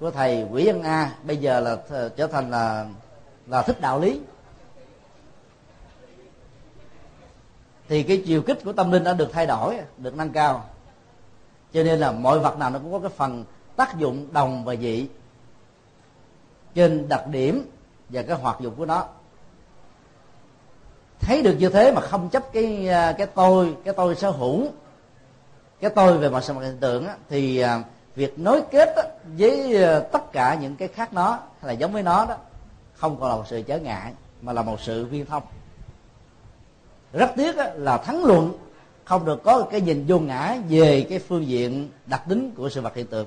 của 0.00 0.10
thầy 0.10 0.46
quỷ 0.52 0.66
ân 0.66 0.82
a, 0.82 1.14
bây 1.24 1.36
giờ 1.36 1.60
là 1.60 1.78
trở 2.16 2.26
thành 2.26 2.50
là 2.50 2.86
là 3.46 3.62
thích 3.62 3.80
đạo 3.80 4.00
lý. 4.00 4.20
Thì 7.88 8.02
cái 8.02 8.22
chiều 8.26 8.42
kích 8.42 8.58
của 8.64 8.72
tâm 8.72 8.90
linh 8.90 9.04
đã 9.04 9.12
được 9.12 9.28
thay 9.32 9.46
đổi, 9.46 9.78
được 9.98 10.16
nâng 10.16 10.30
cao. 10.30 10.64
Cho 11.72 11.82
nên 11.82 12.00
là 12.00 12.12
mọi 12.12 12.38
vật 12.38 12.58
nào 12.58 12.70
nó 12.70 12.78
cũng 12.78 12.92
có 12.92 12.98
cái 12.98 13.10
phần 13.16 13.44
tác 13.76 13.98
dụng 13.98 14.26
đồng 14.32 14.64
và 14.64 14.76
dị 14.76 15.06
trên 16.74 17.08
đặc 17.08 17.26
điểm 17.26 17.70
và 18.08 18.22
cái 18.22 18.36
hoạt 18.36 18.60
dụng 18.60 18.74
của 18.74 18.86
nó. 18.86 19.06
Thấy 21.20 21.42
được 21.42 21.56
như 21.58 21.68
thế 21.68 21.92
mà 21.92 22.00
không 22.00 22.28
chấp 22.28 22.52
cái 22.52 22.88
à, 22.88 23.12
cái 23.12 23.26
tôi 23.26 23.76
cái 23.84 23.94
tôi 23.94 24.14
sở 24.14 24.30
hữu 24.30 24.66
cái 25.80 25.90
tôi 25.94 26.18
về 26.18 26.30
mặt 26.30 26.44
sự 26.44 26.54
hiện 26.58 26.76
tượng 26.80 27.06
á, 27.06 27.16
thì 27.28 27.58
à, 27.58 27.82
việc 28.14 28.38
nối 28.38 28.62
kết 28.70 28.96
á, 28.96 29.02
với 29.38 29.84
à, 29.84 30.00
tất 30.00 30.32
cả 30.32 30.54
những 30.54 30.76
cái 30.76 30.88
khác 30.88 31.12
nó 31.12 31.30
hay 31.30 31.68
là 31.68 31.72
giống 31.72 31.92
với 31.92 32.02
nó 32.02 32.26
đó 32.26 32.36
không 32.94 33.20
còn 33.20 33.28
là 33.28 33.36
một 33.36 33.44
sự 33.46 33.62
trở 33.62 33.78
ngại 33.78 34.12
mà 34.42 34.52
là 34.52 34.62
một 34.62 34.80
sự 34.80 35.06
viên 35.06 35.26
thông. 35.26 35.42
Rất 37.12 37.32
tiếc 37.36 37.56
á, 37.56 37.70
là 37.74 37.98
thắng 37.98 38.24
luận 38.24 38.58
không 39.04 39.24
được 39.24 39.42
có 39.42 39.66
cái 39.70 39.80
nhìn 39.80 40.04
vô 40.08 40.18
ngã 40.18 40.56
về 40.68 41.06
cái 41.10 41.18
phương 41.18 41.46
diện 41.46 41.88
đặc 42.06 42.22
tính 42.28 42.50
của 42.56 42.68
sự 42.68 42.80
vật 42.80 42.94
hiện 42.94 43.06
tượng 43.06 43.26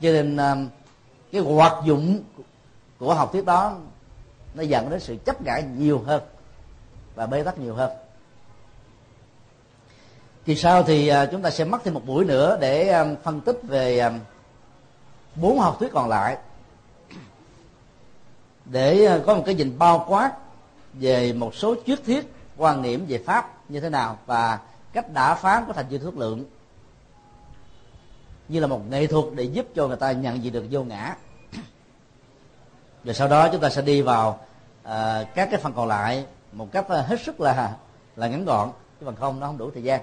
cho 0.00 0.12
nên 0.12 0.36
à, 0.36 0.56
cái 1.32 1.40
hoạt 1.40 1.84
dụng 1.84 2.22
của 2.98 3.14
học 3.14 3.32
thuyết 3.32 3.44
đó 3.44 3.76
nó 4.54 4.62
dẫn 4.62 4.90
đến 4.90 5.00
sự 5.00 5.16
chấp 5.24 5.42
ngại 5.42 5.64
nhiều 5.76 6.02
hơn 6.06 6.22
và 7.14 7.26
bế 7.26 7.42
tắc 7.42 7.58
nhiều 7.58 7.74
hơn. 7.74 7.90
Kỳ 10.44 10.56
sau 10.56 10.82
thì 10.82 11.08
à, 11.08 11.26
chúng 11.26 11.42
ta 11.42 11.50
sẽ 11.50 11.64
mất 11.64 11.78
thêm 11.84 11.94
một 11.94 12.02
buổi 12.06 12.24
nữa 12.24 12.58
để 12.60 12.88
à, 12.88 13.04
phân 13.22 13.40
tích 13.40 13.60
về 13.62 14.10
bốn 15.34 15.58
học 15.58 15.76
thuyết 15.78 15.92
còn 15.92 16.08
lại. 16.08 16.36
Để 18.64 19.20
có 19.26 19.34
một 19.34 19.42
cái 19.46 19.54
nhìn 19.54 19.78
bao 19.78 20.04
quát 20.08 20.32
về 20.92 21.32
một 21.32 21.54
số 21.54 21.74
triết 21.86 22.04
thiết 22.04 22.32
quan 22.56 22.82
niệm 22.82 23.06
về 23.08 23.22
pháp 23.26 23.70
như 23.70 23.80
thế 23.80 23.88
nào 23.90 24.18
và 24.26 24.58
cách 24.92 25.12
đã 25.12 25.34
phán 25.34 25.64
của 25.66 25.72
thành 25.72 25.88
viên 25.88 26.00
thuyết 26.00 26.16
lượng 26.16 26.44
như 28.48 28.60
là 28.60 28.66
một 28.66 28.80
nghệ 28.90 29.06
thuật 29.06 29.24
để 29.34 29.44
giúp 29.44 29.66
cho 29.74 29.88
người 29.88 29.96
ta 29.96 30.12
nhận 30.12 30.44
diện 30.44 30.52
được 30.52 30.64
vô 30.70 30.84
ngã. 30.84 31.16
Rồi 33.04 33.14
sau 33.14 33.28
đó 33.28 33.48
chúng 33.52 33.60
ta 33.60 33.70
sẽ 33.70 33.82
đi 33.82 34.02
vào 34.02 34.28
uh, 34.84 34.90
các 35.34 35.48
cái 35.50 35.60
phần 35.62 35.72
còn 35.76 35.88
lại 35.88 36.24
một 36.52 36.72
cách 36.72 36.84
ờ, 36.88 37.02
hết 37.02 37.20
sức 37.20 37.40
là 37.40 37.76
là 38.16 38.28
ngắn 38.28 38.44
gọn. 38.44 38.70
Chứ 39.00 39.06
bằng 39.06 39.16
không 39.16 39.40
nó 39.40 39.46
không 39.46 39.58
đủ 39.58 39.70
thời 39.74 39.82
gian. 39.82 40.00